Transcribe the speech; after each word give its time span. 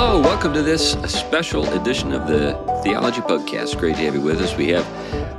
Hello, 0.00 0.20
welcome 0.20 0.54
to 0.54 0.62
this 0.62 0.92
special 1.12 1.68
edition 1.70 2.12
of 2.12 2.28
the 2.28 2.52
Theology 2.84 3.20
Pugcast. 3.20 3.76
Great 3.80 3.96
to 3.96 4.02
have 4.02 4.14
you 4.14 4.20
with 4.20 4.40
us. 4.40 4.56
We 4.56 4.68
have 4.68 4.86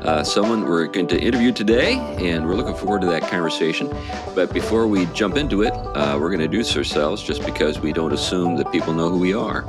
uh, 0.06 0.22
someone 0.22 0.66
we're 0.66 0.88
going 0.88 1.08
to 1.08 1.18
interview 1.18 1.54
today, 1.54 1.94
and 2.20 2.46
we're 2.46 2.56
looking 2.56 2.76
forward 2.76 3.00
to 3.04 3.08
that 3.08 3.22
conversation. 3.22 3.90
But 4.36 4.54
before 4.54 4.86
we 4.86 5.06
jump 5.14 5.38
into 5.38 5.62
it, 5.62 5.72
uh, 5.72 6.18
we're 6.20 6.28
going 6.28 6.40
to 6.40 6.44
introduce 6.44 6.76
ourselves 6.76 7.24
just 7.24 7.46
because 7.46 7.80
we 7.80 7.94
don't 7.94 8.12
assume 8.12 8.58
that 8.58 8.70
people 8.70 8.92
know 8.92 9.08
who 9.10 9.18
we 9.18 9.34
are. 9.34 9.66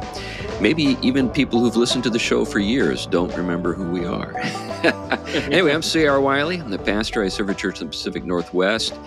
Maybe 0.60 0.98
even 1.02 1.30
people 1.30 1.60
who've 1.60 1.76
listened 1.76 2.02
to 2.02 2.10
the 2.10 2.18
show 2.18 2.44
for 2.44 2.58
years 2.58 3.06
don't 3.06 3.32
remember 3.36 3.72
who 3.72 3.88
we 3.92 4.04
are. 4.04 4.36
anyway, 5.28 5.72
I'm 5.72 5.82
C.R. 5.82 6.20
Wiley. 6.20 6.56
I'm 6.56 6.68
the 6.68 6.80
pastor. 6.80 7.22
I 7.22 7.28
serve 7.28 7.48
a 7.48 7.54
church 7.54 7.80
in 7.80 7.86
the 7.86 7.92
Pacific 7.92 8.24
Northwest. 8.24 8.98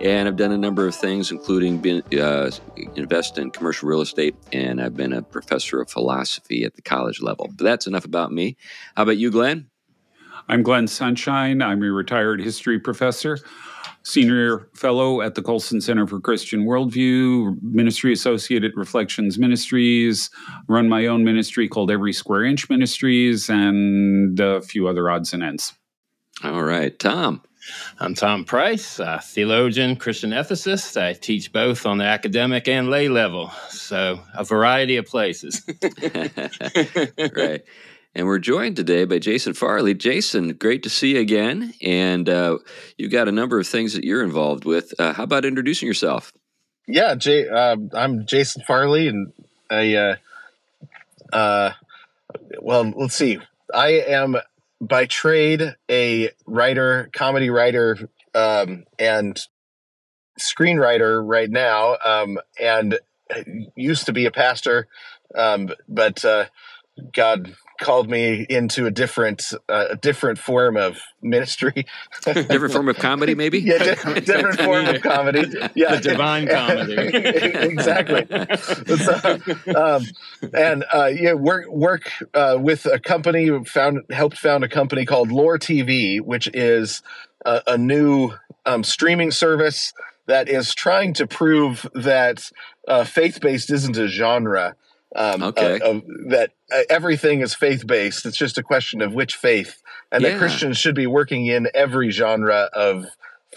And 0.00 0.26
I've 0.26 0.36
done 0.36 0.50
a 0.50 0.58
number 0.58 0.86
of 0.86 0.94
things, 0.94 1.30
including 1.30 1.78
been, 1.78 2.02
uh, 2.18 2.50
invest 2.96 3.36
in 3.36 3.50
commercial 3.50 3.86
real 3.86 4.00
estate, 4.00 4.34
and 4.50 4.80
I've 4.80 4.96
been 4.96 5.12
a 5.12 5.20
professor 5.20 5.78
of 5.82 5.90
philosophy 5.90 6.64
at 6.64 6.74
the 6.74 6.80
college 6.80 7.20
level. 7.20 7.48
But 7.54 7.64
that's 7.64 7.86
enough 7.86 8.06
about 8.06 8.32
me. 8.32 8.56
How 8.96 9.02
about 9.02 9.18
you, 9.18 9.30
Glenn? 9.30 9.68
I'm 10.48 10.62
Glenn 10.62 10.86
Sunshine. 10.86 11.60
I'm 11.60 11.82
a 11.82 11.92
retired 11.92 12.40
history 12.40 12.78
professor, 12.78 13.38
senior 14.02 14.68
fellow 14.74 15.20
at 15.20 15.34
the 15.34 15.42
Colson 15.42 15.82
Center 15.82 16.06
for 16.06 16.18
Christian 16.18 16.64
Worldview, 16.64 17.62
ministry 17.62 18.14
associate 18.14 18.64
at 18.64 18.74
Reflections 18.76 19.38
Ministries, 19.38 20.30
run 20.66 20.88
my 20.88 21.06
own 21.06 21.24
ministry 21.24 21.68
called 21.68 21.90
Every 21.90 22.14
Square 22.14 22.46
Inch 22.46 22.70
Ministries, 22.70 23.50
and 23.50 24.40
a 24.40 24.62
few 24.62 24.88
other 24.88 25.10
odds 25.10 25.34
and 25.34 25.42
ends. 25.42 25.74
All 26.42 26.62
right, 26.62 26.98
Tom. 26.98 27.42
I'm 27.98 28.14
Tom 28.14 28.44
Price, 28.44 28.98
a 28.98 29.20
theologian, 29.22 29.96
Christian 29.96 30.30
ethicist. 30.30 31.00
I 31.00 31.12
teach 31.12 31.52
both 31.52 31.86
on 31.86 31.98
the 31.98 32.04
academic 32.04 32.68
and 32.68 32.90
lay 32.90 33.08
level, 33.08 33.50
so 33.68 34.20
a 34.34 34.44
variety 34.44 34.96
of 34.96 35.06
places. 35.06 35.62
right. 37.36 37.62
And 38.14 38.26
we're 38.26 38.38
joined 38.38 38.76
today 38.76 39.04
by 39.04 39.18
Jason 39.18 39.54
Farley. 39.54 39.94
Jason, 39.94 40.54
great 40.54 40.82
to 40.82 40.90
see 40.90 41.14
you 41.14 41.20
again. 41.20 41.74
And 41.80 42.28
uh, 42.28 42.58
you've 42.98 43.12
got 43.12 43.28
a 43.28 43.32
number 43.32 43.60
of 43.60 43.66
things 43.68 43.92
that 43.94 44.04
you're 44.04 44.24
involved 44.24 44.64
with. 44.64 44.92
Uh, 44.98 45.12
how 45.12 45.22
about 45.22 45.44
introducing 45.44 45.86
yourself? 45.86 46.32
Yeah, 46.88 47.14
Jay, 47.14 47.48
uh, 47.48 47.76
I'm 47.94 48.26
Jason 48.26 48.64
Farley, 48.66 49.06
and 49.06 49.32
I, 49.70 49.94
uh, 49.94 50.16
uh, 51.32 51.72
well, 52.60 52.92
let's 52.96 53.14
see. 53.14 53.38
I 53.72 53.90
am 54.08 54.36
by 54.80 55.06
trade 55.06 55.74
a 55.90 56.30
writer, 56.46 57.10
comedy 57.12 57.50
writer, 57.50 57.96
um, 58.34 58.84
and 58.98 59.40
screenwriter 60.38 61.22
right 61.24 61.50
now, 61.50 61.96
um, 62.04 62.38
and 62.58 62.98
used 63.76 64.06
to 64.06 64.12
be 64.12 64.26
a 64.26 64.30
pastor, 64.30 64.88
um, 65.34 65.70
but 65.88 66.24
uh, 66.24 66.46
God 67.12 67.54
called 67.80 68.08
me 68.08 68.46
into 68.48 68.86
a 68.86 68.90
different 68.90 69.42
uh, 69.68 69.86
a 69.90 69.96
different 69.96 70.38
form 70.38 70.76
of 70.76 70.98
ministry. 71.22 71.86
Different 72.24 72.72
form 72.72 72.88
of 72.88 72.96
comedy 72.96 73.34
maybe? 73.34 73.58
Yeah 73.58 73.78
di- 73.78 74.20
different 74.20 74.60
form 74.64 74.86
of 74.86 75.02
comedy. 75.02 75.44
yeah. 75.74 75.96
the 75.96 76.00
divine 76.00 76.46
comedy. 76.46 76.96
Exactly. 77.70 78.26
So, 78.96 79.38
um, 79.76 80.04
and 80.54 80.84
uh, 80.92 81.06
yeah 81.06 81.34
work 81.34 81.68
work 81.68 82.10
uh, 82.34 82.56
with 82.58 82.86
a 82.86 82.98
company 82.98 83.50
found 83.64 84.00
helped 84.10 84.38
found 84.38 84.64
a 84.64 84.68
company 84.68 85.04
called 85.04 85.32
Loor 85.32 85.58
TV 85.58 86.20
which 86.20 86.48
is 86.54 87.02
a, 87.44 87.62
a 87.66 87.78
new 87.78 88.32
um, 88.66 88.84
streaming 88.84 89.30
service 89.30 89.92
that 90.26 90.48
is 90.48 90.74
trying 90.74 91.12
to 91.14 91.26
prove 91.26 91.86
that 91.94 92.50
uh, 92.86 93.04
faith-based 93.04 93.70
isn't 93.70 93.96
a 93.96 94.06
genre 94.06 94.76
um, 95.16 95.42
okay. 95.42 95.80
Uh, 95.80 96.00
that 96.28 96.52
uh, 96.72 96.82
everything 96.88 97.40
is 97.40 97.54
faith 97.54 97.86
based. 97.86 98.26
It's 98.26 98.36
just 98.36 98.58
a 98.58 98.62
question 98.62 99.02
of 99.02 99.12
which 99.12 99.34
faith, 99.34 99.82
and 100.12 100.22
yeah. 100.22 100.30
that 100.30 100.38
Christians 100.38 100.78
should 100.78 100.94
be 100.94 101.06
working 101.06 101.46
in 101.46 101.68
every 101.74 102.10
genre 102.10 102.68
of 102.72 103.06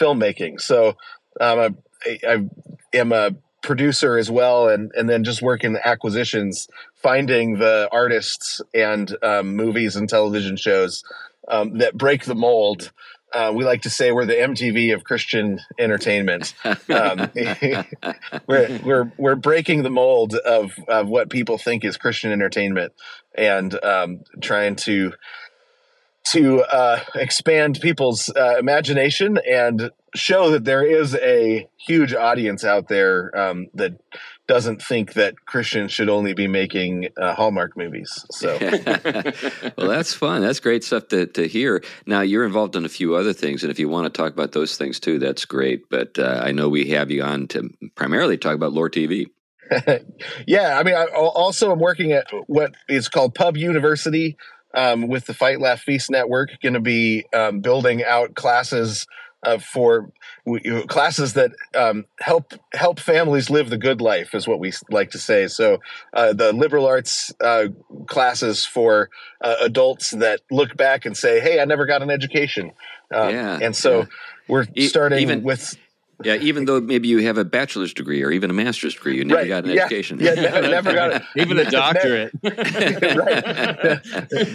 filmmaking. 0.00 0.60
So 0.60 0.96
um, 1.40 1.76
I, 2.06 2.18
I, 2.26 2.48
am 2.92 3.12
a 3.12 3.30
producer 3.62 4.18
as 4.18 4.30
well, 4.30 4.68
and 4.68 4.90
and 4.96 5.08
then 5.08 5.22
just 5.22 5.42
work 5.42 5.62
in 5.62 5.78
acquisitions, 5.84 6.68
finding 6.94 7.58
the 7.58 7.88
artists 7.92 8.60
and 8.74 9.16
um, 9.22 9.54
movies 9.54 9.94
and 9.94 10.08
television 10.08 10.56
shows 10.56 11.04
um, 11.48 11.78
that 11.78 11.96
break 11.96 12.24
the 12.24 12.34
mold 12.34 12.90
uh, 13.34 13.52
we 13.54 13.64
like 13.64 13.82
to 13.82 13.90
say 13.90 14.12
we're 14.12 14.26
the 14.26 14.34
MTV 14.34 14.94
of 14.94 15.04
Christian 15.04 15.60
entertainment. 15.78 16.54
Um, 16.64 17.30
we're, 18.46 18.80
we're, 18.84 19.12
we're 19.18 19.34
breaking 19.34 19.82
the 19.82 19.90
mold 19.90 20.34
of, 20.34 20.72
of 20.88 21.08
what 21.08 21.30
people 21.30 21.58
think 21.58 21.84
is 21.84 21.96
Christian 21.96 22.32
entertainment 22.32 22.92
and 23.36 23.74
um, 23.84 24.20
trying 24.40 24.76
to 24.76 25.12
to 26.26 26.62
uh, 26.62 27.00
expand 27.14 27.78
people's 27.82 28.30
uh, 28.34 28.56
imagination 28.58 29.38
and 29.46 29.90
show 30.14 30.50
that 30.52 30.64
there 30.64 30.82
is 30.82 31.14
a 31.16 31.68
huge 31.76 32.14
audience 32.14 32.64
out 32.64 32.88
there 32.88 33.30
um, 33.38 33.66
that 33.74 33.92
doesn't 34.46 34.82
think 34.82 35.14
that 35.14 35.46
Christians 35.46 35.92
should 35.92 36.08
only 36.08 36.34
be 36.34 36.46
making 36.46 37.08
uh, 37.20 37.34
Hallmark 37.34 37.76
movies. 37.76 38.24
So, 38.30 38.58
well, 39.78 39.88
that's 39.88 40.12
fun. 40.12 40.42
That's 40.42 40.60
great 40.60 40.84
stuff 40.84 41.08
to, 41.08 41.26
to 41.26 41.48
hear. 41.48 41.82
Now, 42.06 42.20
you're 42.20 42.44
involved 42.44 42.76
in 42.76 42.84
a 42.84 42.88
few 42.90 43.14
other 43.14 43.32
things, 43.32 43.62
and 43.62 43.70
if 43.70 43.78
you 43.78 43.88
want 43.88 44.12
to 44.12 44.16
talk 44.16 44.32
about 44.32 44.52
those 44.52 44.76
things 44.76 45.00
too, 45.00 45.18
that's 45.18 45.44
great. 45.44 45.88
But 45.88 46.18
uh, 46.18 46.42
I 46.44 46.52
know 46.52 46.68
we 46.68 46.90
have 46.90 47.10
you 47.10 47.22
on 47.22 47.48
to 47.48 47.70
primarily 47.94 48.36
talk 48.36 48.54
about 48.54 48.72
Loor 48.72 48.90
TV. 48.90 49.26
yeah, 50.46 50.78
I 50.78 50.82
mean, 50.82 50.94
I 50.94 51.06
also 51.06 51.72
am 51.72 51.78
working 51.78 52.12
at 52.12 52.26
what 52.46 52.74
is 52.88 53.08
called 53.08 53.34
Pub 53.34 53.56
University 53.56 54.36
um, 54.74 55.08
with 55.08 55.24
the 55.24 55.34
Fight 55.34 55.60
Laugh 55.60 55.80
Feast 55.80 56.10
Network. 56.10 56.50
Going 56.62 56.74
to 56.74 56.80
be 56.80 57.24
um, 57.34 57.60
building 57.60 58.04
out 58.04 58.34
classes 58.34 59.06
uh, 59.44 59.58
for 59.58 60.12
classes 60.88 61.34
that 61.34 61.52
um, 61.74 62.04
help 62.20 62.52
help 62.72 63.00
families 63.00 63.50
live 63.50 63.70
the 63.70 63.78
good 63.78 64.00
life 64.00 64.34
is 64.34 64.46
what 64.46 64.58
we 64.58 64.72
like 64.90 65.10
to 65.10 65.18
say. 65.18 65.48
So 65.48 65.80
uh, 66.12 66.32
the 66.32 66.52
liberal 66.52 66.86
arts 66.86 67.32
uh, 67.42 67.68
classes 68.06 68.64
for 68.64 69.10
uh, 69.40 69.56
adults 69.62 70.10
that 70.10 70.40
look 70.50 70.76
back 70.76 71.06
and 71.06 71.16
say, 71.16 71.40
"Hey, 71.40 71.60
I 71.60 71.64
never 71.64 71.86
got 71.86 72.02
an 72.02 72.10
education," 72.10 72.72
uh, 73.14 73.28
yeah, 73.28 73.58
and 73.62 73.74
so 73.74 74.00
yeah. 74.00 74.06
we're 74.48 74.66
starting 74.88 75.20
Even, 75.20 75.42
with 75.42 75.76
yeah, 76.22 76.36
even 76.36 76.66
though 76.66 76.80
maybe 76.80 77.08
you 77.08 77.18
have 77.26 77.38
a 77.38 77.44
bachelor's 77.44 77.92
degree 77.92 78.22
or 78.22 78.30
even 78.30 78.50
a 78.50 78.52
master's 78.52 78.94
degree, 78.94 79.16
you 79.16 79.24
never 79.24 79.40
right. 79.40 79.48
got 79.48 79.64
an 79.64 79.70
yeah. 79.70 79.82
education. 79.82 80.18
Yeah, 80.20 80.34
never, 80.34 80.68
never 80.68 80.92
got 80.92 81.12
it. 81.12 81.22
even 81.36 81.58
a 81.58 81.70
doctorate. 81.70 82.32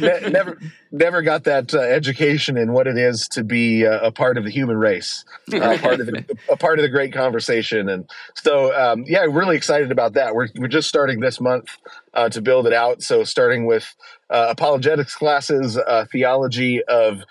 right. 0.01 0.31
never, 0.31 0.57
never 0.91 1.21
got 1.21 1.43
that 1.43 1.73
uh, 1.73 1.79
education 1.79 2.57
in 2.57 2.71
what 2.71 2.87
it 2.87 2.97
is 2.97 3.27
to 3.29 3.43
be 3.43 3.85
uh, 3.85 3.99
a 3.99 4.11
part 4.11 4.37
of 4.37 4.45
the 4.45 4.49
human 4.49 4.77
race, 4.77 5.25
uh, 5.53 5.77
part 5.79 5.99
of 5.99 6.05
the, 6.05 6.37
a 6.49 6.55
part 6.55 6.79
of 6.79 6.83
the 6.83 6.89
great 6.89 7.11
conversation. 7.11 7.89
And 7.89 8.09
so, 8.35 8.73
um, 8.73 9.03
yeah, 9.07 9.21
really 9.21 9.57
excited 9.57 9.91
about 9.91 10.13
that. 10.13 10.35
We're 10.35 10.47
we're 10.55 10.67
just 10.67 10.87
starting 10.87 11.19
this 11.19 11.41
month 11.41 11.69
uh, 12.13 12.29
to 12.29 12.41
build 12.41 12.67
it 12.67 12.73
out. 12.73 13.03
So, 13.03 13.23
starting 13.23 13.65
with 13.65 13.93
uh, 14.29 14.47
apologetics 14.49 15.15
classes, 15.15 15.77
uh, 15.77 16.05
theology 16.11 16.81
of 16.83 17.23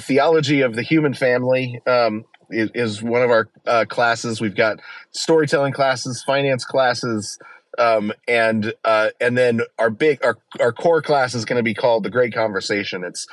theology 0.00 0.62
of 0.62 0.74
the 0.74 0.82
human 0.82 1.14
family. 1.14 1.80
Um, 1.86 2.24
is, 2.50 3.02
one 3.02 3.22
of 3.22 3.30
our 3.30 3.48
uh, 3.66 3.84
classes. 3.88 4.40
We've 4.40 4.54
got 4.54 4.80
storytelling 5.10 5.72
classes, 5.72 6.22
finance 6.26 6.64
classes, 6.64 7.38
um, 7.78 8.12
and 8.26 8.72
uh, 8.84 9.10
and 9.20 9.36
then 9.36 9.60
our 9.78 9.90
big 9.90 10.24
our 10.24 10.38
our 10.60 10.72
core 10.72 11.02
class 11.02 11.34
is 11.34 11.44
going 11.44 11.58
to 11.58 11.62
be 11.62 11.74
called 11.74 12.04
the 12.04 12.10
Great 12.10 12.34
Conversation. 12.34 13.04
It's 13.04 13.26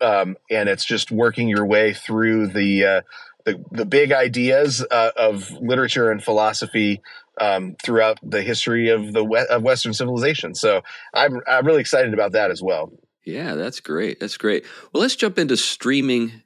um, 0.00 0.36
and 0.50 0.68
it's 0.68 0.84
just 0.84 1.10
working 1.10 1.48
your 1.48 1.64
way 1.64 1.94
through 1.94 2.48
the 2.48 2.84
uh, 2.84 3.00
the 3.44 3.62
the 3.70 3.86
big 3.86 4.12
ideas 4.12 4.84
uh, 4.90 5.10
of 5.16 5.50
literature 5.60 6.10
and 6.10 6.22
philosophy 6.22 7.02
um, 7.40 7.76
throughout 7.82 8.18
the 8.22 8.42
history 8.42 8.88
of 8.88 9.12
the 9.12 9.24
we- 9.24 9.46
of 9.46 9.62
Western 9.62 9.94
civilization. 9.94 10.54
So 10.54 10.82
I'm 11.12 11.40
I'm 11.46 11.66
really 11.66 11.80
excited 11.80 12.14
about 12.14 12.32
that 12.32 12.50
as 12.50 12.62
well. 12.62 12.92
Yeah, 13.24 13.54
that's 13.54 13.80
great. 13.80 14.20
That's 14.20 14.36
great. 14.36 14.64
Well, 14.92 15.00
let's 15.00 15.16
jump 15.16 15.38
into 15.38 15.56
streaming 15.56 16.42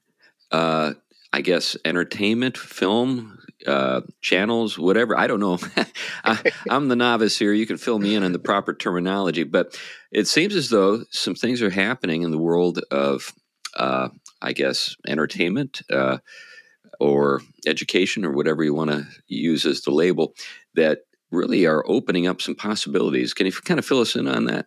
uh, 0.51 0.95
I 1.33 1.41
guess, 1.41 1.77
entertainment, 1.85 2.57
film, 2.57 3.39
uh, 3.67 4.03
channels, 4.21 4.79
whatever. 4.79 5.19
I 5.19 5.27
don't 5.27 5.41
know. 5.41 5.59
I, 6.25 6.53
am 6.71 6.89
the 6.89 6.97
novice 6.97 7.39
here. 7.39 7.53
You 7.53 7.67
can 7.67 7.77
fill 7.77 7.99
me 7.99 8.15
in 8.15 8.23
on 8.23 8.33
the 8.33 8.39
proper 8.39 8.73
terminology, 8.73 9.45
but 9.45 9.79
it 10.11 10.27
seems 10.27 10.55
as 10.55 10.71
though 10.71 11.05
some 11.11 11.35
things 11.35 11.61
are 11.63 11.71
happening 11.71 12.23
in 12.23 12.31
the 12.31 12.39
world 12.39 12.81
of, 12.91 13.33
uh, 13.77 14.09
I 14.41 14.53
guess, 14.53 14.97
entertainment 15.07 15.83
uh, 15.91 16.19
or 17.01 17.43
education 17.67 18.25
or 18.25 18.33
whatever 18.33 18.65
you 18.65 18.75
want 18.75 18.91
to 18.91 19.07
use 19.27 19.67
as 19.67 19.83
the 19.83 19.91
label 19.91 20.35
that 20.75 21.01
really 21.31 21.67
are 21.67 21.85
opening 21.87 22.27
up 22.27 22.41
some 22.41 22.55
possibilities. 22.55 23.35
Can 23.35 23.47
you 23.47 23.53
kind 23.53 23.79
of 23.79 23.85
fill 23.85 24.01
us 24.01 24.17
in 24.17 24.29
on 24.29 24.47
that? 24.47 24.67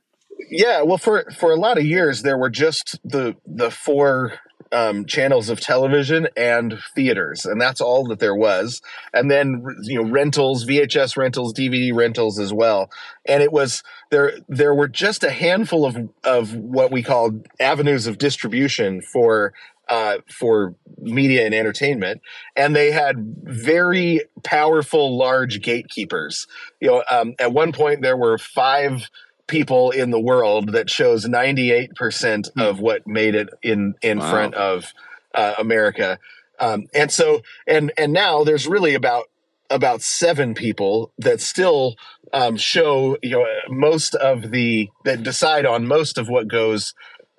Yeah, 0.49 0.81
well, 0.81 0.97
for 0.97 1.25
for 1.37 1.51
a 1.51 1.55
lot 1.55 1.77
of 1.77 1.85
years 1.85 2.23
there 2.23 2.37
were 2.37 2.49
just 2.49 2.99
the 3.03 3.35
the 3.45 3.71
four 3.71 4.33
um, 4.71 5.05
channels 5.05 5.49
of 5.49 5.59
television 5.59 6.27
and 6.37 6.79
theaters, 6.95 7.45
and 7.45 7.59
that's 7.59 7.81
all 7.81 8.07
that 8.07 8.19
there 8.19 8.35
was. 8.35 8.81
And 9.13 9.29
then 9.29 9.63
you 9.83 10.01
know 10.01 10.09
rentals, 10.09 10.65
VHS 10.65 11.17
rentals, 11.17 11.53
DVD 11.53 11.93
rentals 11.93 12.39
as 12.39 12.53
well. 12.53 12.89
And 13.25 13.43
it 13.43 13.51
was 13.51 13.83
there. 14.09 14.33
There 14.47 14.73
were 14.73 14.87
just 14.87 15.23
a 15.23 15.31
handful 15.31 15.85
of 15.85 16.09
of 16.23 16.55
what 16.55 16.91
we 16.91 17.03
called 17.03 17.47
avenues 17.59 18.07
of 18.07 18.17
distribution 18.17 19.01
for 19.01 19.53
uh, 19.89 20.19
for 20.29 20.73
media 20.99 21.45
and 21.45 21.53
entertainment, 21.53 22.21
and 22.55 22.75
they 22.75 22.91
had 22.91 23.15
very 23.43 24.21
powerful, 24.43 25.17
large 25.17 25.61
gatekeepers. 25.61 26.47
You 26.79 26.87
know, 26.87 27.03
um, 27.11 27.35
at 27.39 27.51
one 27.51 27.73
point 27.73 28.01
there 28.01 28.17
were 28.17 28.37
five 28.37 29.09
people 29.51 29.91
in 29.91 30.09
the 30.09 30.19
world 30.19 30.71
that 30.71 30.89
shows 30.89 31.27
98% 31.27 32.49
hmm. 32.51 32.59
of 32.59 32.79
what 32.79 33.05
made 33.05 33.35
it 33.35 33.49
in 33.61 33.93
in 34.01 34.17
wow. 34.17 34.31
front 34.31 34.55
of 34.55 34.93
uh, 35.35 35.53
America. 35.59 36.17
Um, 36.59 36.87
and 36.93 37.11
so 37.11 37.41
and 37.67 37.91
and 37.97 38.13
now 38.13 38.43
there's 38.43 38.67
really 38.67 38.95
about 38.95 39.25
about 39.69 40.01
seven 40.01 40.53
people 40.53 41.11
that 41.17 41.41
still 41.41 41.95
um, 42.33 42.57
show 42.57 43.17
you 43.21 43.31
know 43.31 43.45
most 43.69 44.15
of 44.15 44.51
the 44.51 44.89
that 45.05 45.23
decide 45.23 45.65
on 45.65 45.85
most 45.85 46.17
of 46.17 46.29
what 46.29 46.47
goes 46.47 46.93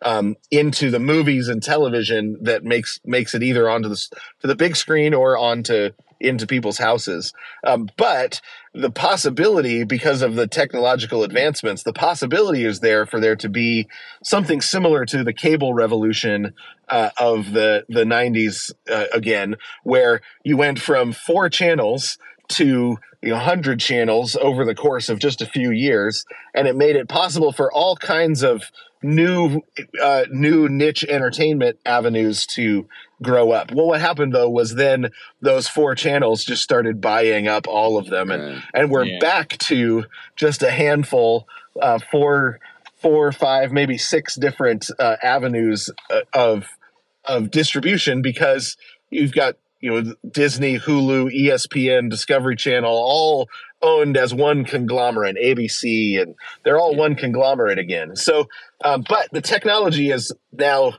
um, 0.04 0.36
into 0.50 0.90
the 0.90 0.98
movies 0.98 1.48
and 1.48 1.62
television 1.62 2.36
that 2.42 2.64
makes 2.64 3.00
makes 3.04 3.34
it 3.34 3.42
either 3.42 3.70
onto 3.70 3.88
the 3.88 3.96
to 4.40 4.46
the 4.46 4.56
big 4.56 4.76
screen 4.76 5.14
or 5.14 5.38
onto 5.38 5.90
into 6.22 6.46
people's 6.46 6.78
houses. 6.78 7.32
Um, 7.64 7.88
but 7.96 8.40
the 8.74 8.90
possibility, 8.90 9.84
because 9.84 10.22
of 10.22 10.34
the 10.34 10.46
technological 10.46 11.24
advancements, 11.24 11.82
the 11.82 11.92
possibility 11.92 12.64
is 12.64 12.80
there 12.80 13.04
for 13.06 13.20
there 13.20 13.36
to 13.36 13.48
be 13.48 13.88
something 14.22 14.60
similar 14.60 15.04
to 15.06 15.24
the 15.24 15.32
cable 15.32 15.74
revolution 15.74 16.54
uh, 16.88 17.10
of 17.18 17.52
the 17.52 17.84
the 17.88 18.04
90s 18.04 18.72
uh, 18.90 19.06
again, 19.12 19.56
where 19.82 20.20
you 20.44 20.56
went 20.56 20.78
from 20.78 21.12
four 21.12 21.48
channels 21.48 22.18
to 22.52 22.98
you 23.22 23.28
know, 23.28 23.36
100 23.36 23.80
channels 23.80 24.36
over 24.36 24.64
the 24.64 24.74
course 24.74 25.08
of 25.08 25.18
just 25.18 25.42
a 25.42 25.46
few 25.46 25.70
years 25.70 26.24
and 26.54 26.66
it 26.66 26.76
made 26.76 26.96
it 26.96 27.08
possible 27.08 27.52
for 27.52 27.72
all 27.72 27.96
kinds 27.96 28.42
of 28.42 28.70
new 29.02 29.60
uh, 30.02 30.24
new 30.30 30.68
niche 30.68 31.04
entertainment 31.04 31.78
avenues 31.84 32.46
to 32.46 32.86
grow 33.20 33.50
up. 33.50 33.72
Well, 33.72 33.86
what 33.86 34.00
happened 34.00 34.34
though 34.34 34.48
was 34.48 34.74
then 34.74 35.10
those 35.40 35.68
four 35.68 35.94
channels 35.94 36.44
just 36.44 36.62
started 36.62 37.00
buying 37.00 37.48
up 37.48 37.66
all 37.68 37.98
of 37.98 38.06
them, 38.06 38.30
and 38.30 38.62
and 38.72 38.90
we're 38.90 39.04
yeah. 39.04 39.18
back 39.20 39.58
to 39.58 40.04
just 40.36 40.62
a 40.62 40.70
handful, 40.70 41.46
uh, 41.80 41.98
four, 42.10 42.60
four, 42.96 43.32
five, 43.32 43.72
maybe 43.72 43.98
six 43.98 44.36
different 44.36 44.88
uh, 44.98 45.16
avenues 45.22 45.90
uh, 46.10 46.20
of 46.32 46.66
of 47.24 47.50
distribution 47.50 48.22
because 48.22 48.76
you've 49.10 49.32
got 49.32 49.56
you 49.82 49.90
know 49.90 50.14
Disney, 50.30 50.78
Hulu, 50.78 51.30
ESPN, 51.36 52.08
Discovery 52.08 52.56
Channel, 52.56 52.90
all 52.90 53.48
owned 53.82 54.16
as 54.16 54.32
one 54.32 54.64
conglomerate, 54.64 55.36
ABC, 55.36 56.22
and 56.22 56.34
they're 56.64 56.78
all 56.78 56.94
one 56.94 57.16
conglomerate 57.16 57.78
again. 57.78 58.16
So, 58.16 58.48
um, 58.84 59.04
but 59.06 59.28
the 59.32 59.42
technology 59.42 60.10
is 60.10 60.32
now 60.52 60.94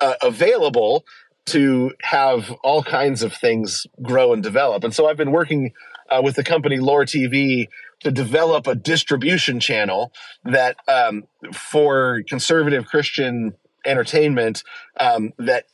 uh, 0.00 0.14
available 0.22 1.04
to 1.46 1.92
have 2.02 2.50
all 2.62 2.82
kinds 2.82 3.22
of 3.22 3.32
things 3.32 3.86
grow 4.00 4.32
and 4.32 4.42
develop. 4.42 4.84
And 4.84 4.94
so 4.94 5.08
I've 5.08 5.16
been 5.16 5.32
working 5.32 5.72
uh, 6.10 6.20
with 6.22 6.36
the 6.36 6.44
company 6.44 6.76
Loor 6.78 7.04
TV 7.04 7.66
to 8.00 8.10
develop 8.10 8.66
a 8.66 8.74
distribution 8.74 9.58
channel 9.58 10.12
that 10.44 10.76
um, 10.86 11.24
for 11.52 12.22
conservative 12.28 12.86
Christian 12.86 13.54
entertainment 13.84 14.62
um, 15.00 15.32
that 15.38 15.64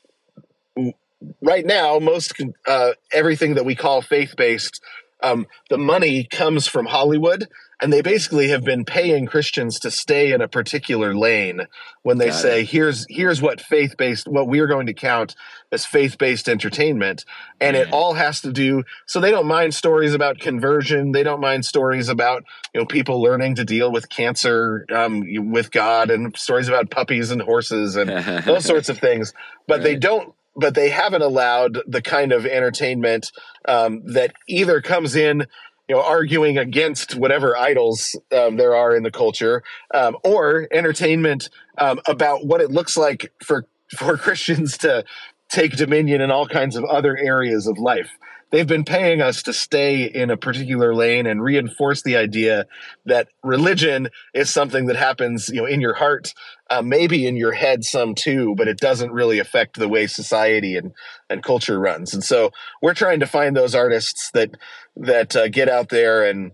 right 1.42 1.66
now 1.66 1.98
most 1.98 2.32
uh, 2.66 2.92
everything 3.12 3.54
that 3.54 3.64
we 3.64 3.74
call 3.74 4.02
faith-based 4.02 4.80
um, 5.22 5.46
the 5.68 5.78
money 5.78 6.24
comes 6.24 6.66
from 6.66 6.86
Hollywood, 6.86 7.48
and 7.80 7.92
they 7.92 8.02
basically 8.02 8.48
have 8.48 8.64
been 8.64 8.84
paying 8.84 9.26
Christians 9.26 9.78
to 9.80 9.90
stay 9.90 10.32
in 10.32 10.40
a 10.40 10.48
particular 10.48 11.14
lane 11.14 11.66
when 12.02 12.18
they 12.18 12.28
Got 12.28 12.40
say, 12.40 12.60
it. 12.60 12.70
"Here's 12.70 13.04
here's 13.08 13.42
what 13.42 13.60
faith 13.60 13.96
based 13.96 14.28
what 14.28 14.48
we're 14.48 14.66
going 14.66 14.86
to 14.86 14.94
count 14.94 15.34
as 15.72 15.84
faith 15.84 16.18
based 16.18 16.48
entertainment," 16.48 17.24
and 17.60 17.76
it 17.76 17.92
all 17.92 18.14
has 18.14 18.40
to 18.42 18.52
do. 18.52 18.84
So 19.06 19.20
they 19.20 19.30
don't 19.30 19.46
mind 19.46 19.74
stories 19.74 20.14
about 20.14 20.38
conversion. 20.38 21.12
They 21.12 21.24
don't 21.24 21.40
mind 21.40 21.64
stories 21.64 22.08
about 22.08 22.44
you 22.72 22.80
know 22.80 22.86
people 22.86 23.20
learning 23.20 23.56
to 23.56 23.64
deal 23.64 23.90
with 23.90 24.08
cancer 24.08 24.86
um, 24.92 25.24
with 25.50 25.72
God, 25.72 26.10
and 26.10 26.36
stories 26.36 26.68
about 26.68 26.90
puppies 26.90 27.32
and 27.32 27.42
horses 27.42 27.96
and 27.96 28.08
those 28.44 28.64
sorts 28.72 28.88
of 28.88 28.98
things. 28.98 29.32
But 29.66 29.78
right. 29.78 29.84
they 29.84 29.96
don't 29.96 30.32
but 30.58 30.74
they 30.74 30.90
haven't 30.90 31.22
allowed 31.22 31.78
the 31.86 32.02
kind 32.02 32.32
of 32.32 32.44
entertainment 32.44 33.32
um, 33.66 34.02
that 34.04 34.32
either 34.48 34.80
comes 34.80 35.16
in 35.16 35.46
you 35.88 35.94
know 35.94 36.02
arguing 36.02 36.58
against 36.58 37.14
whatever 37.14 37.56
idols 37.56 38.14
um, 38.36 38.56
there 38.56 38.74
are 38.74 38.94
in 38.94 39.02
the 39.02 39.10
culture 39.10 39.62
um, 39.94 40.16
or 40.24 40.68
entertainment 40.72 41.48
um, 41.78 42.00
about 42.06 42.44
what 42.44 42.60
it 42.60 42.70
looks 42.70 42.96
like 42.96 43.32
for 43.42 43.66
for 43.96 44.16
christians 44.18 44.76
to 44.78 45.04
take 45.48 45.76
dominion 45.76 46.20
in 46.20 46.30
all 46.30 46.46
kinds 46.46 46.76
of 46.76 46.84
other 46.84 47.16
areas 47.16 47.66
of 47.66 47.78
life 47.78 48.10
they've 48.50 48.66
been 48.66 48.84
paying 48.84 49.20
us 49.20 49.42
to 49.42 49.52
stay 49.52 50.04
in 50.04 50.30
a 50.30 50.36
particular 50.36 50.94
lane 50.94 51.26
and 51.26 51.42
reinforce 51.42 52.02
the 52.02 52.16
idea 52.16 52.66
that 53.06 53.28
religion 53.42 54.08
is 54.34 54.50
something 54.50 54.86
that 54.86 54.96
happens, 54.96 55.48
you 55.48 55.56
know, 55.56 55.66
in 55.66 55.80
your 55.80 55.94
heart, 55.94 56.32
uh, 56.70 56.82
maybe 56.82 57.26
in 57.26 57.36
your 57.36 57.52
head 57.52 57.84
some 57.84 58.14
too, 58.14 58.54
but 58.56 58.68
it 58.68 58.78
doesn't 58.78 59.12
really 59.12 59.38
affect 59.38 59.78
the 59.78 59.88
way 59.88 60.06
society 60.06 60.76
and 60.76 60.92
and 61.30 61.42
culture 61.42 61.78
runs. 61.78 62.14
And 62.14 62.24
so 62.24 62.50
we're 62.82 62.94
trying 62.94 63.20
to 63.20 63.26
find 63.26 63.56
those 63.56 63.74
artists 63.74 64.30
that 64.32 64.50
that 64.96 65.36
uh, 65.36 65.48
get 65.48 65.68
out 65.68 65.88
there 65.88 66.24
and 66.24 66.52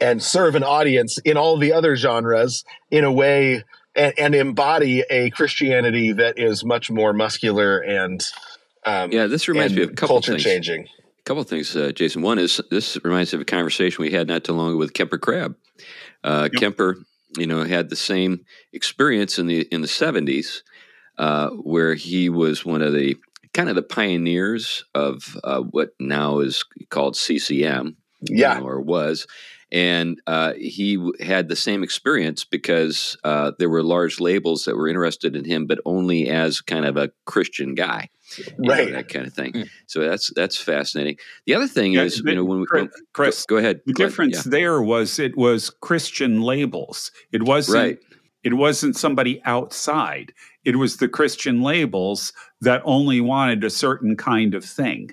and 0.00 0.22
serve 0.22 0.54
an 0.54 0.64
audience 0.64 1.18
in 1.18 1.36
all 1.36 1.56
the 1.56 1.72
other 1.72 1.96
genres 1.96 2.64
in 2.90 3.04
a 3.04 3.12
way 3.12 3.64
and, 3.94 4.14
and 4.18 4.34
embody 4.34 5.04
a 5.08 5.30
Christianity 5.30 6.12
that 6.12 6.38
is 6.38 6.64
much 6.64 6.90
more 6.90 7.12
muscular 7.12 7.78
and 7.78 8.22
um, 8.86 9.10
yeah, 9.12 9.26
this 9.26 9.48
reminds 9.48 9.74
me 9.74 9.82
of 9.82 9.90
a 9.90 9.94
couple 9.94 10.16
culture 10.16 10.32
things. 10.32 10.44
changing. 10.44 10.86
A 11.18 11.22
couple 11.24 11.42
of 11.42 11.48
things, 11.48 11.74
uh, 11.74 11.90
Jason. 11.92 12.22
One 12.22 12.38
is 12.38 12.60
this 12.70 12.96
reminds 13.02 13.32
me 13.32 13.38
of 13.38 13.42
a 13.42 13.44
conversation 13.44 14.02
we 14.02 14.12
had 14.12 14.28
not 14.28 14.44
too 14.44 14.52
long 14.52 14.70
ago 14.70 14.78
with 14.78 14.94
Kemper 14.94 15.18
Crabb. 15.18 15.56
Uh, 16.22 16.48
yep. 16.52 16.60
Kemper, 16.60 16.96
you 17.36 17.46
know, 17.46 17.64
had 17.64 17.90
the 17.90 17.96
same 17.96 18.44
experience 18.72 19.38
in 19.38 19.48
the 19.48 19.62
in 19.72 19.82
the 19.82 19.88
seventies, 19.88 20.62
uh, 21.18 21.50
where 21.50 21.94
he 21.94 22.28
was 22.28 22.64
one 22.64 22.80
of 22.80 22.92
the 22.92 23.16
kind 23.52 23.68
of 23.68 23.74
the 23.74 23.82
pioneers 23.82 24.84
of 24.94 25.36
uh, 25.42 25.60
what 25.60 25.90
now 25.98 26.38
is 26.38 26.64
called 26.88 27.16
CCM, 27.16 27.96
yeah, 28.22 28.54
you 28.54 28.60
know, 28.60 28.68
or 28.68 28.80
was. 28.80 29.26
And 29.72 30.20
uh, 30.26 30.52
he 30.54 31.12
had 31.20 31.48
the 31.48 31.56
same 31.56 31.82
experience 31.82 32.44
because 32.44 33.16
uh, 33.24 33.52
there 33.58 33.68
were 33.68 33.82
large 33.82 34.20
labels 34.20 34.64
that 34.64 34.76
were 34.76 34.88
interested 34.88 35.34
in 35.34 35.44
him, 35.44 35.66
but 35.66 35.80
only 35.84 36.28
as 36.28 36.60
kind 36.60 36.84
of 36.84 36.96
a 36.96 37.10
Christian 37.24 37.74
guy 37.74 38.08
right? 38.58 38.88
Know, 38.88 38.96
that 38.96 39.08
kind 39.08 39.26
of 39.26 39.32
thing. 39.32 39.52
Mm. 39.52 39.70
So 39.86 40.00
that's 40.00 40.32
that's 40.34 40.56
fascinating. 40.56 41.16
The 41.46 41.54
other 41.54 41.68
thing 41.68 41.92
yeah, 41.92 42.02
is, 42.02 42.22
you 42.24 42.34
know, 42.34 42.44
when 42.44 42.60
we 42.60 42.66
Chris, 42.66 42.82
when, 42.82 42.90
Chris 43.12 43.46
go, 43.46 43.56
go, 43.56 43.58
ahead. 43.58 43.80
The 43.86 43.92
go 43.92 44.04
difference 44.04 44.36
yeah. 44.36 44.50
there 44.50 44.82
was 44.82 45.18
it 45.18 45.36
was 45.36 45.70
Christian 45.70 46.42
labels. 46.42 47.10
It 47.32 47.42
wasn't. 47.42 47.76
Right. 47.76 47.98
It 48.42 48.54
wasn't 48.54 48.96
somebody 48.96 49.42
outside. 49.44 50.32
It 50.64 50.76
was 50.76 50.98
the 50.98 51.08
Christian 51.08 51.62
labels 51.62 52.32
that 52.60 52.80
only 52.84 53.20
wanted 53.20 53.64
a 53.64 53.70
certain 53.70 54.16
kind 54.16 54.54
of 54.54 54.64
thing. 54.64 55.10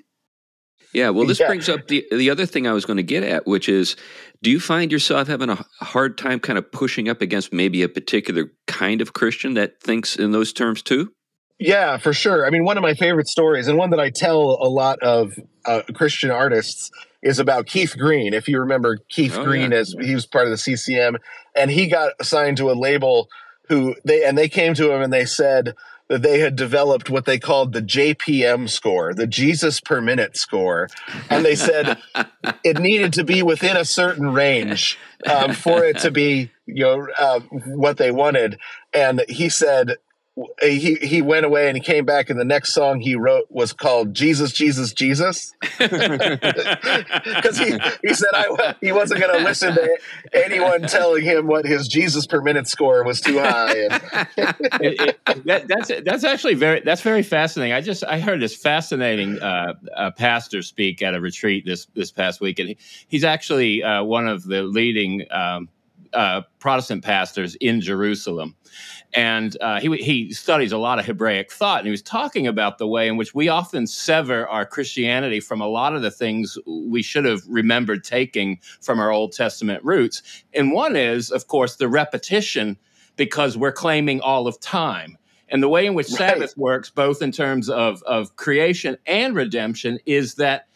Yeah, 0.94 1.10
well, 1.10 1.26
this 1.26 1.40
yeah. 1.40 1.48
brings 1.48 1.68
up 1.68 1.88
the 1.88 2.06
the 2.12 2.30
other 2.30 2.46
thing 2.46 2.68
I 2.68 2.72
was 2.72 2.84
going 2.84 2.98
to 2.98 3.02
get 3.02 3.24
at, 3.24 3.46
which 3.46 3.68
is, 3.68 3.96
do 4.42 4.50
you 4.50 4.60
find 4.60 4.92
yourself 4.92 5.26
having 5.26 5.50
a 5.50 5.64
hard 5.80 6.16
time 6.16 6.38
kind 6.38 6.56
of 6.56 6.70
pushing 6.70 7.08
up 7.08 7.20
against 7.20 7.52
maybe 7.52 7.82
a 7.82 7.88
particular 7.88 8.52
kind 8.68 9.00
of 9.00 9.12
Christian 9.12 9.54
that 9.54 9.80
thinks 9.80 10.14
in 10.14 10.30
those 10.30 10.52
terms 10.52 10.82
too? 10.82 11.12
Yeah, 11.58 11.98
for 11.98 12.12
sure. 12.12 12.46
I 12.46 12.50
mean, 12.50 12.64
one 12.64 12.76
of 12.76 12.82
my 12.82 12.94
favorite 12.94 13.26
stories, 13.26 13.66
and 13.66 13.76
one 13.76 13.90
that 13.90 14.00
I 14.00 14.10
tell 14.10 14.58
a 14.60 14.68
lot 14.68 15.00
of 15.00 15.32
uh, 15.64 15.82
Christian 15.94 16.30
artists, 16.30 16.90
is 17.22 17.40
about 17.40 17.66
Keith 17.66 17.96
Green. 17.98 18.32
If 18.32 18.48
you 18.48 18.60
remember 18.60 18.98
Keith 19.08 19.36
oh, 19.36 19.44
Green, 19.44 19.72
yeah. 19.72 19.78
as 19.78 19.96
he 20.00 20.14
was 20.14 20.26
part 20.26 20.46
of 20.46 20.50
the 20.50 20.58
CCM, 20.58 21.16
and 21.56 21.72
he 21.72 21.88
got 21.88 22.12
assigned 22.20 22.56
to 22.58 22.70
a 22.70 22.74
label 22.74 23.28
who 23.68 23.96
they 24.04 24.24
and 24.24 24.36
they 24.38 24.48
came 24.48 24.74
to 24.74 24.92
him 24.92 25.02
and 25.02 25.12
they 25.12 25.24
said 25.24 25.74
that 26.08 26.22
they 26.22 26.38
had 26.38 26.56
developed 26.56 27.08
what 27.08 27.24
they 27.24 27.38
called 27.38 27.72
the 27.72 27.82
JPM 27.82 28.68
score, 28.68 29.14
the 29.14 29.26
Jesus 29.26 29.80
per 29.80 30.00
minute 30.00 30.36
score, 30.36 30.88
and 31.30 31.44
they 31.44 31.54
said 31.54 31.98
it 32.64 32.78
needed 32.78 33.12
to 33.14 33.24
be 33.24 33.42
within 33.42 33.76
a 33.76 33.84
certain 33.84 34.32
range 34.32 34.98
um, 35.28 35.52
for 35.52 35.84
it 35.84 35.98
to 36.00 36.10
be 36.10 36.50
you 36.66 36.84
know 36.84 37.08
uh, 37.18 37.40
what 37.66 37.96
they 37.96 38.10
wanted. 38.10 38.58
And 38.92 39.24
he 39.28 39.48
said 39.48 39.96
he 40.60 40.96
he 40.96 41.22
went 41.22 41.46
away 41.46 41.68
and 41.68 41.76
he 41.76 41.82
came 41.82 42.04
back 42.04 42.28
and 42.28 42.40
the 42.40 42.44
next 42.44 42.74
song 42.74 43.00
he 43.00 43.14
wrote 43.14 43.46
was 43.50 43.72
called 43.72 44.14
Jesus 44.14 44.50
Jesus 44.50 44.92
Jesus 44.92 45.54
because 45.78 47.56
he 47.56 47.78
he 48.02 48.14
said 48.14 48.30
I 48.32 48.74
he 48.80 48.90
wasn't 48.90 49.20
going 49.20 49.38
to 49.38 49.44
listen 49.44 49.74
to 49.74 49.98
anyone 50.32 50.82
telling 50.82 51.22
him 51.22 51.46
what 51.46 51.64
his 51.64 51.86
Jesus 51.86 52.26
per 52.26 52.40
minute 52.40 52.66
score 52.66 53.04
was 53.04 53.20
too 53.20 53.38
high. 53.38 53.72
it, 53.74 53.96
it, 54.80 55.44
that, 55.44 55.68
that's 55.68 55.90
that's 56.04 56.24
actually 56.24 56.54
very 56.54 56.80
that's 56.80 57.02
very 57.02 57.22
fascinating. 57.22 57.72
I 57.72 57.80
just 57.80 58.04
I 58.04 58.18
heard 58.18 58.40
this 58.40 58.56
fascinating 58.56 59.40
uh, 59.40 59.74
uh, 59.96 60.10
pastor 60.12 60.62
speak 60.62 61.02
at 61.02 61.14
a 61.14 61.20
retreat 61.20 61.64
this 61.64 61.86
this 61.94 62.10
past 62.10 62.40
week, 62.40 62.58
and 62.58 62.70
he, 62.70 62.78
he's 63.06 63.24
actually 63.24 63.82
uh, 63.82 64.02
one 64.02 64.26
of 64.26 64.44
the 64.44 64.62
leading 64.62 65.26
um, 65.30 65.68
uh, 66.14 66.42
Protestant 66.58 67.04
pastors 67.04 67.54
in 67.56 67.80
Jerusalem 67.80 68.56
and 69.14 69.56
uh, 69.60 69.80
he 69.80 69.96
he 69.96 70.32
studies 70.32 70.72
a 70.72 70.78
lot 70.78 70.98
of 70.98 71.06
Hebraic 71.06 71.52
thought, 71.52 71.78
and 71.78 71.86
he 71.86 71.92
was 71.92 72.02
talking 72.02 72.46
about 72.46 72.78
the 72.78 72.86
way 72.86 73.06
in 73.06 73.16
which 73.16 73.34
we 73.34 73.48
often 73.48 73.86
sever 73.86 74.46
our 74.48 74.66
Christianity 74.66 75.40
from 75.40 75.60
a 75.60 75.68
lot 75.68 75.94
of 75.94 76.02
the 76.02 76.10
things 76.10 76.58
we 76.66 77.00
should 77.00 77.24
have 77.24 77.40
remembered 77.46 78.02
taking 78.02 78.58
from 78.80 78.98
our 78.98 79.12
Old 79.12 79.32
Testament 79.32 79.82
roots. 79.84 80.22
And 80.52 80.72
one 80.72 80.96
is, 80.96 81.30
of 81.30 81.46
course, 81.46 81.76
the 81.76 81.88
repetition, 81.88 82.76
because 83.16 83.56
we're 83.56 83.72
claiming 83.72 84.20
all 84.20 84.48
of 84.48 84.60
time. 84.60 85.16
And 85.48 85.62
the 85.62 85.68
way 85.68 85.86
in 85.86 85.94
which 85.94 86.08
right. 86.10 86.18
Sabbath 86.18 86.56
works, 86.56 86.90
both 86.90 87.22
in 87.22 87.30
terms 87.30 87.70
of, 87.70 88.02
of 88.04 88.34
creation 88.34 88.96
and 89.06 89.36
redemption, 89.36 90.00
is 90.06 90.34
that 90.36 90.66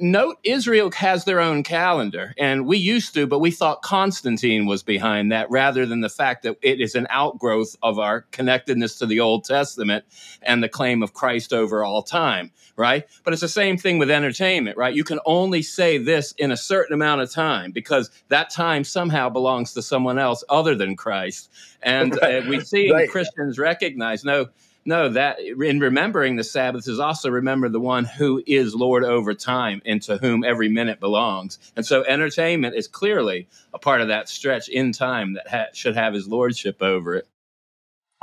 note 0.00 0.38
Israel 0.44 0.90
has 0.92 1.24
their 1.24 1.40
own 1.40 1.62
calendar, 1.62 2.34
and 2.38 2.66
we 2.66 2.78
used 2.78 3.14
to, 3.14 3.26
but 3.26 3.40
we 3.40 3.50
thought 3.50 3.82
Constantine 3.82 4.66
was 4.66 4.82
behind 4.82 5.32
that 5.32 5.50
rather 5.50 5.86
than 5.86 6.00
the 6.00 6.08
fact 6.08 6.42
that 6.44 6.56
it 6.62 6.80
is 6.80 6.94
an 6.94 7.06
outgrowth 7.10 7.76
of 7.82 7.98
our 7.98 8.22
connectedness 8.30 8.98
to 8.98 9.06
the 9.06 9.20
Old 9.20 9.44
Testament 9.44 10.04
and 10.42 10.62
the 10.62 10.68
claim 10.68 11.02
of 11.02 11.14
Christ 11.14 11.52
over 11.52 11.84
all 11.84 12.02
time, 12.02 12.50
right? 12.76 13.06
But 13.24 13.32
it's 13.32 13.42
the 13.42 13.48
same 13.48 13.76
thing 13.76 13.98
with 13.98 14.10
entertainment, 14.10 14.76
right? 14.76 14.94
You 14.94 15.04
can 15.04 15.20
only 15.26 15.62
say 15.62 15.98
this 15.98 16.32
in 16.38 16.50
a 16.50 16.56
certain 16.56 16.94
amount 16.94 17.22
of 17.22 17.30
time 17.30 17.72
because 17.72 18.10
that 18.28 18.50
time 18.50 18.84
somehow 18.84 19.28
belongs 19.28 19.72
to 19.74 19.82
someone 19.82 20.18
else 20.18 20.44
other 20.48 20.74
than 20.74 20.96
Christ. 20.96 21.50
And 21.82 22.16
right. 22.22 22.44
uh, 22.44 22.48
we 22.48 22.60
see 22.60 22.90
right. 22.90 23.10
Christians 23.10 23.58
recognize 23.58 24.24
no 24.24 24.48
no, 24.84 25.08
that 25.10 25.38
in 25.40 25.80
remembering 25.80 26.36
the 26.36 26.44
Sabbath 26.44 26.88
is 26.88 26.98
also 26.98 27.30
remember 27.30 27.68
the 27.68 27.80
one 27.80 28.04
who 28.04 28.42
is 28.46 28.74
Lord 28.74 29.04
over 29.04 29.32
time 29.34 29.80
and 29.84 30.02
to 30.02 30.16
whom 30.16 30.44
every 30.44 30.68
minute 30.68 30.98
belongs. 30.98 31.58
And 31.76 31.86
so 31.86 32.04
entertainment 32.04 32.74
is 32.74 32.88
clearly 32.88 33.48
a 33.72 33.78
part 33.78 34.00
of 34.00 34.08
that 34.08 34.28
stretch 34.28 34.68
in 34.68 34.92
time 34.92 35.34
that 35.34 35.48
ha- 35.48 35.72
should 35.72 35.94
have 35.94 36.14
his 36.14 36.26
lordship 36.26 36.82
over 36.82 37.14
it. 37.14 37.28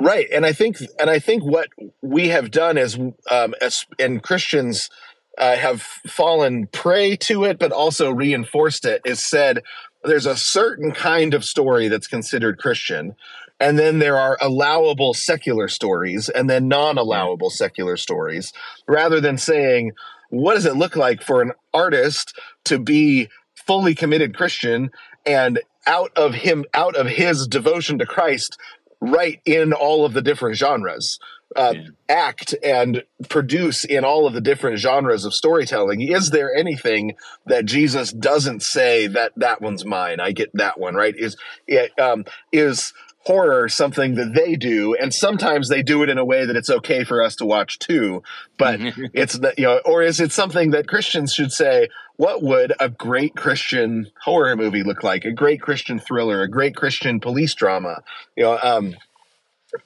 Right, 0.01 0.27
and 0.31 0.45
I 0.45 0.53
think, 0.53 0.77
and 0.97 1.09
I 1.09 1.19
think 1.19 1.43
what 1.43 1.69
we 2.01 2.29
have 2.29 2.51
done 2.51 2.77
is, 2.77 2.97
um, 3.29 3.53
as 3.61 3.85
and 3.97 4.23
Christians 4.23 4.89
uh, 5.37 5.57
have 5.57 5.81
fallen 5.81 6.67
prey 6.67 7.17
to 7.17 7.43
it, 7.43 7.59
but 7.59 7.73
also 7.73 8.09
reinforced 8.09 8.85
it. 8.85 9.01
Is 9.03 9.19
said 9.19 9.61
there's 10.03 10.25
a 10.25 10.37
certain 10.37 10.91
kind 10.91 11.33
of 11.33 11.43
story 11.43 11.89
that's 11.89 12.07
considered 12.07 12.59
Christian, 12.59 13.15
and 13.59 13.77
then 13.77 13.99
there 13.99 14.17
are 14.17 14.37
allowable 14.41 15.13
secular 15.13 15.67
stories 15.67 16.29
and 16.29 16.49
then 16.49 16.67
non-allowable 16.67 17.49
secular 17.49 17.97
stories 17.97 18.53
rather 18.87 19.19
than 19.19 19.37
saying 19.37 19.91
what 20.29 20.53
does 20.53 20.65
it 20.65 20.75
look 20.75 20.95
like 20.95 21.21
for 21.21 21.41
an 21.41 21.51
artist 21.73 22.37
to 22.65 22.79
be 22.79 23.27
fully 23.55 23.95
committed 23.95 24.35
christian 24.35 24.89
and 25.25 25.59
out 25.85 26.11
of 26.15 26.33
him 26.33 26.65
out 26.73 26.95
of 26.95 27.07
his 27.07 27.47
devotion 27.47 27.99
to 27.99 28.05
christ 28.05 28.57
write 29.01 29.41
in 29.45 29.73
all 29.73 30.05
of 30.05 30.13
the 30.13 30.21
different 30.21 30.57
genres 30.57 31.19
uh, 31.55 31.73
yeah. 31.75 31.83
act 32.09 32.53
and 32.63 33.03
produce 33.27 33.83
in 33.83 34.03
all 34.03 34.27
of 34.27 34.33
the 34.33 34.41
different 34.41 34.77
genres 34.77 35.25
of 35.25 35.33
storytelling? 35.33 36.01
Is 36.01 36.29
there 36.29 36.53
anything 36.53 37.15
that 37.47 37.65
jesus 37.65 38.11
doesn't 38.11 38.61
say 38.61 39.07
that 39.07 39.31
that 39.35 39.61
one's 39.61 39.83
mine 39.83 40.19
i 40.19 40.31
get 40.31 40.51
that 40.53 40.79
one 40.79 40.95
right? 40.95 41.15
Is 41.17 41.37
it 41.67 41.97
um, 41.99 42.25
is 42.51 42.93
horror 43.25 43.67
something 43.67 44.15
that 44.15 44.33
they 44.33 44.55
do 44.55 44.95
and 44.95 45.13
sometimes 45.13 45.67
they 45.67 45.83
do 45.83 46.01
it 46.03 46.09
in 46.09 46.17
a 46.17 46.23
way 46.23 46.45
that 46.45 46.55
it's 46.55 46.69
okay 46.69 47.03
for 47.03 47.21
us 47.21 47.35
to 47.35 47.45
watch 47.45 47.77
too 47.77 48.23
but 48.57 48.79
it's 49.13 49.37
you 49.57 49.65
know 49.65 49.79
or 49.85 50.01
is 50.01 50.19
it 50.19 50.31
something 50.31 50.71
that 50.71 50.87
christians 50.87 51.33
should 51.33 51.51
say 51.51 51.89
what 52.15 52.41
would 52.41 52.73
a 52.79 52.89
great 52.89 53.35
christian 53.35 54.09
horror 54.23 54.55
movie 54.55 54.83
look 54.83 55.03
like 55.03 55.25
a 55.25 55.31
great 55.31 55.61
christian 55.61 55.99
thriller 55.99 56.41
a 56.41 56.49
great 56.49 56.75
christian 56.75 57.19
police 57.19 57.53
drama 57.53 58.01
you 58.37 58.43
know 58.43 58.57
um 58.63 58.95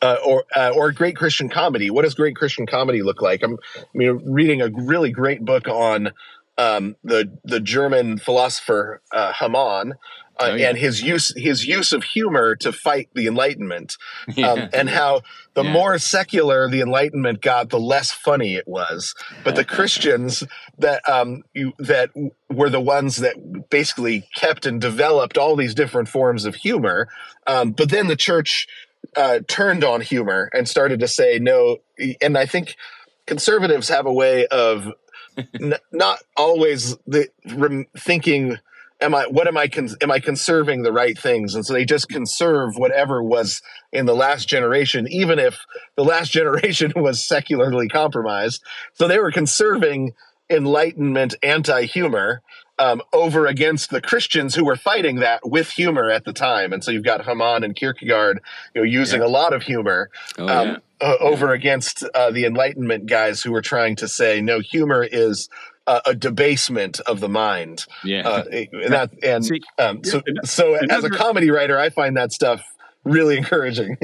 uh, 0.02 0.18
or 0.26 0.46
uh, 0.56 0.72
or 0.74 0.94
great 0.94 1.16
Christian 1.16 1.50
comedy. 1.50 1.90
What 1.90 2.04
does 2.04 2.14
great 2.14 2.38
Christian 2.38 2.66
comedy 2.66 3.04
look 3.04 3.22
like? 3.22 3.44
I'm 3.44 3.58
I 3.78 3.84
mean, 3.94 4.22
reading 4.26 4.62
a 4.62 4.70
really 4.70 5.12
great 5.12 5.44
book 5.44 5.68
on 5.68 6.12
um, 6.58 6.96
the 7.04 7.38
the 7.44 7.60
German 7.60 8.18
philosopher 8.18 9.02
uh, 9.12 9.34
Hamann, 9.34 9.96
uh, 10.40 10.50
oh, 10.52 10.56
yeah. 10.56 10.70
and 10.70 10.78
his 10.78 11.02
use 11.02 11.34
his 11.36 11.66
use 11.66 11.94
of 11.94 12.04
humor 12.04 12.56
to 12.56 12.72
fight 12.72 13.10
the 13.14 13.28
Enlightenment, 13.28 13.98
um, 14.30 14.34
yeah. 14.36 14.70
and 14.74 14.90
how 14.90 15.22
the 15.54 15.64
yeah. 15.64 15.72
more 15.72 15.98
secular 15.98 16.68
the 16.70 16.82
Enlightenment 16.82 17.42
got, 17.42 17.70
the 17.70 17.80
less 17.80 18.12
funny 18.12 18.56
it 18.56 18.68
was. 18.68 19.14
But 19.44 19.56
the 19.56 19.66
Christians 19.66 20.44
that 20.80 21.08
um, 21.08 21.44
you, 21.54 21.74
that 21.80 22.10
were 22.50 22.70
the 22.70 22.82
ones 22.82 23.18
that 23.18 23.70
basically 23.70 24.28
kept 24.36 24.66
and 24.66 24.82
developed 24.82 25.38
all 25.38 25.56
these 25.56 25.76
different 25.76 26.10
forms 26.10 26.46
of 26.46 26.56
humor. 26.56 27.08
Um, 27.46 27.72
but 27.72 27.90
then 27.90 28.08
the 28.08 28.16
church 28.16 28.68
uh, 29.16 29.40
turned 29.48 29.84
on 29.84 30.02
humor 30.02 30.50
and 30.54 30.68
started 30.68 31.00
to 31.02 31.08
say 31.08 31.40
no. 31.40 31.78
And 32.22 32.38
I 32.38 32.46
think 32.46 32.76
conservatives 33.26 33.90
have 33.90 34.06
a 34.06 34.14
way 34.14 34.48
of 34.48 34.92
n- 35.60 35.76
not 35.92 36.20
always 36.36 36.96
the, 37.06 37.28
rem- 37.54 37.88
thinking 37.98 38.58
am 39.02 39.16
I 39.16 39.26
what 39.28 39.48
am 39.48 39.58
I 39.58 39.68
con- 39.68 39.96
am 40.02 40.12
I 40.12 40.20
conserving 40.20 40.84
the 40.84 40.92
right 40.92 41.18
things? 41.18 41.56
And 41.56 41.66
so 41.66 41.74
they 41.74 41.86
just 41.86 42.10
conserve 42.10 42.76
whatever 42.78 43.22
was 43.22 43.62
in 43.92 44.06
the 44.06 44.16
last 44.16 44.48
generation, 44.48 45.08
even 45.10 45.40
if 45.40 45.60
the 45.96 46.04
last 46.04 46.32
generation 46.40 46.94
was 46.96 47.26
secularly 47.26 47.88
compromised. 47.88 48.64
So 48.94 49.08
they 49.08 49.20
were 49.20 49.32
conserving 49.32 50.14
enlightenment 50.50 51.36
anti-humor 51.42 52.42
um, 52.80 53.02
over 53.14 53.46
against 53.46 53.92
the 53.92 54.02
Christians 54.02 54.56
who 54.56 54.66
were 54.66 54.76
fighting 54.76 55.18
that 55.18 55.48
with 55.48 55.70
humor 55.70 56.10
at 56.10 56.26
the 56.26 56.34
time. 56.34 56.74
And 56.74 56.84
so 56.84 56.92
you've 56.92 57.04
got 57.04 57.24
Hamann 57.24 57.64
and 57.64 57.76
Kierkegaard, 57.76 58.42
you 58.74 58.82
know, 58.82 58.86
using 58.86 59.22
yeah. 59.22 59.28
a 59.28 59.30
lot 59.30 59.54
of 59.54 59.64
humor 59.64 60.10
oh, 60.38 60.48
um, 60.48 60.78
yeah. 61.02 61.16
over 61.20 61.54
against 61.54 62.04
uh, 62.16 62.32
the 62.32 62.46
Enlightenment 62.46 63.06
guys 63.06 63.42
who 63.42 63.52
were 63.52 63.62
trying 63.62 63.96
to 63.98 64.08
say, 64.08 64.42
no, 64.42 64.60
humor 64.60 65.04
is 65.04 65.50
uh, 65.88 66.02
a 66.06 66.16
debasement 66.16 67.00
of 67.02 67.20
the 67.20 67.30
mind. 67.30 67.86
Yeah, 68.04 68.28
uh, 68.28 68.44
and 68.52 68.94
that 68.94 69.12
and 69.24 69.46
See, 69.46 69.62
um, 69.80 70.04
so 70.04 70.22
so 70.44 70.76
another, 70.76 70.94
as 70.94 71.04
a 71.04 71.10
comedy 71.10 71.50
writer, 71.50 71.78
I 71.78 71.90
find 71.90 72.16
that 72.18 72.32
stuff 72.32 72.64
really 73.04 73.38
encouraging. 73.40 73.98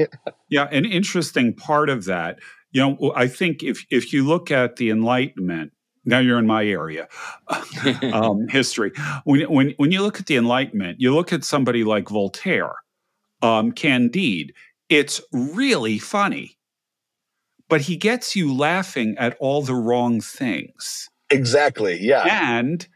yeah, 0.48 0.68
an 0.70 0.84
interesting 0.84 1.54
part 1.54 1.88
of 1.88 2.04
that, 2.04 2.38
you 2.72 2.80
know, 2.82 3.12
I 3.14 3.28
think 3.28 3.62
if 3.62 3.84
if 3.90 4.12
you 4.12 4.26
look 4.26 4.50
at 4.50 4.76
the 4.76 4.90
Enlightenment. 4.90 5.72
Now 6.06 6.18
you're 6.18 6.38
in 6.38 6.46
my 6.46 6.64
area, 6.64 7.08
um, 8.14 8.48
history. 8.48 8.90
When, 9.24 9.42
when 9.52 9.74
when 9.76 9.92
you 9.92 10.00
look 10.00 10.18
at 10.18 10.24
the 10.24 10.36
Enlightenment, 10.36 10.98
you 10.98 11.14
look 11.14 11.30
at 11.30 11.44
somebody 11.44 11.84
like 11.84 12.08
Voltaire, 12.08 12.72
um, 13.42 13.70
Candide. 13.72 14.54
It's 14.88 15.20
really 15.30 15.98
funny, 15.98 16.56
but 17.68 17.82
he 17.82 17.96
gets 17.96 18.34
you 18.34 18.52
laughing 18.52 19.14
at 19.18 19.36
all 19.40 19.60
the 19.60 19.74
wrong 19.74 20.22
things. 20.22 21.09
Exactly. 21.30 21.98
Yeah. 22.00 22.24
And 22.58 22.86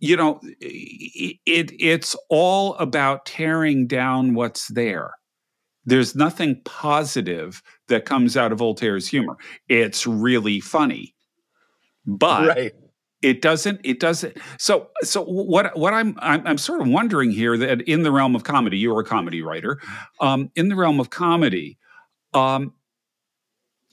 you 0.00 0.16
know, 0.16 0.40
it 0.60 1.72
it's 1.78 2.16
all 2.28 2.74
about 2.76 3.26
tearing 3.26 3.86
down 3.86 4.34
what's 4.34 4.68
there. 4.68 5.12
There's 5.84 6.14
nothing 6.14 6.60
positive 6.64 7.62
that 7.88 8.04
comes 8.04 8.36
out 8.36 8.52
of 8.52 8.58
Voltaire's 8.58 9.08
humor. 9.08 9.36
It's 9.68 10.06
really 10.06 10.60
funny. 10.60 11.14
But 12.06 12.48
right. 12.48 12.72
it 13.22 13.42
doesn't 13.42 13.80
it 13.84 13.98
doesn't 13.98 14.38
so 14.58 14.88
so 15.02 15.24
what 15.24 15.76
what 15.76 15.94
I'm, 15.94 16.16
I'm 16.20 16.46
I'm 16.46 16.58
sort 16.58 16.80
of 16.80 16.88
wondering 16.88 17.30
here 17.32 17.56
that 17.56 17.82
in 17.82 18.02
the 18.02 18.12
realm 18.12 18.36
of 18.36 18.44
comedy, 18.44 18.78
you're 18.78 19.00
a 19.00 19.04
comedy 19.04 19.42
writer. 19.42 19.80
Um, 20.20 20.50
in 20.54 20.68
the 20.68 20.76
realm 20.76 21.00
of 21.00 21.10
comedy, 21.10 21.76
um, 22.34 22.72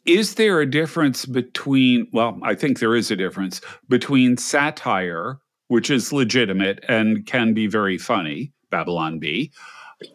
is 0.05 0.35
there 0.35 0.62
a 0.62 0.69
difference 0.69 1.25
between, 1.25 2.07
well, 2.13 2.39
I 2.43 2.55
think 2.55 2.79
there 2.79 2.95
is 2.95 3.12
a 3.12 3.15
difference 3.15 3.62
between 3.89 4.38
satire, 4.38 5.39
which 5.67 5.89
is 5.89 6.13
legitimate 6.13 6.83
and 6.88 7.25
can 7.25 7.53
be 7.53 7.67
very 7.67 7.97
funny, 7.97 8.53
Babylon 8.69 9.19
Bee. 9.19 9.51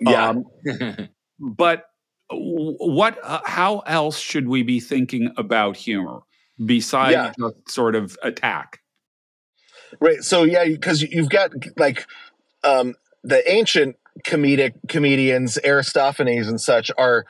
Yeah. 0.01 0.29
Um, 0.29 0.45
but 1.41 1.87
what, 2.31 3.19
uh, 3.25 3.41
how 3.45 3.81
else 3.81 4.19
should 4.19 4.49
we 4.49 4.63
be 4.63 4.79
thinking 4.79 5.33
about 5.37 5.77
humor 5.77 6.21
besides 6.65 7.13
yeah. 7.13 7.33
just 7.39 7.71
sort 7.71 7.97
of 7.97 8.17
attack? 8.23 8.81
Right. 10.01 10.23
So, 10.23 10.45
yeah, 10.45 10.65
because 10.67 11.03
you've 11.03 11.31
got 11.31 11.51
like 11.77 12.07
um, 12.63 12.95
the 13.25 13.49
ancient 13.51 13.97
comedic 14.25 14.75
comedians, 14.89 15.59
Aristophanes 15.65 16.47
and 16.47 16.61
such, 16.61 16.93
are 16.97 17.25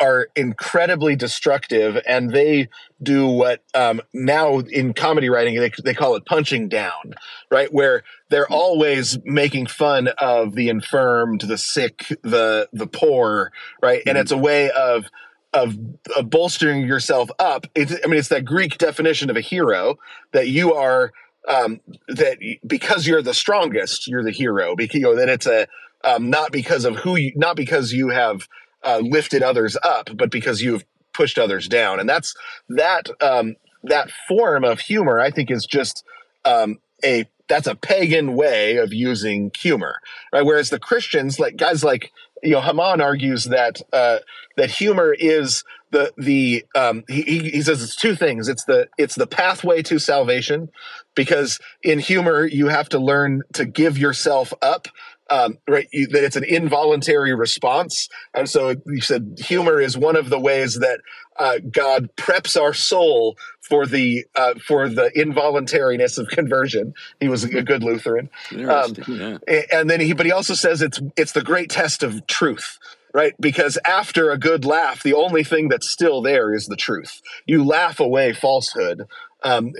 are 0.00 0.28
incredibly 0.34 1.14
destructive 1.14 2.00
and 2.06 2.30
they 2.30 2.68
do 3.02 3.26
what 3.26 3.62
um, 3.74 4.00
now 4.14 4.60
in 4.60 4.94
comedy 4.94 5.28
writing 5.28 5.54
they, 5.56 5.70
they 5.84 5.92
call 5.92 6.14
it 6.14 6.24
punching 6.24 6.68
down 6.68 7.14
right? 7.50 7.72
Where 7.72 8.02
they're 8.30 8.50
always 8.50 9.18
making 9.24 9.66
fun 9.66 10.08
of 10.18 10.54
the 10.54 10.68
infirmed 10.68 11.42
the 11.42 11.58
sick 11.58 12.06
the 12.22 12.68
the 12.72 12.86
poor 12.86 13.52
right? 13.82 14.02
And 14.06 14.16
it's 14.16 14.32
a 14.32 14.38
way 14.38 14.70
of 14.70 15.06
of, 15.54 15.76
of 16.16 16.28
bolstering 16.28 16.86
yourself 16.86 17.30
up. 17.38 17.66
It's, 17.74 17.92
i 18.04 18.06
mean 18.06 18.18
it's 18.18 18.28
that 18.28 18.44
greek 18.44 18.78
definition 18.78 19.30
of 19.30 19.36
a 19.36 19.40
hero 19.40 19.98
that 20.32 20.48
you 20.48 20.74
are 20.74 21.12
um, 21.48 21.80
that 22.08 22.38
because 22.66 23.06
you're 23.06 23.22
the 23.22 23.34
strongest 23.34 24.06
you're 24.06 24.24
the 24.24 24.30
hero 24.30 24.76
because 24.76 24.94
you 24.96 25.02
know 25.02 25.16
that 25.16 25.28
it's 25.28 25.46
a 25.46 25.66
um, 26.04 26.30
not 26.30 26.52
because 26.52 26.84
of 26.84 26.96
who 26.96 27.16
you 27.16 27.32
not 27.36 27.56
because 27.56 27.92
you 27.92 28.08
have 28.08 28.48
uh, 28.84 28.98
lifted 28.98 29.42
others 29.42 29.76
up, 29.82 30.10
but 30.14 30.30
because 30.30 30.62
you've 30.62 30.84
pushed 31.12 31.38
others 31.38 31.68
down. 31.68 32.00
And 32.00 32.08
that's 32.08 32.34
that 32.68 33.10
um, 33.20 33.56
that 33.84 34.10
form 34.28 34.64
of 34.64 34.80
humor. 34.80 35.20
I 35.20 35.30
think 35.30 35.50
is 35.50 35.66
just 35.66 36.04
um, 36.44 36.78
a 37.04 37.28
that's 37.48 37.66
a 37.66 37.74
pagan 37.74 38.34
way 38.34 38.76
of 38.76 38.92
using 38.92 39.50
humor, 39.58 40.00
right? 40.32 40.44
Whereas 40.44 40.70
the 40.70 40.78
Christians, 40.78 41.40
like 41.40 41.56
guys 41.56 41.82
like 41.82 42.12
you 42.42 42.52
know, 42.52 42.60
Hamann 42.60 43.00
argues 43.00 43.44
that 43.44 43.80
uh, 43.92 44.18
that 44.56 44.70
humor 44.70 45.14
is 45.18 45.64
the 45.90 46.12
the 46.16 46.64
um, 46.74 47.04
he, 47.08 47.22
he 47.22 47.62
says 47.62 47.82
it's 47.82 47.96
two 47.96 48.14
things. 48.14 48.48
It's 48.48 48.64
the 48.64 48.88
it's 48.98 49.14
the 49.14 49.26
pathway 49.26 49.82
to 49.82 49.98
salvation, 49.98 50.70
because 51.14 51.58
in 51.82 51.98
humor 51.98 52.46
you 52.46 52.68
have 52.68 52.88
to 52.90 52.98
learn 52.98 53.42
to 53.54 53.64
give 53.64 53.98
yourself 53.98 54.52
up 54.62 54.88
um, 55.30 55.58
right? 55.68 55.88
You, 55.92 56.06
that 56.08 56.24
it's 56.24 56.36
an 56.36 56.44
involuntary 56.44 57.34
response, 57.34 58.08
and 58.34 58.48
so 58.48 58.74
you 58.86 59.00
said 59.00 59.38
humor 59.38 59.80
is 59.80 59.96
one 59.96 60.16
of 60.16 60.30
the 60.30 60.38
ways 60.38 60.76
that 60.76 61.00
uh, 61.36 61.58
God 61.70 62.10
preps 62.16 62.60
our 62.60 62.74
soul 62.74 63.36
for 63.60 63.86
the 63.86 64.24
uh, 64.34 64.54
for 64.66 64.88
the 64.88 65.10
involuntariness 65.16 66.18
of 66.18 66.28
conversion. 66.28 66.94
He 67.20 67.28
was 67.28 67.44
a 67.44 67.62
good 67.62 67.82
Lutheran, 67.82 68.30
um, 68.52 68.94
yeah. 69.06 69.38
and 69.72 69.88
then 69.88 70.00
he, 70.00 70.12
but 70.12 70.26
he 70.26 70.32
also 70.32 70.54
says 70.54 70.82
it's 70.82 71.00
it's 71.16 71.32
the 71.32 71.42
great 71.42 71.70
test 71.70 72.02
of 72.02 72.26
truth 72.26 72.78
right? 73.14 73.34
Because 73.40 73.78
after 73.86 74.30
a 74.30 74.38
good 74.38 74.64
laugh, 74.64 75.02
the 75.02 75.14
only 75.14 75.42
thing 75.42 75.68
that's 75.68 75.90
still 75.90 76.22
there 76.22 76.54
is 76.54 76.66
the 76.66 76.76
truth. 76.76 77.20
You 77.46 77.64
laugh 77.64 78.00
away 78.00 78.32
falsehood 78.32 79.08
um, 79.42 79.72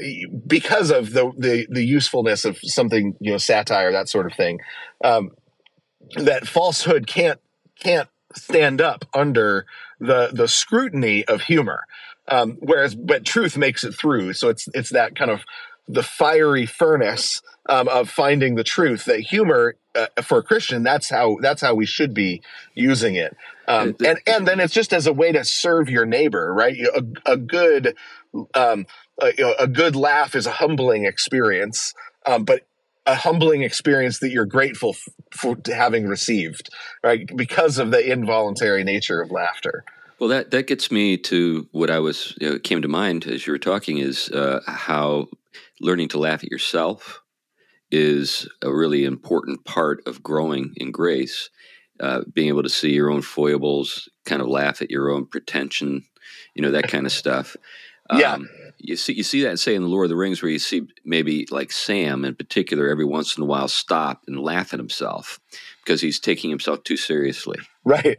because 0.46 0.90
of 0.90 1.12
the, 1.12 1.32
the, 1.36 1.66
the 1.68 1.84
usefulness 1.84 2.44
of 2.44 2.58
something, 2.62 3.16
you 3.20 3.32
know, 3.32 3.38
satire, 3.38 3.92
that 3.92 4.08
sort 4.08 4.26
of 4.26 4.36
thing. 4.36 4.60
Um, 5.04 5.30
that 6.16 6.46
falsehood 6.46 7.06
can't 7.06 7.40
can't 7.80 8.08
stand 8.34 8.80
up 8.80 9.04
under 9.14 9.66
the 10.00 10.30
the 10.32 10.48
scrutiny 10.48 11.24
of 11.24 11.42
humor. 11.42 11.84
Um, 12.30 12.58
whereas, 12.60 12.94
but 12.94 13.24
truth 13.24 13.56
makes 13.56 13.84
it 13.84 13.94
through. 13.94 14.34
So 14.34 14.48
it's 14.48 14.68
it's 14.74 14.90
that 14.90 15.16
kind 15.16 15.30
of 15.30 15.44
the 15.88 16.02
fiery 16.02 16.66
furnace 16.66 17.40
um, 17.68 17.88
of 17.88 18.10
finding 18.10 18.54
the 18.54 18.64
truth. 18.64 19.06
That 19.06 19.20
humor 19.20 19.76
uh, 19.94 20.06
for 20.22 20.38
a 20.38 20.42
Christian, 20.42 20.82
that's 20.82 21.08
how 21.08 21.38
that's 21.40 21.62
how 21.62 21.74
we 21.74 21.86
should 21.86 22.12
be 22.12 22.42
using 22.74 23.14
it. 23.14 23.36
Um, 23.66 23.96
and 24.04 24.18
and 24.26 24.46
then 24.46 24.60
it's 24.60 24.74
just 24.74 24.92
as 24.92 25.06
a 25.06 25.12
way 25.12 25.32
to 25.32 25.44
serve 25.44 25.88
your 25.88 26.06
neighbor, 26.06 26.52
right? 26.52 26.76
A, 26.78 27.32
a 27.32 27.36
good 27.36 27.96
um, 28.54 28.86
a, 29.20 29.32
a, 29.58 29.66
good 29.66 29.96
laugh 29.96 30.34
is 30.34 30.46
a 30.46 30.52
humbling 30.52 31.06
experience, 31.06 31.94
um, 32.26 32.44
but 32.44 32.66
a 33.08 33.14
humbling 33.14 33.62
experience 33.62 34.18
that 34.20 34.30
you're 34.30 34.44
grateful 34.44 34.94
for 35.32 35.56
having 35.66 36.06
received, 36.06 36.68
right? 37.02 37.28
Because 37.34 37.78
of 37.78 37.90
the 37.90 38.12
involuntary 38.12 38.84
nature 38.84 39.22
of 39.22 39.30
laughter. 39.30 39.84
Well, 40.18 40.28
that 40.28 40.50
that 40.50 40.66
gets 40.66 40.90
me 40.90 41.16
to 41.16 41.66
what 41.72 41.90
I 41.90 42.00
was 42.00 42.36
you 42.40 42.50
know, 42.50 42.58
came 42.58 42.82
to 42.82 42.88
mind 42.88 43.26
as 43.26 43.46
you 43.46 43.52
were 43.52 43.58
talking 43.58 43.98
is 43.98 44.28
uh, 44.30 44.60
how 44.66 45.28
learning 45.80 46.08
to 46.08 46.18
laugh 46.18 46.44
at 46.44 46.50
yourself 46.50 47.22
is 47.90 48.46
a 48.62 48.72
really 48.72 49.04
important 49.04 49.64
part 49.64 50.06
of 50.06 50.22
growing 50.22 50.74
in 50.76 50.92
grace. 50.92 51.50
Uh, 52.00 52.22
being 52.32 52.48
able 52.48 52.62
to 52.62 52.68
see 52.68 52.92
your 52.92 53.10
own 53.10 53.22
foibles, 53.22 54.08
kind 54.24 54.40
of 54.40 54.46
laugh 54.46 54.82
at 54.82 54.90
your 54.90 55.10
own 55.10 55.26
pretension, 55.26 56.04
you 56.54 56.62
know 56.62 56.70
that 56.70 56.88
kind 56.88 57.06
of 57.06 57.12
stuff. 57.12 57.56
Um, 58.10 58.20
yeah 58.20 58.38
you 58.78 58.96
see 58.96 59.12
you 59.12 59.22
see 59.22 59.42
that 59.42 59.58
say 59.58 59.74
in 59.74 59.82
the 59.82 59.88
Lord 59.88 60.06
of 60.06 60.10
the 60.10 60.16
Rings 60.16 60.42
where 60.42 60.50
you 60.50 60.58
see 60.58 60.88
maybe 61.04 61.46
like 61.50 61.72
Sam 61.72 62.24
in 62.24 62.34
particular 62.34 62.88
every 62.88 63.04
once 63.04 63.36
in 63.36 63.42
a 63.42 63.46
while 63.46 63.68
stop 63.68 64.22
and 64.26 64.40
laugh 64.40 64.72
at 64.72 64.80
himself 64.80 65.40
because 65.84 66.00
he's 66.00 66.20
taking 66.20 66.50
himself 66.50 66.84
too 66.84 66.96
seriously. 66.96 67.58
Right 67.84 68.18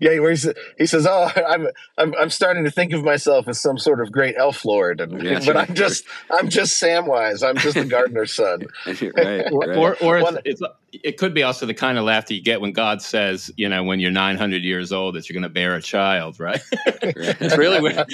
yeah, 0.00 0.18
where 0.20 0.32
he, 0.32 0.48
he 0.78 0.86
says, 0.86 1.06
"Oh, 1.06 1.30
I'm, 1.36 1.68
I'm 1.96 2.14
I'm 2.14 2.30
starting 2.30 2.64
to 2.64 2.70
think 2.70 2.92
of 2.92 3.04
myself 3.04 3.48
as 3.48 3.60
some 3.60 3.78
sort 3.78 4.00
of 4.00 4.12
great 4.12 4.36
elf 4.38 4.64
lord, 4.64 5.00
and, 5.00 5.22
yeah, 5.22 5.40
but 5.46 5.56
I'm 5.56 5.74
just 5.74 6.04
I'm 6.30 6.48
just 6.48 6.80
Samwise. 6.80 7.46
I'm 7.46 7.56
just 7.56 7.74
the 7.74 7.84
gardener's 7.84 8.34
son." 8.34 8.66
right, 8.86 9.06
right. 9.16 9.52
Or 9.52 9.74
or, 9.74 9.96
or 10.02 10.18
it's, 10.18 10.38
it's, 10.44 10.62
it 10.92 11.18
could 11.18 11.34
be 11.34 11.42
also 11.42 11.66
the 11.66 11.74
kind 11.74 11.98
of 11.98 12.04
laughter 12.04 12.34
you 12.34 12.42
get 12.42 12.60
when 12.60 12.72
God 12.72 13.02
says, 13.02 13.50
you 13.56 13.68
know, 13.68 13.84
when 13.84 14.00
you're 14.00 14.10
900 14.10 14.62
years 14.64 14.90
old, 14.90 15.14
that 15.14 15.28
you're 15.28 15.34
going 15.34 15.42
to 15.42 15.48
bear 15.48 15.74
a 15.74 15.82
child, 15.82 16.40
right? 16.40 16.60
It's 17.02 17.56
really 17.58 17.80
where, 17.80 17.94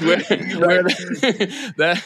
where, 0.00 0.22
where 0.58 0.82
that 1.76 2.02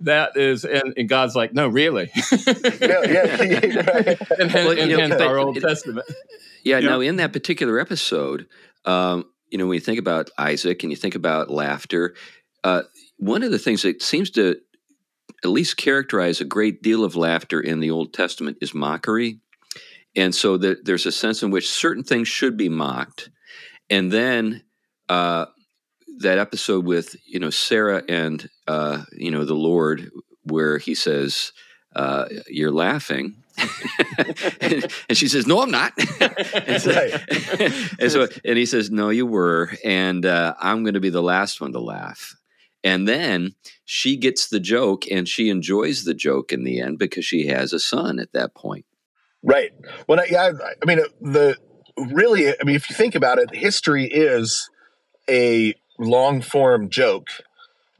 that 0.00 0.36
is, 0.36 0.64
and, 0.64 0.94
and, 0.96 1.08
God's 1.08 1.36
like, 1.36 1.54
no, 1.54 1.68
really. 1.68 2.10
yeah, 2.14 2.54
yeah, 2.80 3.42
yeah 3.42 3.90
right. 3.90 4.20
and, 4.38 4.52
well, 4.52 4.70
and, 4.70 4.92
and, 4.92 5.10
know, 5.10 5.26
our 5.26 5.38
Old 5.38 5.56
it, 5.56 5.60
Testament. 5.60 6.06
Yeah, 6.64 6.78
you 6.78 6.88
now 6.88 7.00
in 7.00 7.16
that 7.16 7.32
particular 7.32 7.78
episode, 7.78 8.46
um, 8.84 9.26
you 9.48 9.58
know, 9.58 9.66
when 9.66 9.74
you 9.74 9.80
think 9.80 9.98
about 9.98 10.30
Isaac 10.38 10.82
and 10.82 10.90
you 10.90 10.96
think 10.96 11.14
about 11.14 11.50
laughter, 11.50 12.14
uh, 12.64 12.82
one 13.16 13.42
of 13.42 13.50
the 13.50 13.58
things 13.58 13.82
that 13.82 14.02
seems 14.02 14.30
to 14.30 14.56
at 15.42 15.50
least 15.50 15.76
characterize 15.76 16.40
a 16.40 16.44
great 16.44 16.82
deal 16.82 17.04
of 17.04 17.16
laughter 17.16 17.60
in 17.60 17.80
the 17.80 17.90
Old 17.90 18.12
Testament 18.12 18.58
is 18.60 18.74
mockery. 18.74 19.40
And 20.16 20.34
so 20.34 20.56
the, 20.56 20.78
there's 20.82 21.06
a 21.06 21.12
sense 21.12 21.42
in 21.42 21.50
which 21.50 21.70
certain 21.70 22.02
things 22.02 22.28
should 22.28 22.56
be 22.56 22.68
mocked. 22.68 23.30
And 23.88 24.10
then 24.10 24.62
uh, 25.08 25.46
that 26.18 26.38
episode 26.38 26.84
with, 26.84 27.16
you 27.26 27.40
know, 27.40 27.50
Sarah 27.50 28.02
and, 28.08 28.48
uh, 28.66 29.04
you 29.12 29.30
know, 29.30 29.44
the 29.44 29.54
Lord, 29.54 30.10
where 30.44 30.78
he 30.78 30.94
says, 30.94 31.52
uh, 31.94 32.26
You're 32.48 32.72
laughing. 32.72 33.42
and, 34.60 35.16
she 35.16 35.28
says, 35.28 35.46
"No, 35.46 35.62
I'm 35.62 35.70
not." 35.70 35.92
and, 36.20 36.82
so, 36.82 36.90
and, 37.98 38.12
so, 38.12 38.28
and 38.44 38.58
he 38.58 38.66
says, 38.66 38.90
"No, 38.90 39.10
you 39.10 39.26
were," 39.26 39.70
and 39.84 40.24
uh, 40.24 40.54
I'm 40.58 40.82
going 40.82 40.94
to 40.94 41.00
be 41.00 41.10
the 41.10 41.22
last 41.22 41.60
one 41.60 41.72
to 41.72 41.80
laugh. 41.80 42.34
And 42.82 43.06
then 43.06 43.54
she 43.84 44.16
gets 44.16 44.48
the 44.48 44.60
joke, 44.60 45.04
and 45.10 45.28
she 45.28 45.50
enjoys 45.50 46.04
the 46.04 46.14
joke 46.14 46.52
in 46.52 46.64
the 46.64 46.80
end 46.80 46.98
because 46.98 47.24
she 47.24 47.46
has 47.46 47.72
a 47.72 47.78
son 47.78 48.18
at 48.18 48.32
that 48.32 48.54
point. 48.54 48.86
Right. 49.42 49.70
Well, 50.06 50.20
yeah, 50.30 50.52
I 50.82 50.86
mean, 50.86 51.00
the 51.20 51.56
really, 51.96 52.48
I 52.48 52.64
mean, 52.64 52.76
if 52.76 52.88
you 52.88 52.96
think 52.96 53.14
about 53.14 53.38
it, 53.38 53.54
history 53.54 54.06
is 54.06 54.68
a 55.28 55.74
long 55.98 56.40
form 56.40 56.88
joke 56.88 57.28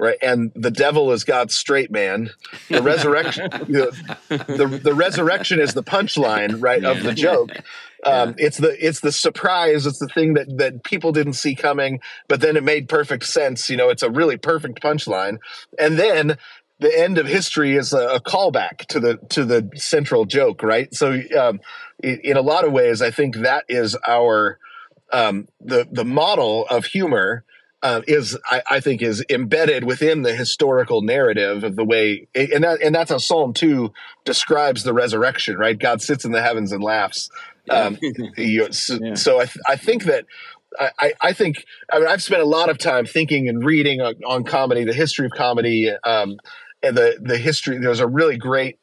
right? 0.00 0.16
And 0.22 0.50
the 0.56 0.70
devil 0.70 1.12
is 1.12 1.24
God's 1.24 1.54
straight 1.54 1.90
man. 1.90 2.30
The 2.68 2.82
resurrection, 2.82 3.50
you 3.68 3.78
know, 3.78 3.90
the 4.28 4.80
the 4.82 4.94
resurrection 4.94 5.60
is 5.60 5.74
the 5.74 5.82
punchline, 5.82 6.60
right, 6.60 6.82
yeah. 6.82 6.90
of 6.90 7.02
the 7.02 7.14
joke. 7.14 7.50
Um, 8.02 8.30
yeah. 8.38 8.46
It's 8.46 8.56
the 8.56 8.86
it's 8.86 9.00
the 9.00 9.12
surprise. 9.12 9.84
It's 9.84 9.98
the 9.98 10.08
thing 10.08 10.32
that 10.32 10.56
that 10.56 10.84
people 10.84 11.12
didn't 11.12 11.34
see 11.34 11.54
coming, 11.54 12.00
but 12.28 12.40
then 12.40 12.56
it 12.56 12.64
made 12.64 12.88
perfect 12.88 13.24
sense. 13.24 13.68
You 13.68 13.76
know, 13.76 13.90
it's 13.90 14.02
a 14.02 14.08
really 14.08 14.38
perfect 14.38 14.80
punchline, 14.80 15.36
and 15.78 15.98
then 15.98 16.38
the 16.78 16.98
end 16.98 17.18
of 17.18 17.26
history 17.26 17.76
is 17.76 17.92
a, 17.92 18.14
a 18.14 18.20
callback 18.20 18.86
to 18.86 19.00
the 19.00 19.18
to 19.28 19.44
the 19.44 19.70
central 19.74 20.24
joke, 20.24 20.62
right? 20.62 20.94
So, 20.94 21.20
um, 21.38 21.60
in, 22.02 22.20
in 22.20 22.36
a 22.38 22.40
lot 22.40 22.64
of 22.64 22.72
ways, 22.72 23.02
I 23.02 23.10
think 23.10 23.36
that 23.36 23.66
is 23.68 23.94
our 24.08 24.58
um, 25.12 25.46
the 25.60 25.86
the 25.90 26.06
model 26.06 26.66
of 26.70 26.86
humor 26.86 27.44
uh, 27.82 28.02
is 28.06 28.36
I, 28.44 28.62
I, 28.70 28.80
think 28.80 29.00
is 29.00 29.24
embedded 29.30 29.84
within 29.84 30.22
the 30.22 30.34
historical 30.34 31.00
narrative 31.00 31.64
of 31.64 31.76
the 31.76 31.84
way 31.84 32.28
and 32.34 32.64
that 32.64 32.82
and 32.82 32.94
that's 32.94 33.10
how 33.10 33.18
Psalm 33.18 33.54
two 33.54 33.92
describes 34.24 34.82
the 34.82 34.92
resurrection 34.92 35.56
right? 35.56 35.78
God 35.78 36.02
sits 36.02 36.24
in 36.24 36.32
the 36.32 36.42
heavens 36.42 36.72
and 36.72 36.82
laughs. 36.82 37.30
Um, 37.70 37.98
so, 38.70 38.98
yeah. 39.00 39.14
so 39.14 39.40
I, 39.40 39.44
th- 39.44 39.64
I 39.66 39.76
think 39.76 40.04
that 40.04 40.26
I, 40.78 41.12
I 41.20 41.32
think 41.32 41.64
I 41.92 41.98
mean 41.98 42.08
I've 42.08 42.22
spent 42.22 42.42
a 42.42 42.46
lot 42.46 42.68
of 42.68 42.78
time 42.78 43.06
thinking 43.06 43.48
and 43.48 43.64
reading 43.64 44.00
on, 44.00 44.14
on 44.26 44.44
comedy 44.44 44.84
the 44.84 44.92
history 44.92 45.26
of 45.26 45.32
comedy 45.32 45.90
um, 46.04 46.38
and 46.82 46.96
the 46.96 47.18
the 47.20 47.38
history 47.38 47.78
there's 47.78 48.00
a 48.00 48.06
really 48.06 48.36
great 48.36 48.78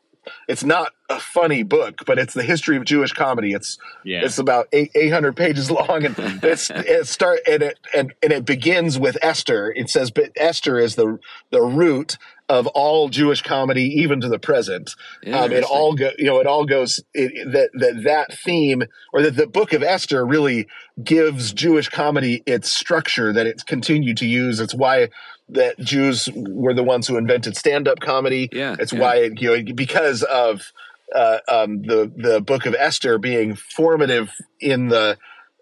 it's 0.47 0.63
not 0.63 0.91
a 1.09 1.19
funny 1.19 1.63
book, 1.63 2.03
but 2.05 2.19
it's 2.19 2.33
the 2.33 2.43
history 2.43 2.77
of 2.77 2.85
Jewish 2.85 3.13
comedy. 3.13 3.53
It's 3.53 3.77
yeah. 4.03 4.21
it's 4.23 4.37
about 4.37 4.67
eight 4.73 4.91
eight 4.95 5.11
hundred 5.11 5.35
pages 5.35 5.71
long, 5.71 6.05
and 6.05 6.15
it's 6.43 6.69
it 6.69 7.07
start 7.07 7.39
and 7.49 7.63
it 7.63 7.79
and 7.95 8.13
and 8.21 8.31
it 8.31 8.45
begins 8.45 8.99
with 8.99 9.17
Esther. 9.21 9.71
It 9.75 9.89
says, 9.89 10.11
but 10.11 10.31
Esther 10.35 10.77
is 10.79 10.95
the 10.95 11.19
the 11.51 11.61
root 11.61 12.17
of 12.49 12.67
all 12.67 13.09
Jewish 13.09 13.41
comedy, 13.41 13.83
even 14.01 14.21
to 14.21 14.29
the 14.29 14.39
present. 14.39 14.95
Um, 15.25 15.51
it 15.51 15.63
all 15.63 15.95
go, 15.95 16.11
you 16.17 16.25
know, 16.25 16.39
it 16.39 16.47
all 16.47 16.65
goes 16.65 16.99
it, 17.13 17.51
that 17.51 17.69
that 17.73 18.03
that 18.03 18.33
theme, 18.33 18.83
or 19.11 19.21
that 19.21 19.35
the 19.35 19.47
Book 19.47 19.73
of 19.73 19.83
Esther 19.83 20.25
really 20.25 20.67
gives 21.03 21.51
Jewish 21.51 21.89
comedy 21.89 22.43
its 22.45 22.71
structure 22.71 23.33
that 23.33 23.47
it's 23.47 23.63
continued 23.63 24.17
to 24.17 24.25
use. 24.25 24.59
It's 24.59 24.75
why 24.75 25.09
that 25.49 25.79
Jews 25.79 26.27
were 26.35 26.73
the 26.73 26.83
ones 26.83 27.07
who 27.07 27.17
invented 27.17 27.55
stand-up 27.55 27.99
comedy. 27.99 28.49
Yeah, 28.51 28.75
it's 28.79 28.93
yeah. 28.93 28.99
why 28.99 29.15
it, 29.17 29.41
you 29.41 29.63
know 29.63 29.73
because 29.73 30.23
of 30.23 30.71
uh, 31.13 31.39
um, 31.47 31.83
the 31.83 32.11
the 32.15 32.41
Book 32.41 32.65
of 32.65 32.75
Esther 32.75 33.17
being 33.17 33.55
formative 33.55 34.31
in 34.59 34.89
the 34.89 35.17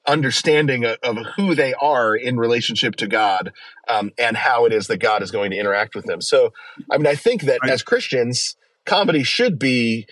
understanding 0.08 0.86
of, 0.86 0.98
of, 1.02 1.17
who 1.36 1.56
they 1.56 1.74
are 1.82 2.15
in 2.15 2.38
relationship 2.38 2.95
to 2.95 3.08
God 3.08 3.52
um, 3.88 4.12
and 4.19 4.38
how 4.38 4.65
it 4.65 4.71
is 4.74 4.86
that 4.88 4.98
God 4.98 5.24
is 5.24 5.32
going 5.32 5.50
to 5.50 5.58
interact 5.58 5.95
with 5.95 6.06
them. 6.06 6.21
So, 6.21 6.54
I 6.91 6.98
mean, 6.98 7.08
I 7.08 7.15
think 7.15 7.43
that 7.43 7.60
as 7.67 7.82
Christians, 7.82 8.56
comedy 8.86 9.24
should 9.24 9.58
be 9.58 10.06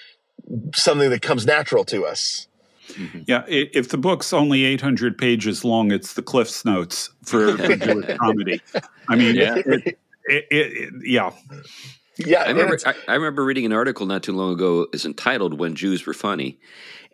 something 0.73 1.09
that 1.09 1.21
comes 1.21 1.45
natural 1.45 1.83
to 1.85 2.05
us. 2.05 2.47
Mm-hmm. 2.89 3.21
Yeah, 3.27 3.43
if 3.47 3.89
the 3.89 3.97
book's 3.97 4.33
only 4.33 4.63
800 4.65 5.17
pages 5.17 5.63
long, 5.63 5.91
it's 5.91 6.13
the 6.13 6.21
Cliff's 6.21 6.63
Notes 6.65 7.09
for, 7.23 7.57
for 7.57 7.75
Jewish 7.75 8.17
comedy. 8.17 8.61
I 9.09 9.15
mean, 9.15 9.35
yeah. 9.35 9.55
It, 9.55 9.97
it, 10.25 10.47
it, 10.51 10.93
yeah. 11.03 11.31
Yeah, 12.17 12.43
I 12.43 12.49
remember. 12.49 12.77
I, 12.85 12.93
I, 13.07 13.15
remember 13.15 13.43
reading 13.43 13.65
an 13.65 13.73
article 13.73 14.05
not 14.05 14.21
too 14.21 14.33
long 14.33 14.53
ago. 14.53 14.87
is 14.93 15.03
entitled 15.03 15.57
"When 15.57 15.75
Jews 15.75 16.05
Were 16.05 16.13
Funny," 16.13 16.59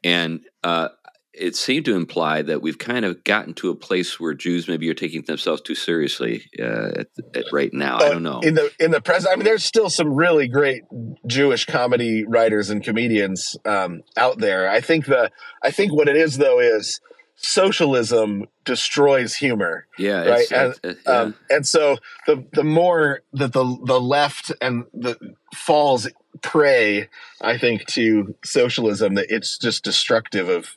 and 0.03 0.41
uh, 0.63 0.89
it 1.33 1.55
seemed 1.55 1.85
to 1.85 1.95
imply 1.95 2.41
that 2.41 2.61
we've 2.61 2.77
kind 2.77 3.05
of 3.05 3.23
gotten 3.23 3.53
to 3.55 3.69
a 3.69 3.75
place 3.75 4.19
where 4.19 4.33
Jews 4.33 4.67
maybe 4.67 4.89
are 4.89 4.95
taking 4.95 5.21
themselves 5.23 5.61
too 5.61 5.75
seriously 5.75 6.43
uh, 6.59 6.91
at, 6.99 7.07
at 7.35 7.45
right 7.51 7.73
now. 7.73 7.97
Uh, 7.97 8.03
I 8.03 8.09
don't 8.09 8.23
know. 8.23 8.39
In 8.39 8.55
the 8.55 8.71
in 8.79 8.91
the 8.91 9.01
present, 9.01 9.33
I 9.33 9.35
mean, 9.35 9.45
there's 9.45 9.63
still 9.63 9.89
some 9.89 10.13
really 10.13 10.47
great 10.47 10.83
Jewish 11.27 11.65
comedy 11.65 12.25
writers 12.25 12.69
and 12.69 12.83
comedians 12.83 13.55
um, 13.65 14.01
out 14.17 14.39
there. 14.39 14.69
I 14.69 14.81
think 14.81 15.05
the 15.05 15.31
I 15.63 15.71
think 15.71 15.93
what 15.93 16.07
it 16.07 16.15
is 16.15 16.37
though 16.37 16.59
is 16.59 16.99
socialism 17.35 18.45
destroys 18.65 19.35
humor. 19.35 19.87
Yeah, 19.97 20.25
right. 20.25 20.51
And, 20.51 20.73
uh, 20.83 20.93
yeah. 21.05 21.11
Um, 21.11 21.35
and 21.49 21.67
so 21.67 21.97
the 22.27 22.45
the 22.53 22.63
more 22.63 23.21
that 23.33 23.53
the 23.53 23.77
the 23.85 24.01
left 24.01 24.51
and 24.61 24.85
the 24.93 25.17
falls 25.55 26.07
prey, 26.41 27.09
I 27.41 27.57
think, 27.57 27.85
to 27.87 28.35
socialism, 28.43 29.15
that 29.15 29.27
it's 29.29 29.57
just 29.57 29.83
destructive 29.83 30.49
of 30.49 30.75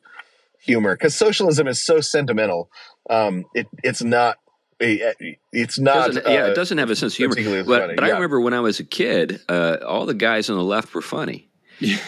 humor 0.62 0.94
because 0.94 1.14
socialism 1.14 1.66
is 1.66 1.84
so 1.84 2.00
sentimental. 2.00 2.70
Um, 3.10 3.44
it, 3.54 3.66
it's 3.82 4.02
not. 4.02 4.38
It's 4.80 5.78
not. 5.78 6.16
Uh, 6.16 6.22
yeah, 6.26 6.46
it 6.46 6.54
doesn't 6.54 6.78
have 6.78 6.90
a 6.90 6.96
sense 6.96 7.12
of 7.14 7.34
humor. 7.36 7.62
But, 7.64 7.94
but 7.94 8.04
yeah. 8.04 8.10
I 8.10 8.14
remember 8.14 8.40
when 8.40 8.54
I 8.54 8.60
was 8.60 8.80
a 8.80 8.84
kid, 8.84 9.40
uh, 9.48 9.76
all 9.86 10.06
the 10.06 10.14
guys 10.14 10.50
on 10.50 10.56
the 10.56 10.64
left 10.64 10.94
were 10.94 11.02
funny. 11.02 11.48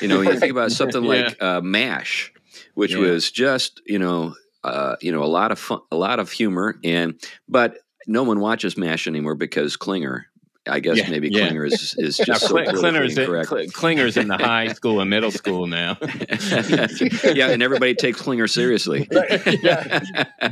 You 0.00 0.06
know, 0.06 0.20
you 0.20 0.38
think 0.38 0.52
about 0.52 0.70
something 0.80 1.02
like 1.02 1.36
yeah. 1.40 1.56
uh, 1.56 1.60
Mash, 1.60 2.32
which 2.74 2.92
yeah. 2.92 2.98
was 2.98 3.28
just 3.32 3.80
you 3.86 3.98
know, 3.98 4.34
uh, 4.62 4.94
you 5.00 5.10
know, 5.10 5.24
a 5.24 5.26
lot 5.26 5.50
of 5.50 5.58
fun, 5.58 5.80
a 5.90 5.96
lot 5.96 6.20
of 6.20 6.30
humor, 6.30 6.78
and 6.84 7.20
but 7.48 7.78
no 8.06 8.22
one 8.22 8.38
watches 8.38 8.76
Mash 8.76 9.08
anymore 9.08 9.34
because 9.34 9.76
Klinger 9.76 10.26
I 10.66 10.80
guess 10.80 10.96
yeah, 10.96 11.10
maybe 11.10 11.28
yeah. 11.30 11.46
Klinger 11.46 11.66
is 11.66 11.94
is 11.98 12.16
just 12.24 12.46
so 12.46 12.54
Klinger's, 12.54 13.18
in, 13.18 13.70
Klinger's 13.70 14.16
in 14.16 14.28
the 14.28 14.38
high 14.38 14.68
school 14.72 15.00
and 15.00 15.10
middle 15.10 15.30
school 15.30 15.66
now. 15.66 15.98
yeah, 16.00 17.50
and 17.50 17.62
everybody 17.62 17.94
takes 17.94 18.20
Klinger 18.20 18.46
seriously. 18.46 19.08
yeah. 19.10 20.02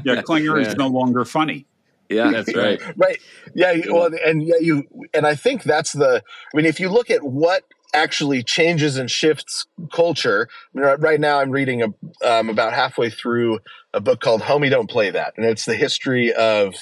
yeah, 0.05 0.23
Klinger 0.23 0.61
yeah. 0.61 0.67
is 0.67 0.77
no 0.77 0.89
longer 0.89 1.25
funny. 1.25 1.67
Yeah, 2.09 2.31
that's 2.31 2.55
right. 2.55 2.81
Right. 2.97 3.19
Yeah. 3.55 3.75
Well, 3.89 4.11
and 4.25 4.43
yeah, 4.43 4.57
you 4.61 4.85
and 5.15 5.27
I 5.27 5.35
think 5.35 5.63
that's 5.63 5.93
the. 5.93 6.23
I 6.53 6.57
mean, 6.57 6.67
if 6.67 6.79
you 6.79 6.91
look 6.91 7.11
at 7.11 7.23
what 7.23 7.65
actually 7.95 8.43
changes 8.43 8.97
and 8.97 9.11
shifts 9.11 9.67
culture. 9.93 10.49
I 10.75 10.79
mean, 10.79 11.01
right 11.01 11.21
now, 11.21 11.41
I'm 11.41 11.51
reading 11.51 11.83
a, 11.83 12.27
um, 12.27 12.49
about 12.49 12.73
halfway 12.73 13.11
through 13.11 13.61
a 13.93 14.01
book 14.01 14.21
called 14.21 14.43
"Homie, 14.43 14.71
Don't 14.71 14.89
Play 14.89 15.11
That," 15.11 15.35
and 15.37 15.47
it's 15.47 15.65
the 15.65 15.75
history 15.75 16.33
of 16.33 16.75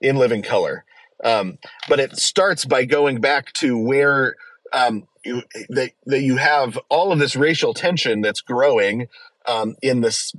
In 0.00 0.16
Living 0.16 0.42
Color. 0.42 0.84
Um, 1.24 1.58
but 1.88 2.00
it 2.00 2.16
starts 2.16 2.64
by 2.64 2.84
going 2.84 3.20
back 3.20 3.52
to 3.54 3.76
where 3.76 4.36
um, 4.72 5.06
you, 5.24 5.42
that, 5.68 5.92
that 6.06 6.20
you 6.20 6.36
have 6.36 6.78
all 6.88 7.12
of 7.12 7.18
this 7.18 7.36
racial 7.36 7.74
tension 7.74 8.20
that's 8.20 8.40
growing 8.40 9.08
um, 9.48 9.76
in 9.82 10.02
this 10.02 10.32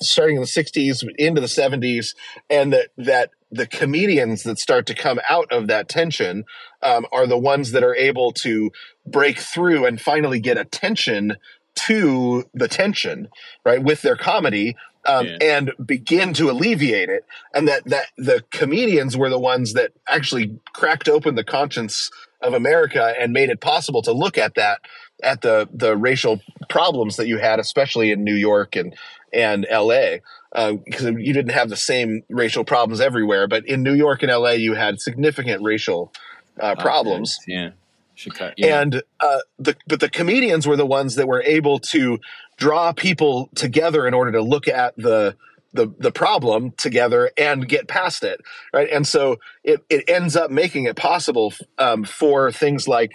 starting 0.00 0.36
in 0.36 0.42
the 0.42 0.46
60s 0.46 1.02
into 1.16 1.40
the 1.40 1.46
70s 1.46 2.14
and 2.50 2.72
that 2.72 2.88
that 2.98 3.30
the 3.50 3.66
comedians 3.66 4.44
that 4.44 4.58
start 4.58 4.86
to 4.86 4.94
come 4.94 5.20
out 5.28 5.50
of 5.52 5.66
that 5.66 5.88
tension 5.88 6.44
um, 6.82 7.06
are 7.12 7.26
the 7.26 7.38
ones 7.38 7.72
that 7.72 7.82
are 7.82 7.94
able 7.94 8.32
to 8.32 8.70
break 9.06 9.38
through 9.38 9.86
and 9.86 10.00
finally 10.00 10.40
get 10.40 10.58
attention 10.58 11.36
to 11.74 12.44
the 12.52 12.68
tension 12.68 13.28
right 13.64 13.82
with 13.82 14.02
their 14.02 14.16
comedy 14.16 14.76
um, 15.06 15.26
yeah. 15.26 15.36
and 15.40 15.72
begin 15.84 16.32
to 16.34 16.50
alleviate 16.50 17.08
it 17.08 17.24
and 17.54 17.66
that 17.68 17.84
that 17.86 18.06
the 18.16 18.44
comedians 18.50 19.16
were 19.16 19.30
the 19.30 19.38
ones 19.38 19.72
that 19.72 19.92
actually 20.08 20.58
cracked 20.72 21.08
open 21.08 21.34
the 21.34 21.44
conscience 21.44 22.10
of 22.40 22.54
america 22.54 23.14
and 23.18 23.32
made 23.32 23.50
it 23.50 23.60
possible 23.60 24.02
to 24.02 24.12
look 24.12 24.38
at 24.38 24.54
that 24.54 24.80
at 25.22 25.42
the 25.42 25.68
the 25.72 25.96
racial 25.96 26.40
problems 26.68 27.16
that 27.16 27.26
you 27.26 27.38
had 27.38 27.58
especially 27.58 28.10
in 28.10 28.22
new 28.24 28.34
york 28.34 28.76
and 28.76 28.94
and 29.32 29.66
la 29.70 30.16
because 30.54 31.06
uh, 31.06 31.16
you 31.16 31.32
didn't 31.32 31.52
have 31.52 31.68
the 31.68 31.76
same 31.76 32.22
racial 32.28 32.64
problems 32.64 33.00
everywhere 33.00 33.48
but 33.48 33.66
in 33.66 33.82
new 33.82 33.94
york 33.94 34.22
and 34.22 34.32
la 34.32 34.50
you 34.50 34.74
had 34.74 35.00
significant 35.00 35.62
racial 35.62 36.12
uh, 36.60 36.74
problems 36.76 37.38
yeah 37.46 37.70
Chicago, 38.14 38.52
yeah. 38.56 38.80
And 38.80 39.02
uh, 39.20 39.38
the 39.58 39.74
but 39.86 40.00
the 40.00 40.10
comedians 40.10 40.66
were 40.66 40.76
the 40.76 40.86
ones 40.86 41.14
that 41.16 41.26
were 41.26 41.42
able 41.42 41.78
to 41.78 42.18
draw 42.62 42.92
people 42.92 43.50
together 43.56 44.06
in 44.06 44.14
order 44.14 44.30
to 44.30 44.40
look 44.40 44.68
at 44.68 44.94
the 44.96 45.36
the 45.72 45.92
the 45.98 46.12
problem 46.12 46.70
together 46.72 47.32
and 47.36 47.68
get 47.68 47.88
past 47.88 48.22
it, 48.22 48.40
right? 48.72 48.88
And 48.88 49.04
so 49.04 49.38
it 49.64 49.80
it 49.90 50.08
ends 50.08 50.36
up 50.36 50.48
making 50.48 50.84
it 50.84 50.94
possible 50.94 51.52
um, 51.78 52.04
for 52.04 52.52
things 52.52 52.86
like 52.86 53.10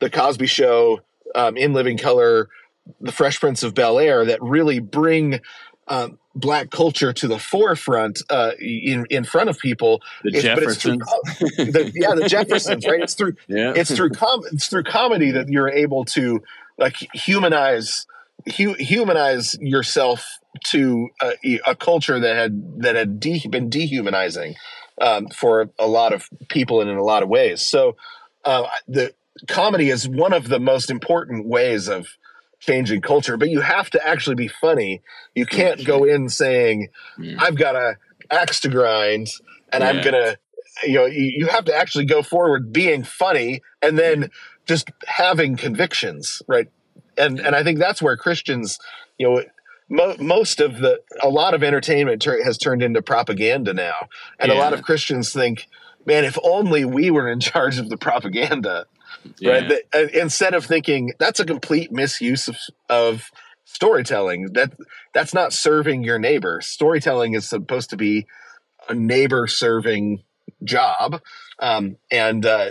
the 0.00 0.10
Cosby 0.10 0.46
Show, 0.46 1.00
um, 1.34 1.56
In 1.56 1.72
Living 1.72 1.96
Color, 1.96 2.50
The 3.00 3.12
Fresh 3.12 3.40
Prince 3.40 3.62
of 3.62 3.74
Bel 3.74 3.98
Air 3.98 4.26
that 4.26 4.42
really 4.42 4.80
bring 4.80 5.40
um, 5.88 6.18
black 6.34 6.70
culture 6.70 7.14
to 7.14 7.26
the 7.26 7.38
forefront 7.38 8.20
uh, 8.28 8.52
in 8.60 9.06
in 9.08 9.24
front 9.24 9.48
of 9.48 9.58
people. 9.58 10.02
The 10.24 10.30
it's, 10.34 10.42
Jeffersons, 10.42 11.06
the, 11.56 11.90
yeah, 11.94 12.14
the 12.14 12.28
Jeffersons, 12.28 12.84
right? 12.86 13.00
It's 13.00 13.14
through 13.14 13.36
yeah. 13.48 13.72
it's 13.74 13.94
through 13.94 14.10
com- 14.10 14.42
it's 14.52 14.66
through 14.66 14.84
comedy 14.84 15.30
that 15.30 15.48
you're 15.48 15.70
able 15.70 16.04
to 16.16 16.42
like 16.76 16.96
humanize 17.14 18.06
hu- 18.56 18.76
humanize 18.78 19.56
yourself 19.60 20.26
to 20.64 21.08
a, 21.22 21.60
a, 21.66 21.76
culture 21.76 22.18
that 22.18 22.36
had 22.36 22.82
that 22.82 22.96
had 22.96 23.20
de- 23.20 23.46
been 23.48 23.70
dehumanizing 23.70 24.56
um, 25.00 25.28
for 25.28 25.70
a 25.78 25.86
lot 25.86 26.12
of 26.12 26.28
people 26.48 26.80
and 26.80 26.90
in 26.90 26.96
a 26.96 27.04
lot 27.04 27.22
of 27.22 27.28
ways. 27.28 27.66
So 27.66 27.96
uh, 28.44 28.66
the 28.88 29.14
comedy 29.46 29.90
is 29.90 30.08
one 30.08 30.32
of 30.32 30.48
the 30.48 30.60
most 30.60 30.90
important 30.90 31.46
ways 31.46 31.88
of 31.88 32.08
changing 32.58 33.00
culture, 33.00 33.36
but 33.36 33.48
you 33.48 33.60
have 33.60 33.90
to 33.90 34.06
actually 34.06 34.36
be 34.36 34.48
funny. 34.48 35.02
You 35.34 35.46
can't 35.46 35.84
go 35.84 36.04
in 36.04 36.28
saying, 36.28 36.88
I've 37.38 37.56
got 37.56 37.74
a 37.74 37.96
axe 38.30 38.60
to 38.60 38.68
grind 38.68 39.28
and 39.72 39.82
yeah. 39.82 39.88
I'm 39.88 40.02
going 40.02 40.14
to, 40.14 40.38
you 40.84 40.94
know, 40.94 41.06
you, 41.06 41.32
you 41.36 41.46
have 41.46 41.64
to 41.66 41.74
actually 41.74 42.04
go 42.04 42.22
forward 42.22 42.72
being 42.72 43.02
funny 43.02 43.62
and 43.82 43.98
then 43.98 44.30
just 44.66 44.90
having 45.06 45.56
convictions, 45.56 46.42
right? 46.46 46.68
And, 47.20 47.38
and 47.38 47.54
I 47.54 47.62
think 47.62 47.78
that's 47.78 48.00
where 48.02 48.16
Christians, 48.16 48.78
you 49.18 49.28
know, 49.28 49.44
mo- 49.88 50.16
most 50.18 50.60
of 50.60 50.78
the, 50.78 51.00
a 51.22 51.28
lot 51.28 51.54
of 51.54 51.62
entertainment 51.62 52.22
ter- 52.22 52.42
has 52.42 52.58
turned 52.58 52.82
into 52.82 53.02
propaganda 53.02 53.74
now. 53.74 54.08
And 54.38 54.50
yeah. 54.50 54.58
a 54.58 54.58
lot 54.58 54.72
of 54.72 54.82
Christians 54.82 55.32
think, 55.32 55.66
man, 56.06 56.24
if 56.24 56.38
only 56.42 56.84
we 56.84 57.10
were 57.10 57.30
in 57.30 57.40
charge 57.40 57.78
of 57.78 57.88
the 57.88 57.96
propaganda, 57.96 58.86
yeah. 59.38 59.52
right? 59.52 59.68
The, 59.68 59.82
uh, 59.94 60.20
instead 60.20 60.54
of 60.54 60.64
thinking 60.64 61.12
that's 61.18 61.40
a 61.40 61.44
complete 61.44 61.92
misuse 61.92 62.48
of, 62.48 62.56
of 62.88 63.30
storytelling. 63.72 64.52
That 64.52 64.72
that's 65.14 65.34
not 65.34 65.52
serving 65.52 66.02
your 66.02 66.18
neighbor. 66.18 66.60
Storytelling 66.60 67.34
is 67.34 67.48
supposed 67.48 67.90
to 67.90 67.96
be 67.96 68.26
a 68.88 68.94
neighbor 68.94 69.46
serving 69.46 70.22
job, 70.64 71.20
um, 71.58 71.96
and 72.10 72.44
uh, 72.44 72.70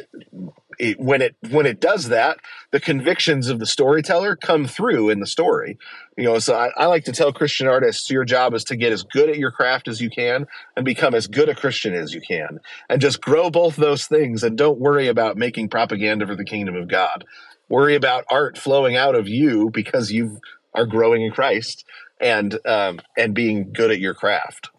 it, 0.79 0.99
when 0.99 1.21
it 1.21 1.35
when 1.49 1.65
it 1.65 1.81
does 1.81 2.07
that, 2.07 2.39
the 2.71 2.79
convictions 2.79 3.49
of 3.49 3.59
the 3.59 3.65
storyteller 3.65 4.35
come 4.35 4.65
through 4.65 5.09
in 5.09 5.19
the 5.19 5.27
story. 5.27 5.77
You 6.17 6.23
know, 6.23 6.39
so 6.39 6.55
I, 6.55 6.71
I, 6.75 6.85
like 6.85 7.03
to 7.05 7.11
tell 7.11 7.33
Christian 7.33 7.67
artists, 7.67 8.09
your 8.09 8.25
job 8.25 8.53
is 8.53 8.63
to 8.65 8.75
get 8.75 8.93
as 8.93 9.03
good 9.03 9.29
at 9.29 9.37
your 9.37 9.51
craft 9.51 9.87
as 9.87 10.01
you 10.01 10.09
can 10.09 10.47
and 10.75 10.85
become 10.85 11.13
as 11.13 11.27
good 11.27 11.49
a 11.49 11.55
Christian 11.55 11.93
as 11.93 12.13
you 12.13 12.21
can, 12.21 12.59
and 12.89 13.01
just 13.01 13.21
grow 13.21 13.49
both 13.49 13.75
those 13.75 14.07
things. 14.07 14.41
And 14.41 14.57
don't 14.57 14.79
worry 14.79 15.07
about 15.07 15.37
making 15.37 15.69
propaganda 15.69 16.25
for 16.25 16.35
the 16.35 16.45
kingdom 16.45 16.75
of 16.75 16.87
God. 16.87 17.25
Worry 17.67 17.95
about 17.95 18.25
art 18.31 18.57
flowing 18.57 18.95
out 18.95 19.15
of 19.15 19.27
you 19.27 19.69
because 19.69 20.11
you 20.11 20.39
are 20.73 20.85
growing 20.85 21.23
in 21.23 21.31
Christ 21.31 21.85
and 22.21 22.57
um, 22.65 22.99
and 23.17 23.33
being 23.33 23.73
good 23.73 23.91
at 23.91 23.99
your 23.99 24.13
craft. 24.13 24.69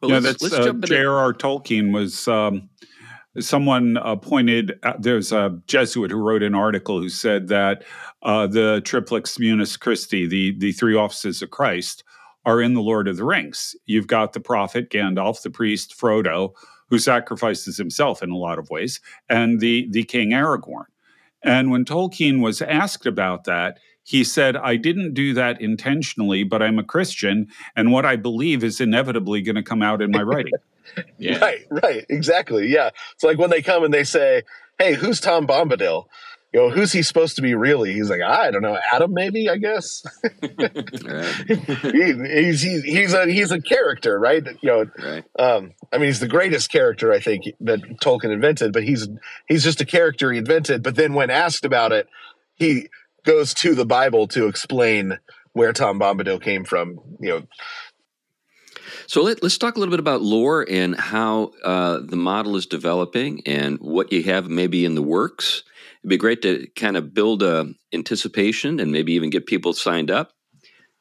Well, 0.00 0.10
yeah, 0.10 0.18
let's, 0.18 0.42
that's 0.42 0.52
let's 0.54 0.66
uh, 0.66 0.72
J.R.R. 0.72 1.32
Tolkien 1.32 1.92
was. 1.92 2.28
Um, 2.28 2.68
someone 3.40 3.96
uh, 3.98 4.16
pointed 4.16 4.78
uh, 4.82 4.94
there's 4.98 5.32
a 5.32 5.60
Jesuit 5.66 6.10
who 6.10 6.18
wrote 6.18 6.42
an 6.42 6.54
article 6.54 7.00
who 7.00 7.08
said 7.08 7.48
that 7.48 7.84
uh, 8.22 8.46
the 8.46 8.80
triplex 8.84 9.38
munus 9.38 9.76
Christi, 9.76 10.26
the 10.26 10.56
the 10.58 10.72
three 10.72 10.94
offices 10.94 11.42
of 11.42 11.50
Christ, 11.50 12.04
are 12.44 12.60
in 12.60 12.74
the 12.74 12.82
Lord 12.82 13.08
of 13.08 13.16
the 13.16 13.24
Rings. 13.24 13.74
You've 13.86 14.06
got 14.06 14.32
the 14.32 14.40
prophet 14.40 14.90
Gandalf, 14.90 15.42
the 15.42 15.50
priest 15.50 15.94
Frodo, 15.98 16.52
who 16.88 16.98
sacrifices 16.98 17.76
himself 17.76 18.22
in 18.22 18.30
a 18.30 18.36
lot 18.36 18.58
of 18.58 18.70
ways, 18.70 19.00
and 19.28 19.60
the 19.60 19.88
the 19.90 20.04
king 20.04 20.30
Aragorn. 20.30 20.84
And 21.42 21.70
when 21.70 21.84
Tolkien 21.84 22.42
was 22.42 22.62
asked 22.62 23.06
about 23.06 23.44
that, 23.44 23.78
he 24.02 24.24
said, 24.24 24.56
I 24.56 24.76
didn't 24.76 25.14
do 25.14 25.34
that 25.34 25.60
intentionally, 25.60 26.44
but 26.44 26.62
I'm 26.62 26.78
a 26.78 26.84
Christian, 26.84 27.48
and 27.74 27.92
what 27.92 28.06
I 28.06 28.16
believe 28.16 28.62
is 28.62 28.80
inevitably 28.80 29.42
going 29.42 29.56
to 29.56 29.62
come 29.62 29.82
out 29.82 30.00
in 30.00 30.10
my 30.10 30.22
writing. 30.22 30.52
yeah. 31.18 31.38
Right, 31.38 31.66
right, 31.70 32.06
exactly. 32.08 32.68
Yeah. 32.68 32.90
It's 33.14 33.24
like 33.24 33.38
when 33.38 33.50
they 33.50 33.62
come 33.62 33.84
and 33.84 33.92
they 33.92 34.04
say, 34.04 34.42
Hey, 34.78 34.94
who's 34.94 35.20
Tom 35.20 35.46
Bombadil? 35.46 36.06
You 36.52 36.60
know, 36.60 36.70
who's 36.70 36.92
he 36.92 37.02
supposed 37.02 37.36
to 37.36 37.42
be 37.42 37.54
really? 37.54 37.92
He's 37.92 38.08
like, 38.08 38.22
I 38.22 38.50
don't 38.50 38.62
know, 38.62 38.78
Adam, 38.90 39.12
maybe, 39.12 39.50
I 39.50 39.56
guess. 39.56 40.02
he, 40.58 42.12
he's, 42.12 42.62
he's, 42.62 42.82
he's 42.82 43.12
a 43.12 43.26
he's 43.26 43.50
a 43.50 43.60
character, 43.60 44.18
right? 44.18 44.42
You 44.62 44.68
know, 44.70 44.86
right. 44.98 45.24
Um, 45.38 45.72
I 45.92 45.98
mean, 45.98 46.06
he's 46.06 46.20
the 46.20 46.28
greatest 46.28 46.70
character 46.70 47.12
I 47.12 47.20
think 47.20 47.44
that 47.60 47.80
Tolkien 48.02 48.32
invented, 48.32 48.72
but 48.72 48.84
he's 48.84 49.06
he's 49.48 49.64
just 49.64 49.82
a 49.82 49.84
character 49.84 50.32
he 50.32 50.38
invented. 50.38 50.82
But 50.82 50.94
then 50.94 51.12
when 51.12 51.28
asked 51.28 51.66
about 51.66 51.92
it, 51.92 52.08
he 52.54 52.88
goes 53.24 53.52
to 53.54 53.74
the 53.74 53.84
Bible 53.84 54.26
to 54.28 54.46
explain 54.46 55.18
where 55.52 55.72
Tom 55.72 55.98
Bombadil 55.98 56.40
came 56.40 56.64
from. 56.64 57.00
You 57.20 57.28
know, 57.28 57.42
so 59.06 59.22
let, 59.22 59.42
us 59.42 59.56
talk 59.58 59.76
a 59.76 59.78
little 59.78 59.92
bit 59.92 60.00
about 60.00 60.22
Loor 60.22 60.66
and 60.68 60.98
how 60.98 61.52
uh, 61.64 62.00
the 62.02 62.16
model 62.16 62.56
is 62.56 62.66
developing 62.66 63.42
and 63.46 63.78
what 63.78 64.12
you 64.12 64.22
have 64.24 64.48
maybe 64.48 64.84
in 64.84 64.94
the 64.94 65.02
works. 65.02 65.62
It'd 66.02 66.10
be 66.10 66.16
great 66.16 66.42
to 66.42 66.66
kind 66.76 66.96
of 66.96 67.14
build 67.14 67.42
a 67.42 67.72
anticipation 67.92 68.80
and 68.80 68.92
maybe 68.92 69.12
even 69.12 69.30
get 69.30 69.46
people 69.46 69.72
signed 69.72 70.10
up. 70.10 70.32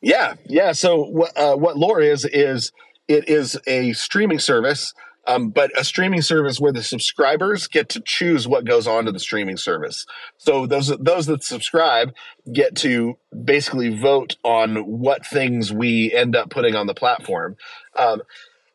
Yeah, 0.01 0.35
yeah. 0.45 0.71
So 0.73 1.27
uh, 1.35 1.55
what 1.55 1.77
Loor 1.77 2.01
is 2.01 2.25
is 2.25 2.71
it 3.07 3.27
is 3.27 3.57
a 3.67 3.93
streaming 3.93 4.39
service 4.39 4.93
um, 5.27 5.49
but 5.49 5.71
a 5.79 5.83
streaming 5.83 6.21
service 6.21 6.59
where 6.59 6.71
the 6.71 6.83
subscribers 6.83 7.67
get 7.67 7.89
to 7.89 8.01
choose 8.01 8.47
what 8.47 8.65
goes 8.65 8.87
on 8.87 9.05
to 9.05 9.11
the 9.11 9.19
streaming 9.19 9.57
service. 9.57 10.05
So 10.37 10.65
those 10.65 10.87
those 10.99 11.25
that 11.27 11.43
subscribe 11.43 12.13
get 12.51 12.75
to 12.77 13.17
basically 13.43 13.97
vote 13.97 14.35
on 14.43 14.77
what 14.99 15.25
things 15.25 15.73
we 15.73 16.13
end 16.13 16.35
up 16.35 16.49
putting 16.49 16.75
on 16.75 16.87
the 16.87 16.93
platform, 16.93 17.57
um, 17.97 18.21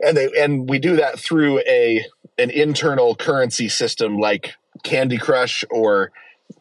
and 0.00 0.16
they 0.16 0.28
and 0.40 0.68
we 0.68 0.78
do 0.78 0.96
that 0.96 1.18
through 1.18 1.60
a 1.60 2.04
an 2.38 2.50
internal 2.50 3.14
currency 3.14 3.68
system 3.68 4.18
like 4.18 4.54
Candy 4.82 5.18
Crush 5.18 5.64
or 5.70 6.10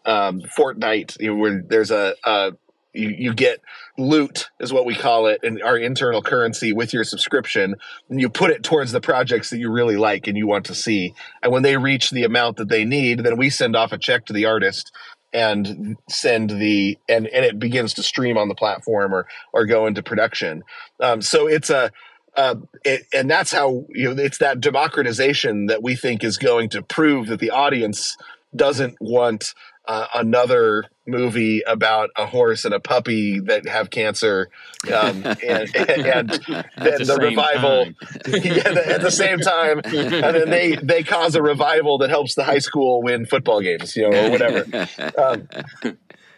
um, 0.06 0.42
Fortnite, 0.42 1.20
you 1.20 1.30
know, 1.30 1.36
where 1.36 1.64
there's 1.66 1.92
a, 1.92 2.16
a 2.24 2.52
you, 2.94 3.10
you 3.10 3.34
get 3.34 3.62
loot 3.98 4.50
is 4.60 4.74
what 4.74 4.86
we 4.86 4.96
call 4.96 5.28
it 5.28 5.40
in 5.44 5.62
our 5.62 5.78
internal 5.78 6.22
currency 6.22 6.74
with 6.74 6.94
your 6.94 7.04
subscription. 7.04 7.76
And 8.10 8.20
you 8.20 8.30
put 8.30 8.52
it 8.52 8.64
towards 8.64 8.92
the 8.92 9.02
projects 9.02 9.50
that 9.50 9.60
you 9.60 9.72
really 9.72 9.98
like 9.98 10.28
and 10.28 10.38
you 10.38 10.48
want 10.48 10.66
to 10.66 10.76
see. 10.76 11.14
And 11.44 11.52
when 11.52 11.64
they 11.64 11.78
reach 11.78 12.10
the 12.10 12.24
amount 12.24 12.58
that 12.58 12.70
they 12.70 12.86
need 12.86 13.20
then 13.20 13.38
we 13.38 13.50
send 13.50 13.76
off 13.76 13.92
a 13.92 13.98
check 13.98 14.26
to 14.26 14.34
the 14.34 14.46
artist 14.46 14.92
and 15.32 15.98
send 16.10 16.50
the 16.50 16.98
and 17.08 17.28
and 17.28 17.46
it 17.46 17.60
begins 17.60 17.94
to 17.94 18.04
stream 18.04 18.38
on 18.38 18.48
the 18.48 18.56
platform 18.56 19.14
or 19.14 19.28
or 19.54 19.66
go 19.66 19.86
into 19.86 20.02
production. 20.02 20.64
Um, 21.00 21.22
so 21.22 21.48
it's 21.48 21.70
a 21.70 21.92
uh, 22.36 22.56
it, 22.84 23.06
and 23.14 23.30
that's 23.30 23.52
how 23.52 23.86
you 23.90 24.14
know 24.14 24.24
it's 24.24 24.38
that 24.40 24.60
democratization 24.60 25.68
that 25.68 25.84
we 25.84 25.96
think 25.96 26.24
is 26.24 26.38
going 26.38 26.70
to 26.70 26.82
prove 26.82 27.28
that 27.28 27.40
the 27.40 27.52
audience 27.52 28.16
doesn't 28.56 28.96
want 29.00 29.54
uh, 29.88 30.08
another 30.16 30.86
movie 31.10 31.62
about 31.62 32.10
a 32.16 32.26
horse 32.26 32.66
and 32.66 32.74
a 32.74 32.80
puppy 32.80 33.40
that 33.40 33.68
have 33.68 33.90
cancer, 33.90 34.50
um, 34.94 35.24
and, 35.26 35.38
and, 35.46 35.80
and 35.80 36.30
then 36.30 37.00
the, 37.00 37.04
the 37.06 37.18
revival 37.22 37.86
yeah, 38.28 38.94
at 38.94 39.02
the 39.02 39.12
same 39.12 39.40
time, 39.40 39.82
and 39.84 40.36
then 40.36 40.50
they 40.50 40.76
they 40.76 41.04
cause 41.04 41.36
a 41.36 41.42
revival 41.42 41.98
that 42.00 42.10
helps 42.10 42.36
the 42.36 42.44
high 42.44 42.60
school 42.60 43.02
win 43.02 43.26
football 43.26 43.62
games, 43.62 43.96
you 43.96 44.10
know, 44.10 44.28
or 44.28 44.32
whatever. 44.32 44.66
Um, 45.18 45.48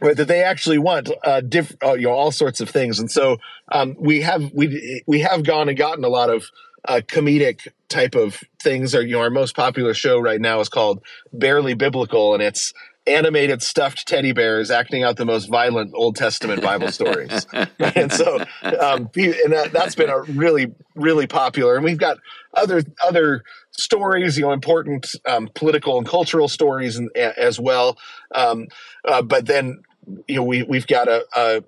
that 0.02 0.28
they 0.28 0.44
actually 0.44 0.80
want 0.80 1.10
uh, 1.24 1.42
diff, 1.42 1.76
uh, 1.84 1.94
you 1.94 2.08
know, 2.08 2.12
all 2.12 2.32
sorts 2.32 2.60
of 2.60 2.70
things, 2.70 3.00
and 3.00 3.12
so 3.12 3.38
um, 3.72 3.96
we 4.00 4.22
have 4.22 4.52
we 4.54 5.04
we 5.06 5.20
have 5.20 5.44
gone 5.44 5.70
and 5.70 5.78
gotten 5.78 6.04
a 6.04 6.10
lot 6.10 6.30
of 6.30 6.50
uh, 6.86 7.02
comedic 7.06 7.68
type 7.90 8.16
of 8.16 8.44
things. 8.62 8.96
Are 8.96 9.02
you 9.02 9.14
know 9.14 9.22
our 9.22 9.30
most 9.30 9.56
popular 9.56 9.94
show 9.94 10.20
right 10.20 10.42
now 10.42 10.60
is 10.60 10.70
called 10.70 11.04
Barely 11.32 11.74
Biblical, 11.74 12.34
and 12.34 12.42
it's 12.42 12.74
animated 13.14 13.62
stuffed 13.62 14.08
teddy 14.08 14.32
bears 14.32 14.72
acting 14.72 15.04
out 15.04 15.18
the 15.18 15.26
most 15.26 15.50
violent 15.50 15.92
Old 15.96 16.16
Testament 16.16 16.62
Bible 16.62 16.92
stories. 16.92 17.46
and 17.80 18.12
so, 18.12 18.40
um, 18.64 19.10
and 19.16 19.54
that, 19.54 19.72
has 19.74 19.96
been 19.96 20.10
a 20.10 20.22
really, 20.22 20.74
really 20.96 21.28
popular. 21.28 21.76
And 21.76 21.84
we've 21.84 21.98
got 21.98 22.18
other 22.54 22.84
other 23.06 23.44
stories, 23.72 24.38
you 24.38 24.44
know, 24.44 24.52
important 24.52 25.08
um, 25.28 25.50
political 25.54 25.98
and 25.98 26.08
cultural 26.08 26.48
stories 26.48 26.98
and, 26.98 27.10
as 27.16 27.60
well. 27.60 27.98
Um, 28.34 28.68
uh, 29.06 29.22
but 29.22 29.46
then, 29.46 29.82
you 30.28 30.36
know, 30.36 30.44
we 30.44 30.64
we've 30.64 30.88
got 30.88 31.08
a, 31.08 31.26
a, 31.36 31.64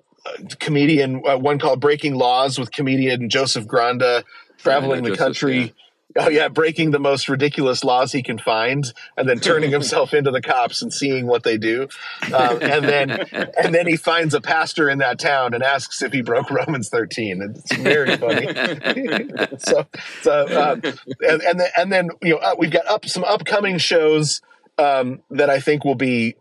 comedian, 0.58 1.22
uh, 1.26 1.36
one 1.36 1.58
called 1.58 1.80
Breaking 1.80 2.14
Laws 2.14 2.58
with 2.58 2.70
comedian 2.70 3.28
Joseph 3.28 3.66
Granda 3.66 4.24
traveling 4.58 5.04
the 5.04 5.16
country. 5.16 5.74
Oh 6.16 6.28
yeah 6.28 6.48
breaking 6.48 6.90
the 6.92 6.98
most 6.98 7.28
ridiculous 7.28 7.82
laws 7.82 8.12
he 8.12 8.22
can 8.22 8.38
find 8.38 8.92
and 9.16 9.28
then 9.28 9.40
turning 9.40 9.70
himself 9.78 10.14
into 10.14 10.30
the 10.30 10.42
cops 10.42 10.82
and 10.82 10.92
seeing 10.92 11.26
what 11.26 11.42
they 11.42 11.58
do. 11.58 11.88
Um, 12.32 12.58
and 12.62 12.84
then 12.84 13.10
and 13.56 13.74
then 13.74 13.86
he 13.86 13.96
finds 13.96 14.34
a 14.34 14.40
pastor 14.40 14.88
in 14.88 14.98
that 14.98 15.18
town 15.18 15.54
and 15.54 15.62
asks 15.62 16.02
if 16.02 16.12
he 16.12 16.22
broke 16.22 16.50
romans 16.50 16.88
13 16.88 17.54
it's 17.56 17.76
very 17.76 18.16
funny. 18.16 18.48
So 19.58 19.86
so 20.22 20.42
um, 20.60 20.82
and 21.20 21.42
and 21.42 21.60
then, 21.60 21.68
and 21.76 21.92
then 21.92 22.10
you 22.22 22.34
know 22.34 22.38
uh, 22.38 22.54
we've 22.58 22.70
got 22.70 22.86
up 22.86 23.06
some 23.06 23.24
upcoming 23.24 23.78
shows 23.78 24.42
um, 24.78 25.22
that 25.30 25.50
i 25.50 25.60
think 25.60 25.84
will 25.84 25.94
be 25.94 26.36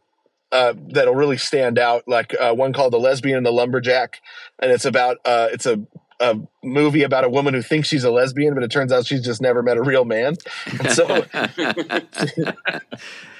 uh, 0.53 0.73
that'll 0.89 1.15
really 1.15 1.37
stand 1.37 1.79
out. 1.79 2.03
Like 2.07 2.35
uh, 2.39 2.53
one 2.53 2.73
called 2.73 2.93
the 2.93 2.99
lesbian 2.99 3.37
and 3.37 3.45
the 3.45 3.51
lumberjack 3.51 4.21
and 4.59 4.71
it's 4.71 4.85
about 4.85 5.17
uh, 5.25 5.49
it's 5.51 5.65
a 5.65 5.81
a 6.23 6.39
movie 6.63 7.03
about 7.03 7.23
a 7.23 7.29
woman 7.29 7.53
who 7.53 7.61
thinks 7.61 7.87
she's 7.87 8.03
a 8.03 8.11
lesbian, 8.11 8.53
but 8.53 8.63
it 8.63 8.71
turns 8.71 8.91
out 8.91 9.05
she's 9.05 9.23
just 9.23 9.41
never 9.41 9.61
met 9.61 9.77
a 9.77 9.81
real 9.81 10.05
man. 10.05 10.35
And 10.79 10.91
so 10.91 11.05
that, 11.05 12.05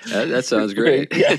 that, 0.06 0.46
sounds 0.46 0.74
great. 0.76 1.16
yeah, 1.16 1.38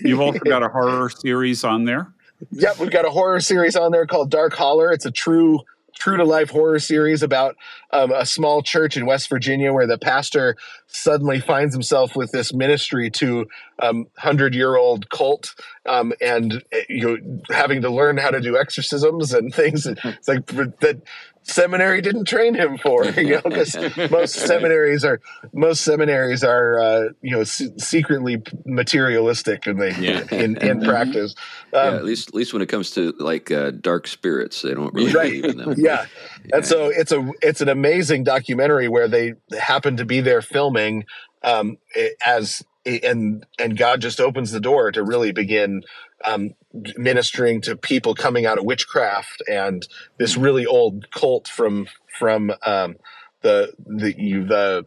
you've 0.00 0.20
also 0.20 0.38
got 0.40 0.62
a 0.62 0.68
horror 0.68 1.10
series 1.10 1.64
on 1.64 1.84
there. 1.84 2.12
Yep, 2.52 2.78
we've 2.78 2.90
got 2.90 3.04
a 3.04 3.10
horror 3.10 3.40
series 3.40 3.76
on 3.76 3.92
there 3.92 4.06
called 4.06 4.30
Dark 4.30 4.54
Holler. 4.54 4.92
It's 4.92 5.06
a 5.06 5.10
true 5.10 5.60
true 6.00 6.16
to 6.16 6.24
life 6.24 6.50
horror 6.50 6.78
series 6.78 7.22
about 7.22 7.56
um, 7.92 8.10
a 8.10 8.26
small 8.26 8.62
church 8.62 8.96
in 8.96 9.06
West 9.06 9.28
Virginia 9.28 9.72
where 9.72 9.86
the 9.86 9.98
pastor 9.98 10.56
suddenly 10.86 11.38
finds 11.38 11.74
himself 11.74 12.16
with 12.16 12.32
this 12.32 12.52
ministry 12.52 13.10
to 13.10 13.46
um, 13.78 14.06
hundred 14.18 14.54
year 14.54 14.76
old 14.76 15.08
cult 15.10 15.54
um, 15.86 16.12
and 16.20 16.64
eh, 16.72 16.82
you 16.88 17.06
know 17.06 17.40
having 17.50 17.82
to 17.82 17.90
learn 17.90 18.16
how 18.16 18.30
to 18.30 18.40
do 18.40 18.56
exorcisms 18.56 19.32
and 19.32 19.54
things. 19.54 19.86
It's 20.04 20.28
like 20.28 20.46
that 20.46 21.02
seminary 21.42 22.00
didn't 22.00 22.26
train 22.26 22.54
him 22.54 22.76
for 22.78 23.04
you 23.04 23.36
know 23.36 23.40
because 23.42 23.76
most 24.10 24.34
seminaries 24.34 25.04
are 25.04 25.20
most 25.52 25.82
seminaries 25.82 26.44
are 26.44 26.78
uh, 26.78 27.08
you 27.22 27.30
know 27.30 27.40
s- 27.40 27.62
secretly 27.78 28.42
materialistic 28.66 29.66
and 29.66 29.80
they 29.80 29.94
yeah. 29.96 30.22
in, 30.30 30.56
in 30.58 30.80
practice 30.84 31.34
um, 31.72 31.94
yeah, 31.94 31.96
at 31.96 32.04
least 32.04 32.28
at 32.28 32.34
least 32.34 32.52
when 32.52 32.62
it 32.62 32.66
comes 32.66 32.90
to 32.90 33.14
like 33.18 33.50
uh, 33.50 33.70
dark 33.70 34.06
spirits 34.06 34.62
they 34.62 34.74
don't 34.74 34.92
really 34.94 35.12
right. 35.12 35.30
believe 35.30 35.44
in 35.44 35.56
them 35.56 35.74
yeah. 35.76 36.06
yeah. 36.44 36.56
and 36.56 36.66
so 36.66 36.86
it's 36.86 37.12
a 37.12 37.30
it's 37.42 37.60
an 37.60 37.68
amazing 37.68 38.22
documentary 38.22 38.88
where 38.88 39.08
they 39.08 39.34
happen 39.58 39.96
to 39.96 40.04
be 40.04 40.20
there 40.20 40.42
filming 40.42 41.04
um, 41.42 41.78
as 42.24 42.62
and 42.86 43.44
and 43.58 43.76
God 43.76 44.00
just 44.00 44.20
opens 44.20 44.52
the 44.52 44.60
door 44.60 44.90
to 44.92 45.02
really 45.02 45.32
begin 45.32 45.82
um, 46.24 46.54
ministering 46.96 47.60
to 47.62 47.76
people 47.76 48.14
coming 48.14 48.46
out 48.46 48.58
of 48.58 48.64
witchcraft 48.64 49.42
and 49.48 49.86
this 50.18 50.36
really 50.36 50.66
old 50.66 51.10
cult 51.10 51.48
from 51.48 51.88
from 52.18 52.52
um, 52.64 52.96
the 53.42 53.72
the 53.86 54.12
the 54.12 54.86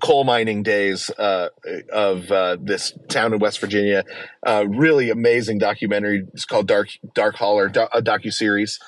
coal 0.00 0.24
mining 0.24 0.62
days 0.62 1.10
uh, 1.18 1.48
of 1.92 2.30
uh, 2.30 2.56
this 2.60 2.92
town 3.08 3.32
in 3.32 3.38
West 3.38 3.60
Virginia. 3.60 4.04
Uh, 4.46 4.64
really 4.68 5.10
amazing 5.10 5.58
documentary. 5.58 6.26
It's 6.32 6.44
called 6.44 6.66
Dark 6.66 6.88
Dark 7.14 7.36
Holler, 7.36 7.66
a 7.66 8.02
docu 8.02 8.32
series, 8.32 8.80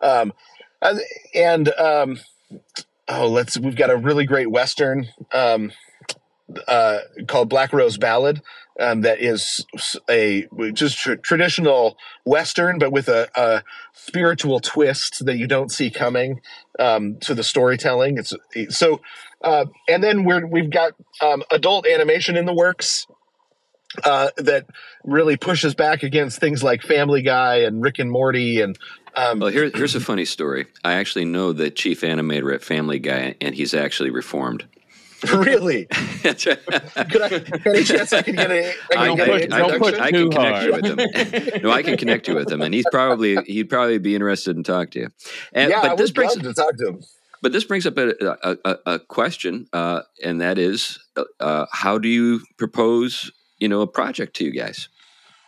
um, 0.00 0.32
and 1.34 1.68
um, 1.74 2.20
oh, 3.08 3.28
let's 3.28 3.58
we've 3.58 3.76
got 3.76 3.90
a 3.90 3.96
really 3.96 4.26
great 4.26 4.50
western. 4.50 5.08
Um, 5.32 5.72
uh, 6.66 6.98
called 7.26 7.48
Black 7.48 7.72
Rose 7.72 7.98
Ballad 7.98 8.42
um, 8.80 9.02
that 9.02 9.20
is 9.20 9.64
a 10.08 10.46
just 10.72 10.98
tr- 10.98 11.14
traditional 11.14 11.96
Western, 12.24 12.78
but 12.78 12.92
with 12.92 13.08
a, 13.08 13.28
a, 13.34 13.62
spiritual 13.94 14.58
twist 14.58 15.24
that 15.26 15.36
you 15.36 15.46
don't 15.46 15.70
see 15.70 15.90
coming 15.90 16.40
um, 16.78 17.16
to 17.20 17.34
the 17.34 17.44
storytelling. 17.44 18.18
It's 18.18 18.34
so, 18.76 19.00
uh, 19.42 19.66
and 19.88 20.02
then 20.02 20.24
we're 20.24 20.46
we've 20.46 20.70
got 20.70 20.94
um, 21.20 21.42
adult 21.50 21.86
animation 21.86 22.36
in 22.36 22.46
the 22.46 22.54
works. 22.54 23.06
Uh, 24.04 24.30
that 24.38 24.64
really 25.04 25.36
pushes 25.36 25.74
back 25.74 26.02
against 26.02 26.40
things 26.40 26.62
like 26.62 26.80
Family 26.80 27.20
Guy 27.20 27.56
and 27.56 27.82
Rick 27.82 27.98
and 27.98 28.10
Morty 28.10 28.62
and 28.62 28.78
um, 29.14 29.40
well, 29.40 29.50
here, 29.50 29.70
here's 29.74 29.94
a 29.94 30.00
funny 30.00 30.24
story. 30.24 30.64
I 30.82 30.94
actually 30.94 31.26
know 31.26 31.52
the 31.52 31.70
chief 31.70 32.00
animator 32.00 32.54
at 32.54 32.62
Family 32.62 32.98
Guy, 32.98 33.34
and 33.42 33.54
he's 33.54 33.74
actually 33.74 34.08
reformed. 34.08 34.66
really? 35.32 35.84
could 36.22 36.58
I, 37.22 37.44
any 37.66 37.84
chance 37.84 38.12
I 38.12 38.22
can 38.22 38.34
get 38.34 38.50
a? 38.50 38.70
I 38.70 38.72
can, 38.72 38.98
I, 38.98 39.14
get 39.14 39.52
I, 39.52 39.60
I, 39.60 40.06
I 40.06 40.10
can 40.10 40.30
connect 40.30 40.64
you 40.64 40.72
with 40.72 40.84
him. 40.84 41.62
no, 41.62 41.70
I 41.70 41.82
can 41.82 41.96
connect 41.96 42.28
you 42.28 42.34
with 42.34 42.50
him, 42.50 42.60
and 42.60 42.74
he's 42.74 42.86
probably 42.90 43.36
he'd 43.44 43.68
probably 43.68 43.98
be 43.98 44.14
interested 44.14 44.56
in 44.56 44.64
talk 44.64 44.90
to 44.92 45.00
you. 45.00 45.08
And, 45.52 45.70
yeah, 45.70 45.82
but 45.82 45.90
I 45.92 45.94
this 45.94 46.10
would 46.10 46.14
brings 46.14 46.36
love 46.36 46.44
to 46.44 46.54
talk 46.54 46.76
to 46.76 46.88
him. 46.88 47.02
But 47.40 47.52
this 47.52 47.64
brings 47.64 47.86
up 47.86 47.98
a, 47.98 48.14
a, 48.20 48.56
a, 48.64 48.78
a 48.86 48.98
question, 49.00 49.66
uh, 49.72 50.02
and 50.22 50.40
that 50.40 50.58
is, 50.58 51.00
uh, 51.40 51.66
how 51.72 51.98
do 51.98 52.08
you 52.08 52.40
propose, 52.56 53.32
you 53.58 53.68
know, 53.68 53.80
a 53.80 53.86
project 53.86 54.36
to 54.36 54.44
you 54.44 54.52
guys? 54.52 54.88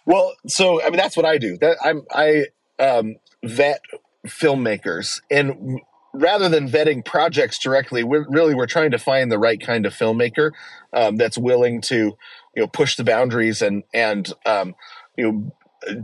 Well, 0.07 0.35
so 0.47 0.83
I 0.83 0.91
mean, 0.91 0.97
that's 0.97 1.17
what 1.17 1.25
I 1.25 1.39
do. 1.39 1.57
That 1.59 1.79
I'm 1.83 2.03
I 2.13 2.47
um, 2.79 3.17
vet 3.45 3.81
filmmakers, 4.27 5.21
and 5.31 5.81
rather 6.15 6.49
than 6.49 6.69
vetting 6.69 7.05
projects 7.05 7.59
directly, 7.59 8.05
we're 8.05 8.27
really 8.29 8.55
we're 8.55 8.67
trying 8.67 8.93
to 8.93 8.99
find 8.99 9.31
the 9.31 9.39
right 9.39 9.61
kind 9.61 9.85
of 9.85 9.93
filmmaker 9.93 10.53
um, 10.93 11.17
that's 11.17 11.37
willing 11.37 11.81
to 11.83 12.17
you 12.55 12.63
know 12.63 12.67
push 12.67 12.97
the 12.97 13.05
boundaries 13.05 13.61
and 13.61 13.83
and 13.93 14.33
um, 14.47 14.75
you 15.17 15.31
know 15.31 15.53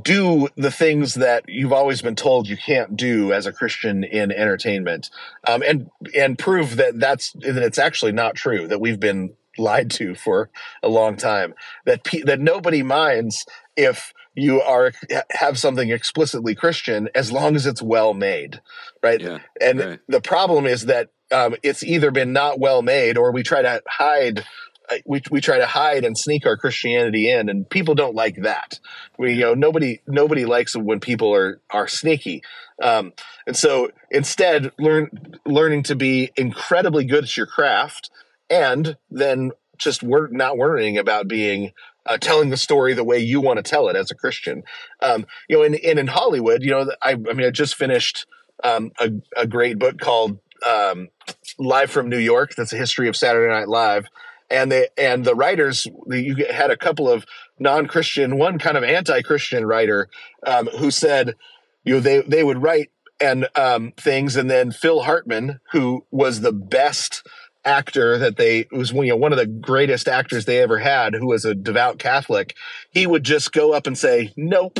do 0.03 0.49
the 0.57 0.71
things 0.71 1.15
that 1.15 1.45
you've 1.49 1.73
always 1.73 2.03
been 2.03 2.17
told 2.17 2.49
you 2.49 2.57
can't 2.57 2.97
do 2.97 3.33
as 3.33 3.47
a 3.47 3.53
Christian 3.53 4.05
in 4.05 4.31
entertainment, 4.31 5.11
um, 5.49 5.63
and 5.63 5.89
and 6.15 6.39
prove 6.39 6.77
that 6.77 6.99
that's 6.99 7.33
that 7.33 7.57
it's 7.57 7.79
actually 7.79 8.13
not 8.13 8.35
true 8.35 8.67
that 8.69 8.81
we've 8.81 9.01
been 9.01 9.35
lied 9.59 9.91
to 9.91 10.15
for 10.15 10.51
a 10.83 10.89
long 10.89 11.17
time 11.17 11.55
that 11.85 12.05
pe- 12.05 12.23
that 12.23 12.41
nobody 12.41 12.83
minds 12.83 13.45
if 13.77 14.13
you 14.35 14.61
are 14.61 14.93
have 15.31 15.59
something 15.59 15.91
explicitly 15.91 16.55
Christian 16.55 17.09
as 17.15 17.33
long 17.33 17.57
as 17.57 17.67
it's 17.67 17.83
well 17.83 18.15
made, 18.15 18.61
right? 19.03 19.21
Yeah, 19.21 19.39
and 19.61 19.81
right. 19.81 20.01
the 20.09 20.21
problem 20.21 20.67
is 20.67 20.87
that 20.87 21.09
um, 21.33 21.57
it's 21.63 21.83
either 21.83 22.11
been 22.11 22.33
not 22.33 22.59
well 22.59 22.83
made 22.83 23.17
or 23.17 23.33
we 23.33 23.43
try 23.43 23.63
to 23.63 23.83
hide. 23.89 24.45
Uh, 24.91 24.97
we, 25.07 25.23
we 25.31 25.41
try 25.41 25.59
to 25.59 25.67
hide 25.67 26.05
and 26.05 26.19
sneak 26.19 26.47
our 26.47 26.57
Christianity 26.57 27.31
in, 27.31 27.49
and 27.49 27.69
people 27.69 27.95
don't 27.95 28.15
like 28.15 28.43
that. 28.43 28.81
We 29.19 29.35
you 29.35 29.41
know 29.41 29.55
nobody 29.55 30.01
nobody 30.07 30.45
likes 30.45 30.77
when 30.77 31.01
people 31.01 31.35
are 31.35 31.61
are 31.71 31.89
sneaky, 31.89 32.43
um, 32.83 33.13
and 33.47 33.57
so 33.57 33.91
instead 34.11 34.73
learn 34.79 35.11
learning 35.45 35.85
to 35.85 35.97
be 35.97 36.31
incredibly 36.37 37.05
good 37.05 37.25
at 37.25 37.37
your 37.37 37.47
craft, 37.47 38.11
and 38.49 38.97
then 39.11 39.53
just 39.81 40.03
wor- 40.03 40.29
not 40.31 40.57
worrying 40.57 40.99
about 40.99 41.27
being 41.27 41.73
uh, 42.11 42.19
telling 42.19 42.51
the 42.51 42.57
story 42.57 42.93
the 42.93 43.05
way 43.05 43.19
you 43.19 43.41
want 43.41 43.59
to 43.59 43.63
tell 43.63 43.89
it 43.89 43.95
as 43.95 44.11
a 44.11 44.17
Christian. 44.17 44.65
Um, 45.01 45.27
you 45.49 45.57
know, 45.57 45.63
and, 45.63 45.77
in 45.77 46.09
Hollywood, 46.09 46.63
you 46.63 46.71
know, 46.71 46.91
I, 47.01 47.13
I 47.13 47.15
mean, 47.15 47.47
I 47.47 47.51
just 47.51 47.77
finished 47.77 48.27
um, 48.65 48.91
a, 48.99 49.11
a, 49.37 49.47
great 49.47 49.79
book 49.79 49.99
called 49.99 50.41
um, 50.69 51.09
Live 51.57 51.91
from 51.91 52.09
New 52.09 52.19
York. 52.19 52.57
That's 52.57 52.73
a 52.73 52.77
history 52.77 53.09
of 53.09 53.17
Saturday 53.17 53.51
Night 53.51 53.69
Live. 53.69 54.07
And 54.51 54.73
they 54.73 54.89
and 54.99 55.25
the 55.25 55.37
writers, 55.37 55.87
you 56.09 56.45
had 56.51 56.73
a 56.73 56.77
couple 56.77 57.09
of 57.09 57.25
non-Christian, 57.61 58.37
one 58.37 58.59
kind 58.59 58.77
of 58.77 58.83
anti-Christian 58.83 59.65
writer 59.65 60.09
um, 60.45 60.67
who 60.67 60.91
said, 60.91 61.37
you 61.85 61.95
know, 61.95 62.01
they 62.01 62.23
they 62.23 62.43
would 62.43 62.61
write 62.61 62.91
and 63.21 63.47
um, 63.55 63.93
things, 63.97 64.35
and 64.35 64.51
then 64.51 64.73
Phil 64.73 65.03
Hartman, 65.03 65.61
who 65.71 66.05
was 66.11 66.41
the 66.41 66.53
best 66.53 67.23
actor 67.65 68.17
that 68.19 68.37
they 68.37 68.67
was 68.73 68.93
you 68.93 69.07
know 69.07 69.17
one 69.17 69.33
of 69.33 69.39
the 69.39 69.47
greatest 69.47 70.09
actors 70.09 70.45
they 70.47 70.63
ever 70.63 70.79
had 70.79 71.15
who 71.15 71.27
was 71.27 71.45
a 71.45 71.55
devout 71.55 71.99
catholic 71.99 72.55
he 72.91 73.07
would 73.07 73.23
just 73.23 73.53
go 73.53 73.73
up 73.73 73.87
and 73.87 73.99
say 73.99 74.33
nope 74.37 74.79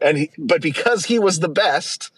and 0.00 0.18
he, 0.18 0.30
but 0.36 0.60
because 0.60 1.04
he 1.04 1.18
was 1.18 1.38
the 1.38 1.48
best 1.48 2.10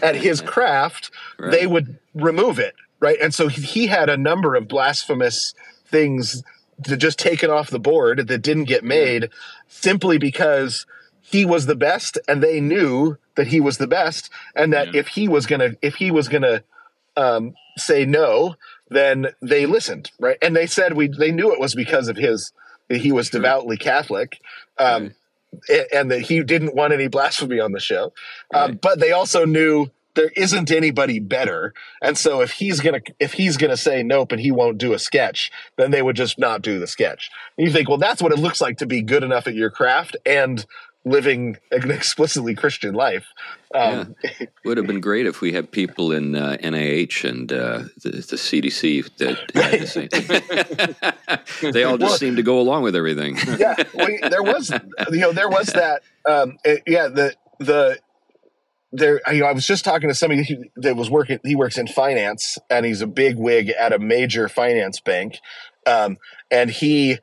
at 0.00 0.14
his 0.14 0.40
craft 0.42 1.10
right. 1.38 1.50
they 1.50 1.66
would 1.66 1.98
remove 2.14 2.58
it 2.58 2.74
right 3.00 3.18
and 3.20 3.34
so 3.34 3.48
he 3.48 3.88
had 3.88 4.08
a 4.08 4.16
number 4.16 4.54
of 4.54 4.68
blasphemous 4.68 5.54
things 5.86 6.42
to 6.84 6.96
just 6.96 7.18
taken 7.18 7.50
off 7.50 7.70
the 7.70 7.80
board 7.80 8.28
that 8.28 8.42
didn't 8.42 8.64
get 8.64 8.84
made 8.84 9.28
simply 9.66 10.18
because 10.18 10.86
he 11.20 11.44
was 11.44 11.66
the 11.66 11.74
best 11.74 12.18
and 12.28 12.42
they 12.42 12.60
knew 12.60 13.18
that 13.34 13.48
he 13.48 13.60
was 13.60 13.78
the 13.78 13.86
best 13.86 14.30
and 14.54 14.72
that 14.72 14.94
yeah. 14.94 15.00
if 15.00 15.08
he 15.08 15.28
was 15.28 15.46
gonna 15.46 15.70
if 15.82 15.96
he 15.96 16.10
was 16.10 16.28
gonna 16.28 16.62
um, 17.16 17.54
say 17.76 18.04
no 18.04 18.54
then 18.90 19.28
they 19.42 19.66
listened, 19.66 20.10
right? 20.18 20.38
And 20.42 20.54
they 20.54 20.66
said 20.66 20.94
we 20.94 21.08
they 21.08 21.32
knew 21.32 21.52
it 21.52 21.60
was 21.60 21.74
because 21.74 22.08
of 22.08 22.16
his 22.16 22.52
he 22.88 23.12
was 23.12 23.30
devoutly 23.30 23.76
Catholic, 23.76 24.40
um, 24.78 25.14
right. 25.68 25.86
and 25.92 26.10
that 26.10 26.22
he 26.22 26.42
didn't 26.42 26.74
want 26.74 26.92
any 26.92 27.08
blasphemy 27.08 27.60
on 27.60 27.72
the 27.72 27.80
show. 27.80 28.12
Um, 28.54 28.78
but 28.80 28.98
they 28.98 29.12
also 29.12 29.44
knew 29.44 29.90
there 30.14 30.32
isn't 30.36 30.70
anybody 30.70 31.20
better, 31.20 31.74
and 32.02 32.16
so 32.16 32.40
if 32.40 32.52
he's 32.52 32.80
gonna 32.80 33.00
if 33.20 33.34
he's 33.34 33.56
gonna 33.56 33.76
say 33.76 34.02
nope 34.02 34.32
and 34.32 34.40
he 34.40 34.50
won't 34.50 34.78
do 34.78 34.92
a 34.92 34.98
sketch, 34.98 35.50
then 35.76 35.90
they 35.90 36.02
would 36.02 36.16
just 36.16 36.38
not 36.38 36.62
do 36.62 36.78
the 36.78 36.86
sketch. 36.86 37.30
And 37.56 37.66
you 37.66 37.72
think, 37.72 37.88
well, 37.88 37.98
that's 37.98 38.22
what 38.22 38.32
it 38.32 38.38
looks 38.38 38.60
like 38.60 38.78
to 38.78 38.86
be 38.86 39.02
good 39.02 39.22
enough 39.22 39.46
at 39.46 39.54
your 39.54 39.70
craft 39.70 40.16
and 40.24 40.64
living 41.04 41.56
an 41.70 41.90
explicitly 41.90 42.54
Christian 42.54 42.94
life. 42.94 43.26
Um, 43.74 44.14
yeah. 44.22 44.46
Would 44.64 44.76
have 44.78 44.86
been 44.86 45.00
great 45.00 45.26
if 45.26 45.40
we 45.40 45.52
had 45.52 45.70
people 45.70 46.12
in 46.12 46.34
uh, 46.34 46.56
NIH 46.62 47.28
and 47.28 47.52
uh, 47.52 47.84
the, 48.02 48.10
the, 48.10 48.36
CDC 48.36 49.16
that 49.18 49.36
had 49.54 49.80
the 49.80 51.50
same. 51.60 51.72
they 51.72 51.84
all 51.84 51.98
just 51.98 52.10
well, 52.10 52.18
seem 52.18 52.36
to 52.36 52.42
go 52.42 52.60
along 52.60 52.82
with 52.82 52.96
everything. 52.96 53.36
yeah, 53.58 53.74
there 54.28 54.42
was, 54.42 54.70
you 55.10 55.20
know, 55.20 55.32
there 55.32 55.48
was 55.48 55.66
that. 55.68 56.02
Um, 56.26 56.58
it, 56.64 56.82
yeah, 56.86 57.08
the 57.08 57.34
the 57.58 57.98
there. 58.90 59.20
You 59.30 59.40
know, 59.40 59.46
I 59.46 59.52
was 59.52 59.66
just 59.66 59.84
talking 59.84 60.08
to 60.08 60.14
somebody 60.14 60.70
that 60.76 60.96
was 60.96 61.10
working. 61.10 61.38
He 61.44 61.54
works 61.54 61.76
in 61.76 61.88
finance, 61.88 62.56
and 62.70 62.86
he's 62.86 63.02
a 63.02 63.06
big 63.06 63.36
wig 63.36 63.68
at 63.68 63.92
a 63.92 63.98
major 63.98 64.48
finance 64.48 64.98
bank, 65.00 65.38
um, 65.86 66.16
and 66.50 66.70
he 66.70 67.18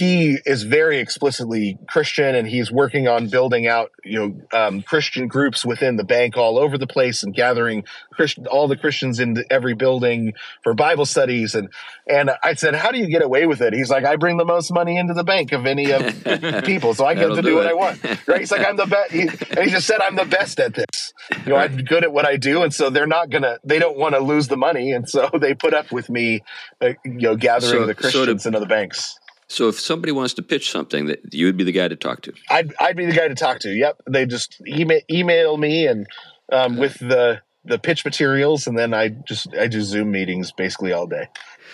he 0.00 0.38
is 0.46 0.62
very 0.62 0.98
explicitly 0.98 1.76
Christian 1.86 2.34
and 2.34 2.48
he's 2.48 2.72
working 2.72 3.06
on 3.06 3.28
building 3.28 3.66
out, 3.66 3.92
you 4.02 4.18
know, 4.18 4.58
um, 4.58 4.80
Christian 4.80 5.28
groups 5.28 5.62
within 5.62 5.96
the 5.96 6.04
bank 6.04 6.38
all 6.38 6.56
over 6.56 6.78
the 6.78 6.86
place 6.86 7.22
and 7.22 7.34
gathering 7.34 7.84
Christian, 8.10 8.46
all 8.46 8.66
the 8.66 8.78
Christians 8.78 9.20
in 9.20 9.44
every 9.50 9.74
building 9.74 10.32
for 10.62 10.72
Bible 10.72 11.04
studies. 11.04 11.54
And, 11.54 11.68
and 12.06 12.30
I 12.42 12.54
said, 12.54 12.74
how 12.74 12.92
do 12.92 12.98
you 12.98 13.08
get 13.08 13.20
away 13.20 13.44
with 13.44 13.60
it? 13.60 13.74
He's 13.74 13.90
like, 13.90 14.06
I 14.06 14.16
bring 14.16 14.38
the 14.38 14.46
most 14.46 14.72
money 14.72 14.96
into 14.96 15.12
the 15.12 15.22
bank 15.22 15.52
of 15.52 15.66
any 15.66 15.92
of 15.92 16.00
people. 16.64 16.94
So 16.94 17.04
I 17.04 17.12
get 17.12 17.28
to 17.28 17.36
do, 17.36 17.42
do 17.42 17.56
what 17.56 17.66
I 17.66 17.74
want. 17.74 18.02
Right. 18.26 18.40
He's 18.40 18.50
like, 18.50 18.66
I'm 18.66 18.76
the 18.76 18.86
best. 18.86 19.12
He, 19.12 19.28
and 19.50 19.58
he 19.66 19.70
just 19.70 19.86
said, 19.86 20.00
I'm 20.00 20.16
the 20.16 20.24
best 20.24 20.60
at 20.60 20.72
this. 20.72 21.12
You 21.44 21.50
know, 21.52 21.56
I'm 21.56 21.76
good 21.76 22.04
at 22.04 22.12
what 22.12 22.24
I 22.24 22.38
do. 22.38 22.62
And 22.62 22.72
so 22.72 22.88
they're 22.88 23.06
not 23.06 23.30
to, 23.32 23.60
they 23.64 23.78
don't 23.78 23.98
want 23.98 24.14
to 24.14 24.20
lose 24.20 24.48
the 24.48 24.56
money. 24.56 24.92
And 24.92 25.06
so 25.06 25.28
they 25.38 25.52
put 25.52 25.74
up 25.74 25.92
with 25.92 26.08
me, 26.08 26.42
uh, 26.80 26.94
you 27.04 27.20
know, 27.20 27.36
gathering 27.36 27.82
so, 27.82 27.86
the 27.86 27.94
Christians 27.94 28.44
so 28.44 28.50
to, 28.50 28.56
into 28.56 28.60
the 28.60 28.66
banks. 28.66 29.19
So 29.50 29.66
if 29.68 29.80
somebody 29.80 30.12
wants 30.12 30.34
to 30.34 30.42
pitch 30.42 30.70
something, 30.70 31.06
that 31.06 31.34
you 31.34 31.46
would 31.46 31.56
be 31.56 31.64
the 31.64 31.72
guy 31.72 31.88
to 31.88 31.96
talk 31.96 32.22
to. 32.22 32.32
I'd 32.48 32.72
I'd 32.78 32.96
be 32.96 33.04
the 33.04 33.12
guy 33.12 33.26
to 33.26 33.34
talk 33.34 33.58
to. 33.60 33.70
Yep. 33.70 34.02
They 34.08 34.24
just 34.24 34.62
email 34.64 35.00
email 35.10 35.56
me 35.56 35.88
and 35.88 36.06
um, 36.52 36.76
with 36.76 36.94
the 37.00 37.42
the 37.64 37.76
pitch 37.76 38.04
materials, 38.04 38.68
and 38.68 38.78
then 38.78 38.94
I 38.94 39.08
just 39.08 39.52
I 39.54 39.66
do 39.66 39.82
Zoom 39.82 40.12
meetings 40.12 40.52
basically 40.52 40.92
all 40.92 41.08
day. 41.08 41.26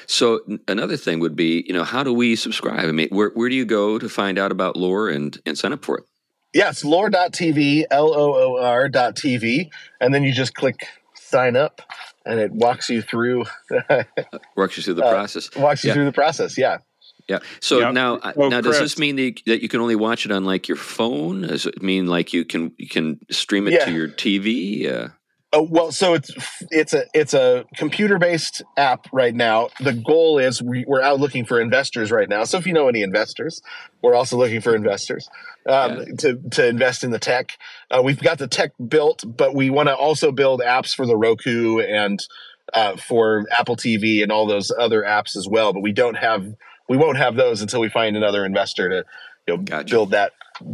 So 0.07 0.41
another 0.67 0.97
thing 0.97 1.21
would 1.21 1.37
be, 1.37 1.65
you 1.67 1.75
know, 1.75 1.85
how 1.85 2.03
do 2.03 2.15
we 2.15 2.35
subscribe? 2.35 2.89
I 2.89 2.93
mean, 2.93 3.09
where 3.11 3.29
where 3.35 3.51
do 3.51 3.55
you 3.55 3.67
go 3.67 3.99
to 3.99 4.09
find 4.09 4.39
out 4.39 4.53
about 4.53 4.77
Loor 4.77 5.11
and 5.11 5.39
and 5.45 5.59
sign 5.59 5.75
up 5.75 5.85
for 5.85 5.99
it? 5.99 6.05
Yes, 6.55 6.83
yeah, 6.83 6.91
loor.tv, 6.91 7.85
L 7.91 8.15
O 8.15 8.35
O 8.35 8.63
R 8.63 8.89
dot 8.89 9.17
TV, 9.17 9.69
and 10.01 10.15
then 10.15 10.23
you 10.23 10.33
just 10.33 10.55
click 10.55 10.87
sign 11.15 11.57
up 11.57 11.83
and 12.25 12.41
it 12.41 12.53
walks 12.53 12.89
you 12.89 13.03
through 13.03 13.45
walks 14.57 14.79
you 14.79 14.83
through 14.83 14.95
the 14.95 15.05
uh, 15.05 15.13
process. 15.13 15.55
Walks 15.55 15.85
you 15.85 15.89
yeah. 15.89 15.95
through 15.95 16.07
the 16.07 16.13
process, 16.13 16.57
yeah. 16.57 16.79
Yeah. 17.29 17.39
So 17.61 17.81
yep. 17.81 17.95
now, 17.95 18.17
uh, 18.17 18.33
oh, 18.37 18.49
now 18.49 18.61
does 18.61 18.79
this 18.79 18.99
mean 18.99 19.17
that 19.17 19.63
you 19.63 19.69
can 19.69 19.81
only 19.81 19.97
watch 19.97 20.27
it 20.27 20.33
on 20.33 20.45
like 20.45 20.69
your 20.69 20.77
phone? 20.77 21.43
Does 21.43 21.67
it 21.67 21.83
mean 21.83 22.07
like 22.07 22.33
you 22.33 22.45
can 22.45 22.73
you 22.77 22.89
can 22.89 23.19
stream 23.31 23.67
it 23.67 23.73
yeah. 23.73 23.85
to 23.85 23.93
your 23.93 24.09
TV? 24.09 24.91
Uh, 24.91 25.09
Oh, 25.53 25.63
well, 25.63 25.93
so 25.93 26.13
it's 26.13 26.31
it's 26.71 26.93
a 26.93 27.05
it's 27.15 27.33
a 27.33 27.65
computer 27.77 28.19
based 28.19 28.63
app 28.77 29.07
right 29.11 29.35
now. 29.35 29.71
The 29.81 29.93
goal 29.93 30.39
is 30.39 30.61
we, 30.61 30.85
are 30.85 31.01
out 31.01 31.21
looking 31.21 31.47
for 31.47 31.61
investors 31.61 32.11
right 32.11 32.29
now. 32.29 32.45
So 32.45 32.59
if 32.59 32.67
you 32.67 32.75
know 32.75 32.89
any 32.89 33.01
investors, 33.01 33.63
we're 34.03 34.15
also 34.15 34.37
looking 34.37 34.61
for 34.61 34.75
investors 34.75 35.31
um, 35.67 35.99
yeah. 35.99 36.05
to 36.19 36.41
to 36.51 36.67
invest 36.67 37.05
in 37.05 37.11
the 37.11 37.19
tech. 37.21 37.57
Uh, 37.91 38.03
we've 38.05 38.21
got 38.21 38.39
the 38.39 38.49
tech 38.49 38.73
built, 38.87 39.25
but 39.25 39.55
we 39.55 39.71
want 39.71 39.89
to 39.89 39.95
also 39.95 40.33
build 40.33 40.61
apps 40.61 40.95
for 40.95 41.07
the 41.07 41.17
Roku 41.17 41.79
and 41.79 42.19
uh, 42.75 42.97
for 42.97 43.47
Apple 43.57 43.77
TV 43.77 44.23
and 44.23 44.33
all 44.33 44.47
those 44.47 44.73
other 44.77 45.05
apps 45.05 45.37
as 45.37 45.47
well. 45.49 45.73
But 45.73 45.83
we 45.83 45.93
don't 45.93 46.17
have 46.17 46.55
we 46.89 46.97
won't 46.97 47.19
have 47.19 47.37
those 47.37 47.63
until 47.63 47.81
we 47.81 47.89
find 47.89 48.17
another 48.17 48.45
investor 48.45 48.89
to 48.89 49.05
you 49.47 49.57
know 49.57 49.63
gotcha. 49.63 49.95
build 49.95 50.11
that 50.11 50.33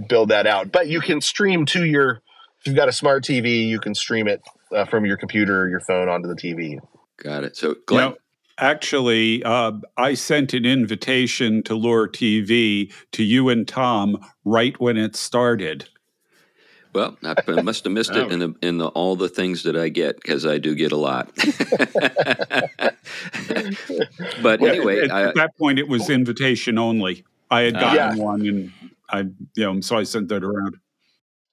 build 0.08 0.28
that 0.30 0.46
out. 0.46 0.72
But 0.72 0.88
you 0.88 1.00
can 1.00 1.20
stream 1.20 1.66
to 1.66 1.84
your 1.84 2.22
if 2.62 2.66
you've 2.66 2.76
got 2.76 2.88
a 2.88 2.92
smart 2.92 3.24
TV, 3.24 3.66
you 3.66 3.80
can 3.80 3.92
stream 3.92 4.28
it 4.28 4.40
uh, 4.74 4.84
from 4.84 5.04
your 5.04 5.16
computer 5.16 5.62
or 5.62 5.68
your 5.68 5.80
phone 5.80 6.08
onto 6.08 6.28
the 6.28 6.36
TV. 6.36 6.78
Got 7.16 7.42
it. 7.42 7.56
So, 7.56 7.74
Glenn. 7.86 8.02
You 8.02 8.08
know, 8.10 8.16
actually, 8.58 9.42
uh, 9.42 9.72
I 9.96 10.14
sent 10.14 10.54
an 10.54 10.64
invitation 10.64 11.64
to 11.64 11.74
Loor 11.74 12.08
TV 12.08 12.92
to 13.12 13.24
you 13.24 13.48
and 13.48 13.66
Tom 13.66 14.24
right 14.44 14.80
when 14.80 14.96
it 14.96 15.16
started. 15.16 15.88
Well, 16.92 17.16
I 17.22 17.62
must 17.62 17.84
have 17.84 17.92
missed 17.92 18.10
it 18.14 18.30
in, 18.32 18.38
the, 18.38 18.54
in 18.60 18.78
the, 18.78 18.88
all 18.88 19.16
the 19.16 19.28
things 19.28 19.62
that 19.62 19.76
I 19.76 19.88
get 19.88 20.16
because 20.16 20.44
I 20.44 20.58
do 20.58 20.74
get 20.74 20.92
a 20.92 20.96
lot. 20.96 21.30
but 24.42 24.62
anyway, 24.62 25.00
at, 25.00 25.10
I, 25.10 25.28
at, 25.28 25.34
that 25.36 25.56
point, 25.56 25.78
it 25.78 25.88
was 25.88 26.10
invitation 26.10 26.76
only. 26.78 27.24
I 27.50 27.62
had 27.62 27.74
gotten 27.74 28.20
uh, 28.20 28.24
one, 28.24 28.46
and 28.46 28.72
I, 29.08 29.20
you 29.54 29.64
know, 29.64 29.80
so 29.80 29.96
I 29.96 30.02
sent 30.04 30.28
that 30.28 30.44
around. 30.44 30.78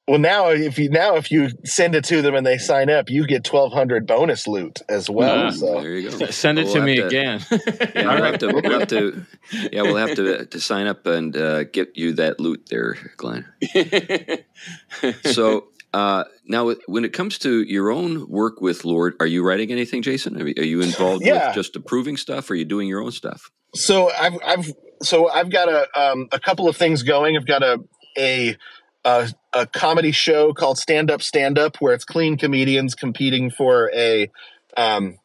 Well, 0.09 0.17
now 0.17 0.49
if 0.49 0.79
you 0.79 0.89
now 0.89 1.17
if 1.17 1.29
you 1.29 1.49
send 1.65 1.93
it 1.93 2.03
to 2.05 2.23
them 2.23 2.33
and 2.33 2.43
they 2.43 2.57
sign 2.57 2.89
up, 2.89 3.11
you 3.11 3.27
get 3.27 3.43
twelve 3.43 3.71
hundred 3.71 4.07
bonus 4.07 4.47
loot 4.47 4.79
as 4.89 5.07
well. 5.07 5.51
so 5.51 5.81
there 5.81 5.97
you 5.97 6.09
go. 6.09 6.25
Send 6.31 6.57
it 6.57 6.65
we'll 6.65 6.73
to 6.73 6.81
me 6.81 6.95
to, 6.95 7.05
again. 7.05 7.45
yeah, 7.51 8.15
we'll 8.15 8.23
have 8.23 8.39
to. 8.39 8.47
We'll 8.47 8.79
have 8.79 8.87
to. 8.87 9.25
Yeah, 9.71 9.83
we'll 9.83 9.97
have 9.97 10.15
to 10.15 10.47
to 10.47 10.59
sign 10.59 10.87
up 10.87 11.05
and 11.05 11.37
uh, 11.37 11.65
get 11.65 11.95
you 11.95 12.13
that 12.13 12.39
loot 12.39 12.69
there, 12.71 12.97
Glenn. 13.17 13.45
so 15.25 15.67
uh, 15.93 16.23
now, 16.47 16.73
when 16.87 17.05
it 17.05 17.13
comes 17.13 17.37
to 17.39 17.61
your 17.61 17.91
own 17.91 18.27
work 18.27 18.61
with 18.61 18.85
Loor, 18.85 19.13
are 19.19 19.27
you 19.27 19.45
writing 19.45 19.71
anything, 19.71 20.01
Jason? 20.01 20.41
Are 20.41 20.47
you 20.47 20.81
involved 20.81 21.23
yeah. 21.23 21.49
with 21.49 21.55
just 21.55 21.75
approving 21.75 22.17
stuff? 22.17 22.49
Or 22.49 22.53
are 22.53 22.55
you 22.55 22.65
doing 22.65 22.87
your 22.87 23.03
own 23.03 23.11
stuff? 23.11 23.51
So 23.75 24.09
I've 24.09 24.39
I've 24.43 24.73
so 25.03 25.29
I've 25.29 25.51
got 25.51 25.69
a 25.69 25.87
um, 25.95 26.29
a 26.31 26.39
couple 26.39 26.67
of 26.67 26.75
things 26.75 27.03
going. 27.03 27.37
I've 27.37 27.45
got 27.45 27.61
a 27.61 27.83
a 28.17 28.57
a, 29.05 29.29
a 29.53 29.65
comedy 29.67 30.11
show 30.11 30.53
called 30.53 30.77
Stand 30.77 31.09
Up 31.09 31.21
Stand 31.21 31.57
Up, 31.57 31.77
where 31.77 31.93
it's 31.93 32.05
clean 32.05 32.37
comedians 32.37 32.95
competing 32.95 33.49
for 33.49 33.91
a 33.93 34.29
um, 34.77 35.17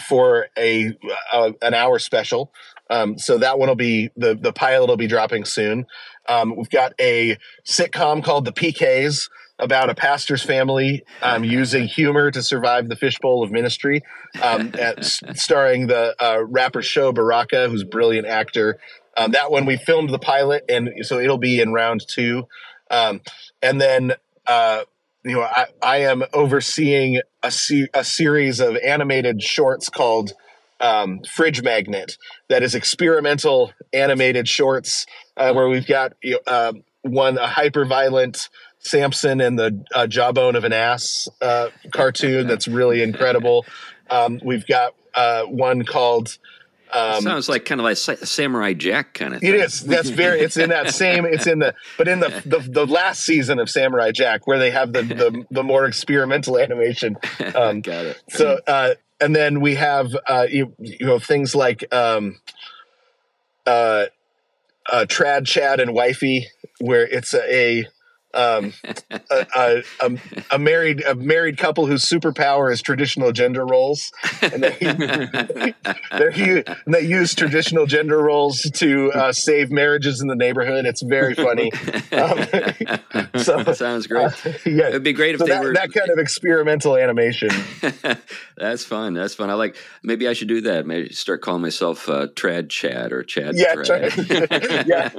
for 0.00 0.46
a, 0.56 0.96
a, 1.32 1.52
an 1.60 1.74
hour 1.74 1.98
special. 1.98 2.52
Um, 2.90 3.18
so 3.18 3.38
that 3.38 3.58
one 3.58 3.68
will 3.68 3.76
be 3.76 4.10
the 4.16 4.34
the 4.34 4.52
pilot 4.52 4.88
will 4.88 4.96
be 4.96 5.06
dropping 5.06 5.44
soon. 5.44 5.86
Um, 6.28 6.54
we've 6.56 6.70
got 6.70 6.92
a 7.00 7.38
sitcom 7.66 8.22
called 8.22 8.44
The 8.44 8.52
PKs 8.52 9.28
about 9.58 9.90
a 9.90 9.94
pastor's 9.94 10.42
family 10.42 11.04
um, 11.22 11.44
using 11.44 11.86
humor 11.86 12.30
to 12.30 12.42
survive 12.42 12.88
the 12.88 12.96
fishbowl 12.96 13.42
of 13.42 13.50
ministry, 13.50 14.02
um, 14.42 14.72
at, 14.78 15.04
starring 15.04 15.86
the 15.86 16.14
uh, 16.22 16.42
rapper 16.44 16.82
Sho 16.82 17.12
Baraka, 17.12 17.68
who's 17.68 17.82
a 17.82 17.86
brilliant 17.86 18.26
actor. 18.26 18.78
Um, 19.16 19.32
that 19.32 19.50
one 19.50 19.66
we 19.66 19.76
filmed 19.76 20.10
the 20.10 20.18
pilot, 20.18 20.64
and 20.68 20.90
so 21.02 21.18
it'll 21.18 21.38
be 21.38 21.60
in 21.60 21.72
round 21.72 22.04
two. 22.06 22.46
Um, 22.92 23.20
and 23.60 23.80
then, 23.80 24.12
uh, 24.46 24.84
you 25.24 25.36
know, 25.36 25.42
I, 25.42 25.66
I 25.82 25.96
am 25.98 26.22
overseeing 26.32 27.20
a, 27.42 27.50
se- 27.50 27.88
a 27.94 28.04
series 28.04 28.60
of 28.60 28.76
animated 28.76 29.42
shorts 29.42 29.88
called 29.88 30.34
um, 30.80 31.20
Fridge 31.32 31.62
Magnet 31.62 32.16
that 32.48 32.62
is 32.62 32.74
experimental 32.74 33.72
animated 33.92 34.48
shorts 34.48 35.06
uh, 35.36 35.52
where 35.52 35.68
we've 35.68 35.86
got 35.86 36.12
you 36.22 36.32
know, 36.32 36.40
uh, 36.46 36.72
one, 37.02 37.38
a 37.38 37.46
hyper 37.46 37.84
violent 37.84 38.48
Samson 38.80 39.40
and 39.40 39.58
the 39.58 39.84
uh, 39.94 40.06
jawbone 40.06 40.56
of 40.56 40.64
an 40.64 40.72
ass 40.72 41.28
uh, 41.40 41.68
cartoon 41.92 42.46
that's 42.46 42.68
really 42.68 43.02
incredible. 43.02 43.64
Um, 44.10 44.40
we've 44.44 44.66
got 44.66 44.94
uh, 45.14 45.44
one 45.44 45.84
called 45.86 46.36
um, 46.92 47.22
sounds 47.22 47.48
like 47.48 47.64
kind 47.64 47.80
of 47.80 47.84
like 47.84 47.96
Samurai 47.96 48.74
Jack 48.74 49.14
kind 49.14 49.34
of. 49.34 49.40
Thing. 49.40 49.50
It 49.50 49.54
is. 49.56 49.80
That's 49.80 50.10
very. 50.10 50.40
It's 50.40 50.56
in 50.56 50.70
that 50.70 50.90
same. 50.90 51.24
It's 51.24 51.46
in 51.46 51.60
the. 51.60 51.74
But 51.96 52.08
in 52.08 52.20
the 52.20 52.28
the, 52.46 52.58
the 52.58 52.86
last 52.86 53.24
season 53.24 53.58
of 53.58 53.70
Samurai 53.70 54.12
Jack, 54.12 54.46
where 54.46 54.58
they 54.58 54.70
have 54.70 54.92
the 54.92 55.02
the, 55.02 55.46
the 55.50 55.62
more 55.62 55.86
experimental 55.86 56.58
animation. 56.58 57.16
Um, 57.54 57.80
Got 57.80 58.06
it. 58.06 58.22
So, 58.30 58.60
uh, 58.66 58.94
and 59.20 59.36
then 59.36 59.60
we 59.60 59.74
have 59.74 60.16
uh, 60.26 60.46
you, 60.48 60.74
you 60.78 61.04
know 61.04 61.18
things 61.18 61.54
like 61.54 61.84
um, 61.92 62.40
uh, 63.66 64.06
uh, 64.90 65.06
Trad 65.08 65.44
Chad 65.46 65.80
and 65.80 65.92
Wifey, 65.92 66.48
where 66.80 67.06
it's 67.06 67.34
a, 67.34 67.54
a 67.54 67.88
um, 68.34 68.72
a, 69.10 69.82
a, 70.00 70.18
a, 70.50 70.58
married 70.58 71.02
a 71.02 71.14
married 71.14 71.58
couple 71.58 71.86
whose 71.86 72.04
superpower 72.04 72.72
is 72.72 72.80
traditional 72.80 73.32
gender 73.32 73.66
roles, 73.66 74.10
and 74.40 74.62
they 74.62 74.76
they, 76.12 76.64
they 76.86 77.00
use 77.02 77.34
traditional 77.34 77.86
gender 77.86 78.22
roles 78.22 78.62
to 78.74 79.12
uh, 79.12 79.32
save 79.32 79.70
marriages 79.70 80.20
in 80.22 80.28
the 80.28 80.34
neighborhood. 80.34 80.86
It's 80.86 81.02
very 81.02 81.34
funny. 81.34 81.70
Um, 82.12 82.46
so 83.42 83.72
sounds 83.74 84.06
great. 84.06 84.46
Uh, 84.46 84.52
yeah, 84.64 84.88
it'd 84.88 85.02
be 85.02 85.12
great 85.12 85.34
if 85.34 85.40
so 85.40 85.44
they 85.44 85.50
that, 85.50 85.62
were 85.62 85.74
that 85.74 85.92
kind 85.92 86.10
of 86.10 86.18
experimental 86.18 86.96
animation. 86.96 87.50
That's 88.56 88.84
fun. 88.84 89.14
That's 89.14 89.34
fun. 89.34 89.50
I 89.50 89.54
like. 89.54 89.76
Maybe 90.02 90.26
I 90.26 90.32
should 90.32 90.48
do 90.48 90.62
that. 90.62 90.86
Maybe 90.86 91.12
start 91.12 91.42
calling 91.42 91.62
myself 91.62 92.08
uh, 92.08 92.28
Trad 92.28 92.70
Chad 92.70 93.12
or 93.12 93.22
Chad. 93.22 93.56
Yeah, 93.56 93.74
Trad. 93.74 94.86
yeah. 94.86 95.10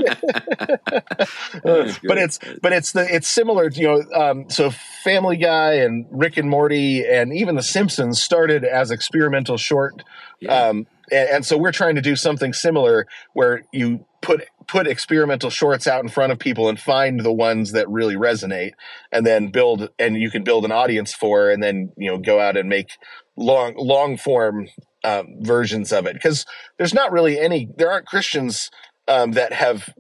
but 2.04 2.18
it's 2.18 2.40
but 2.62 2.74
it's 2.74 2.92
the 2.92 3.03
it's 3.10 3.28
similar, 3.28 3.70
you 3.70 3.88
know. 3.88 4.04
Um, 4.14 4.50
so 4.50 4.72
Family 5.04 5.38
Guy 5.38 5.74
and 5.74 6.06
Rick 6.12 6.38
and 6.38 6.50
Morty 6.50 7.06
and 7.06 7.36
even 7.36 7.56
The 7.56 7.64
Simpsons 7.64 8.22
started 8.22 8.64
as 8.64 8.92
experimental 8.92 9.58
short, 9.58 10.04
yeah. 10.40 10.68
um, 10.68 10.88
and, 11.12 11.30
and 11.30 11.46
so 11.46 11.58
we're 11.58 11.72
trying 11.72 11.96
to 11.96 12.02
do 12.02 12.16
something 12.16 12.54
similar 12.54 13.08
where 13.34 13.64
you 13.72 14.06
put 14.22 14.48
put 14.68 14.88
experimental 14.88 15.50
shorts 15.50 15.86
out 15.86 16.02
in 16.02 16.10
front 16.10 16.32
of 16.32 16.40
people 16.40 16.70
and 16.70 16.80
find 16.80 17.20
the 17.20 17.32
ones 17.32 17.74
that 17.74 17.88
really 17.90 18.16
resonate 18.16 18.72
and 19.12 19.26
then 19.26 19.50
build 19.50 19.90
and 20.00 20.16
you 20.16 20.32
can 20.32 20.44
build 20.44 20.64
an 20.64 20.72
audience 20.72 21.14
for 21.14 21.50
and 21.50 21.62
then 21.62 21.92
you 21.98 22.10
know 22.10 22.18
go 22.18 22.40
out 22.40 22.56
and 22.56 22.70
make 22.70 22.92
long 23.36 23.74
long 23.76 24.16
form 24.16 24.68
um, 25.04 25.36
versions 25.42 25.92
of 25.92 26.06
it 26.06 26.14
because 26.14 26.46
there's 26.78 26.94
not 26.94 27.12
really 27.12 27.38
any 27.38 27.68
there 27.78 27.92
aren't 27.92 28.08
christians 28.08 28.72
um, 29.10 29.34
that 29.34 29.52
have 29.52 29.94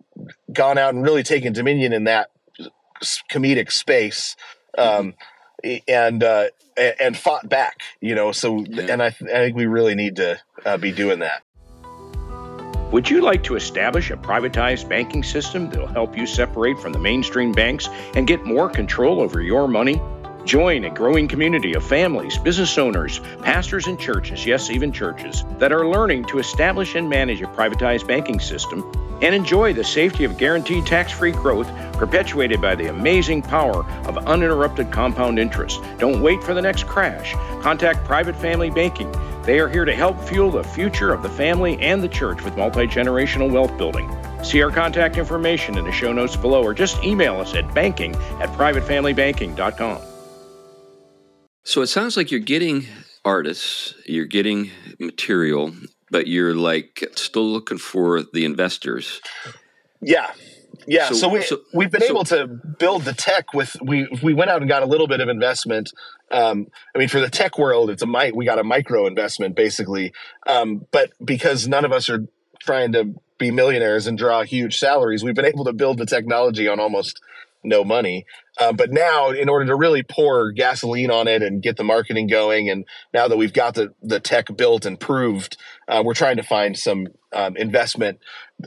gone 0.54 0.78
out 0.78 0.94
and 0.94 1.04
really 1.04 1.24
taken 1.24 1.52
dominion 1.52 1.92
in 1.92 2.06
that 2.06 2.30
comedic 3.32 3.72
space 3.72 4.36
um, 4.78 5.14
and 5.88 6.24
uh, 6.24 6.46
and 6.78 7.18
fought 7.18 7.48
back. 7.48 7.82
You 8.02 8.16
know, 8.16 8.32
so 8.32 8.60
yeah. 8.60 8.88
and 8.90 9.02
I, 9.02 9.10
th- 9.12 9.32
I 9.32 9.38
think 9.38 9.56
we 9.56 9.66
really 9.66 9.96
need 9.96 10.18
to 10.18 10.40
uh, 10.66 10.78
be 10.78 10.92
doing 10.92 11.20
that. 11.20 11.44
Would 12.92 13.10
you 13.10 13.22
like 13.22 13.42
to 13.46 13.56
establish 13.56 14.12
a 14.12 14.18
privatized 14.18 14.88
banking 14.88 15.24
system 15.24 15.70
that 15.72 15.80
will 15.80 15.88
help 15.88 16.16
you 16.16 16.28
separate 16.28 16.80
from 16.80 16.94
the 16.94 17.00
mainstream 17.00 17.52
banks 17.52 17.90
and 18.16 18.28
get 18.28 18.46
more 18.46 18.70
control 18.70 19.20
over 19.20 19.42
your 19.42 19.68
money? 19.68 20.00
Join 20.46 20.84
a 20.84 20.90
growing 20.90 21.30
community 21.30 21.74
of 21.74 21.86
families, 21.86 22.38
business 22.38 22.78
owners, 22.78 23.20
pastors, 23.44 23.88
and 23.88 23.98
churches, 23.98 24.46
yes, 24.46 24.70
even 24.70 24.92
churches, 24.92 25.46
that 25.58 25.72
are 25.72 25.88
learning 25.88 26.26
to 26.26 26.40
establish 26.40 26.96
and 26.96 27.10
manage 27.10 27.42
a 27.42 27.46
privatized 27.46 28.08
banking 28.08 28.42
system 28.42 28.84
and 29.22 29.34
enjoy 29.34 29.72
the 29.74 29.84
safety 29.84 30.26
of 30.26 30.38
guaranteed 30.38 30.86
tax 30.86 31.14
free 31.14 31.32
growth 31.32 31.68
perpetuated 31.94 32.62
by 32.62 32.76
the 32.76 32.90
amazing 32.90 33.42
power 33.42 33.86
of 34.06 34.18
uninterrupted 34.28 34.92
compound 34.92 35.40
interest. 35.40 35.82
Don't 35.98 36.22
wait 36.22 36.44
for 36.44 36.54
the 36.54 36.62
next 36.62 36.88
crash. 36.88 37.34
Contact 37.64 38.04
Private 38.04 38.36
Family 38.36 38.70
Banking. 38.70 39.10
They 39.44 39.60
are 39.60 39.70
here 39.70 39.86
to 39.86 39.96
help 39.96 40.20
fuel 40.20 40.52
the 40.52 40.64
future 40.64 41.14
of 41.14 41.24
the 41.24 41.30
family 41.30 41.82
and 41.82 42.04
the 42.04 42.10
church 42.10 42.44
with 42.44 42.58
multi 42.58 42.86
generational 42.86 43.50
wealth 43.50 43.78
building. 43.78 44.14
See 44.44 44.62
our 44.62 44.72
contact 44.72 45.16
information 45.16 45.78
in 45.78 45.86
the 45.86 45.92
show 45.94 46.12
notes 46.12 46.36
below 46.36 46.64
or 46.64 46.74
just 46.74 47.02
email 47.02 47.40
us 47.40 47.56
at 47.56 47.74
banking 47.74 48.14
at 48.42 48.50
privatefamilybanking.com. 48.50 50.13
So 51.64 51.82
it 51.82 51.88
sounds 51.88 52.18
like 52.18 52.30
you're 52.30 52.40
getting 52.40 52.86
artists, 53.24 53.94
you're 54.06 54.26
getting 54.26 54.70
material, 55.00 55.74
but 56.12 56.28
you're 56.28 56.54
like 56.54 57.04
still 57.16 57.50
looking 57.50 57.78
for 57.78 58.24
the 58.34 58.46
investors. 58.46 59.22
Yeah. 60.02 60.32
Yeah, 60.86 61.08
so, 61.08 61.14
so 61.14 61.30
we 61.30 61.42
so, 61.44 61.62
we've 61.74 61.92
been 61.92 62.02
so, 62.02 62.08
able 62.08 62.24
to 62.26 62.48
build 62.48 63.04
the 63.04 63.14
tech 63.14 63.54
with 63.54 63.78
we 63.82 64.08
we 64.22 64.34
went 64.34 64.50
out 64.50 64.62
and 64.62 64.68
got 64.68 64.84
a 64.84 64.86
little 64.86 65.08
bit 65.08 65.22
of 65.22 65.30
investment. 65.30 65.94
Um, 66.30 66.68
I 66.94 67.00
mean, 67.00 67.08
for 67.08 67.22
the 67.22 67.30
tech 67.30 67.58
world, 67.58 67.90
it's 67.90 68.02
a 68.02 68.08
mic. 68.08 68.36
We 68.36 68.44
got 68.44 68.60
a 68.60 68.66
micro 68.66 69.08
investment 69.08 69.56
basically, 69.56 70.12
um, 70.46 70.86
but 70.92 71.12
because 71.24 71.70
none 71.70 71.86
of 71.86 71.94
us 71.94 72.10
are 72.10 72.28
trying 72.60 72.92
to 72.94 73.14
be 73.38 73.52
millionaires 73.52 74.08
and 74.08 74.18
draw 74.18 74.44
huge 74.44 74.78
salaries, 74.78 75.24
we've 75.24 75.36
been 75.36 75.46
able 75.46 75.64
to 75.66 75.74
build 75.74 76.00
the 76.00 76.06
technology 76.06 76.68
on 76.68 76.80
almost 76.82 77.22
no 77.64 77.84
money. 77.84 78.26
Uh, 78.60 78.72
but 78.72 78.92
now, 78.92 79.30
in 79.30 79.50
order 79.50 79.66
to 79.66 79.76
really 79.76 80.04
pour 80.04 80.52
gasoline 80.52 81.10
on 81.10 81.28
it 81.28 81.42
and 81.42 81.62
get 81.62 81.78
the 81.78 81.84
marketing 81.84 82.28
going, 82.28 82.70
and 82.70 82.86
now 83.14 83.28
that 83.28 83.38
we've 83.38 83.54
got 83.54 83.76
the, 83.76 83.94
the 84.02 84.20
tech 84.20 84.56
built 84.56 84.86
and 84.86 85.00
proved, 85.00 85.58
uh, 85.88 86.02
we're 86.06 86.14
trying 86.14 86.38
to 86.38 86.44
find 86.44 86.78
some 86.78 87.08
um, 87.34 87.58
investment 87.58 88.20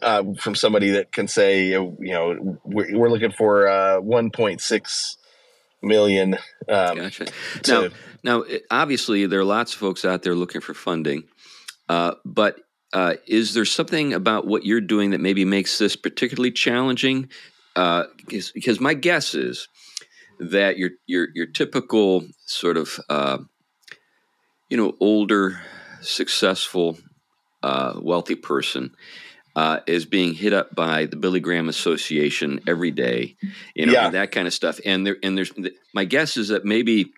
uh, 0.02 0.24
from 0.38 0.54
somebody 0.54 0.90
that 0.90 1.12
can 1.12 1.28
say, 1.28 1.66
you 1.68 1.96
know, 2.00 2.58
we're, 2.64 2.98
we're 2.98 3.10
looking 3.10 3.32
for 3.32 3.68
uh, 3.68 4.00
1.6 4.00 5.16
million. 5.82 6.34
Um, 6.68 6.96
gotcha. 6.96 7.26
To, 7.62 7.92
now, 8.24 8.42
now, 8.42 8.44
obviously, 8.70 9.26
there 9.26 9.40
are 9.40 9.44
lots 9.44 9.72
of 9.72 9.78
folks 9.78 10.04
out 10.04 10.22
there 10.22 10.34
looking 10.34 10.60
for 10.60 10.74
funding, 10.74 11.24
uh, 11.88 12.14
but 12.24 12.58
uh, 12.92 13.14
is 13.26 13.54
there 13.54 13.64
something 13.64 14.12
about 14.12 14.46
what 14.46 14.64
you're 14.64 14.80
doing 14.80 15.10
that 15.10 15.20
maybe 15.20 15.44
makes 15.44 15.78
this 15.78 15.96
particularly 15.96 16.50
challenging? 16.50 17.28
Uh, 17.76 18.04
because, 18.26 18.80
my 18.80 18.94
guess 18.94 19.34
is 19.34 19.68
that 20.40 20.78
your 20.78 20.90
your 21.06 21.28
your 21.34 21.46
typical 21.46 22.24
sort 22.46 22.76
of 22.76 22.98
uh, 23.10 23.38
you 24.70 24.76
know 24.76 24.94
older, 25.00 25.60
successful, 26.00 26.96
uh, 27.62 27.94
wealthy 28.00 28.34
person 28.34 28.94
uh, 29.54 29.80
is 29.86 30.04
being 30.06 30.34
hit 30.34 30.52
up 30.52 30.74
by 30.74 31.06
the 31.06 31.16
Billy 31.16 31.40
Graham 31.40 31.68
Association 31.68 32.60
every 32.66 32.90
day, 32.90 33.36
you 33.74 33.86
know, 33.86 33.92
Yeah. 33.92 34.10
that 34.10 34.32
kind 34.32 34.46
of 34.46 34.52
stuff. 34.54 34.80
And 34.84 35.06
there, 35.06 35.16
and 35.22 35.36
there's 35.36 35.52
my 35.94 36.04
guess 36.04 36.36
is 36.36 36.48
that 36.48 36.64
maybe 36.64 37.12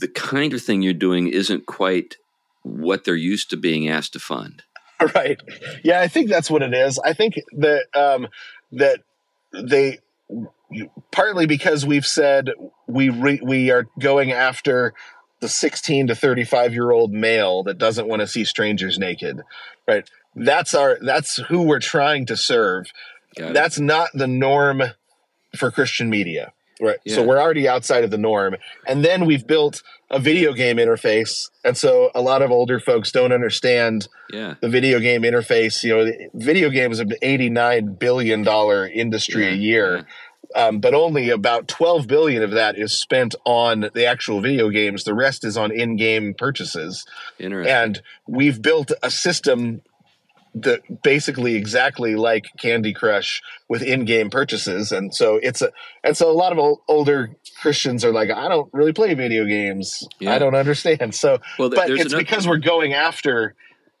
the 0.00 0.08
kind 0.08 0.52
of 0.54 0.62
thing 0.62 0.82
you're 0.82 0.94
doing 0.94 1.28
isn't 1.28 1.66
quite 1.66 2.16
what 2.62 3.04
they're 3.04 3.16
used 3.16 3.50
to 3.50 3.56
being 3.56 3.88
asked 3.88 4.12
to 4.14 4.20
fund. 4.20 4.62
right 5.14 5.40
yeah 5.84 6.00
i 6.00 6.08
think 6.08 6.28
that's 6.28 6.50
what 6.50 6.60
it 6.60 6.74
is 6.74 6.98
i 7.04 7.12
think 7.12 7.34
that 7.52 7.86
um 7.94 8.26
that 8.72 8.98
they 9.52 9.98
partly 11.12 11.46
because 11.46 11.86
we've 11.86 12.06
said 12.06 12.50
we 12.86 13.08
re, 13.08 13.40
we 13.42 13.70
are 13.70 13.86
going 13.98 14.32
after 14.32 14.92
the 15.40 15.48
16 15.48 16.08
to 16.08 16.14
35 16.14 16.72
year 16.74 16.90
old 16.90 17.12
male 17.12 17.62
that 17.62 17.78
doesn't 17.78 18.08
want 18.08 18.20
to 18.20 18.26
see 18.26 18.44
strangers 18.44 18.98
naked 18.98 19.40
right? 19.86 20.08
That's 20.36 20.74
our 20.74 20.98
that's 21.00 21.36
who 21.48 21.62
we're 21.62 21.80
trying 21.80 22.26
to 22.26 22.36
serve. 22.36 22.92
That's 23.52 23.80
not 23.80 24.10
the 24.14 24.26
norm 24.26 24.82
for 25.56 25.70
christian 25.70 26.10
media 26.10 26.52
right. 26.80 26.98
So 27.06 27.22
we're 27.24 27.40
already 27.40 27.68
outside 27.68 28.04
of 28.04 28.10
the 28.10 28.18
norm. 28.18 28.56
And 28.86 29.04
then 29.04 29.24
we've 29.26 29.46
built 29.46 29.82
a 30.10 30.18
video 30.18 30.52
game 30.52 30.76
interface. 30.78 31.50
And 31.64 31.76
so 31.76 32.10
a 32.14 32.20
lot 32.22 32.40
of 32.42 32.50
older 32.50 32.80
folks 32.80 33.12
don't 33.12 33.32
understand 33.32 34.08
yeah, 34.32 34.54
the 34.60 34.68
video 34.68 35.00
game 35.00 35.22
interface. 35.22 35.82
You 35.82 35.96
know, 35.96 36.04
the- 36.06 36.28
video 36.34 36.70
games 36.70 37.00
are 37.00 37.04
an 37.04 37.12
eighty-nine 37.22 37.94
billion 37.94 38.42
dollar 38.42 38.86
industry 38.88 39.46
a 39.46 39.50
Yeah, 39.50 39.54
year, 39.54 40.06
um, 40.54 40.80
but 40.80 40.94
only 40.94 41.28
about 41.30 41.68
twelve 41.68 42.06
billion 42.06 42.42
of 42.42 42.52
that 42.52 42.78
is 42.78 42.98
spent 42.98 43.34
on 43.44 43.90
the 43.92 44.06
actual 44.06 44.40
video 44.40 44.70
games. 44.70 45.04
The 45.04 45.14
rest 45.14 45.44
is 45.44 45.56
on 45.56 45.70
in-game 45.72 46.34
purchases, 46.34 47.04
interesting. 47.38 47.72
and 47.72 48.02
we've 48.26 48.62
built 48.62 48.92
a 49.02 49.10
system 49.10 49.82
that 50.62 51.02
basically 51.02 51.54
exactly 51.56 52.14
like 52.16 52.46
Candy 52.58 52.92
Crush 52.92 53.42
with 53.68 53.82
in-game 53.82 54.30
purchases, 54.30 54.92
and 54.92 55.14
so 55.14 55.38
it's 55.42 55.62
a 55.62 55.70
and 56.04 56.16
so 56.16 56.30
a 56.30 56.32
lot 56.32 56.52
of 56.52 56.58
ol- 56.58 56.82
older 56.88 57.30
Christians 57.60 58.04
are 58.04 58.12
like, 58.12 58.30
I 58.30 58.48
don't 58.48 58.68
really 58.72 58.92
play 58.92 59.14
video 59.14 59.44
games. 59.44 60.06
Yeah. 60.20 60.34
I 60.34 60.38
don't 60.38 60.54
understand. 60.54 61.14
So, 61.14 61.38
well, 61.58 61.70
th- 61.70 61.80
but 61.80 61.90
it's 61.90 62.00
another- 62.06 62.18
because 62.18 62.46
we're 62.46 62.58
going 62.58 62.92
after 62.94 63.54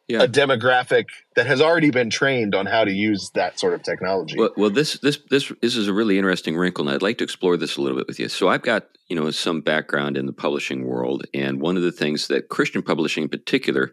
yeah. 0.08 0.22
a 0.22 0.28
demographic 0.28 1.06
that 1.36 1.46
has 1.46 1.60
already 1.60 1.90
been 1.90 2.10
trained 2.10 2.54
on 2.54 2.66
how 2.66 2.84
to 2.84 2.92
use 2.92 3.30
that 3.34 3.60
sort 3.60 3.74
of 3.74 3.82
technology. 3.82 4.36
Well, 4.38 4.50
well, 4.56 4.70
this 4.70 4.98
this 5.00 5.18
this 5.30 5.52
this 5.60 5.76
is 5.76 5.86
a 5.86 5.92
really 5.92 6.16
interesting 6.16 6.56
wrinkle, 6.56 6.86
and 6.86 6.94
I'd 6.94 7.02
like 7.02 7.18
to 7.18 7.24
explore 7.24 7.56
this 7.56 7.76
a 7.76 7.82
little 7.82 7.98
bit 7.98 8.08
with 8.08 8.18
you. 8.18 8.28
So, 8.28 8.48
I've 8.48 8.62
got 8.62 8.88
you 9.08 9.16
know 9.16 9.30
some 9.30 9.60
background 9.60 10.16
in 10.16 10.26
the 10.26 10.32
publishing 10.32 10.86
world, 10.86 11.24
and 11.34 11.60
one 11.60 11.76
of 11.76 11.82
the 11.82 11.92
things 11.92 12.28
that 12.28 12.48
Christian 12.48 12.82
publishing, 12.82 13.24
in 13.24 13.28
particular, 13.28 13.92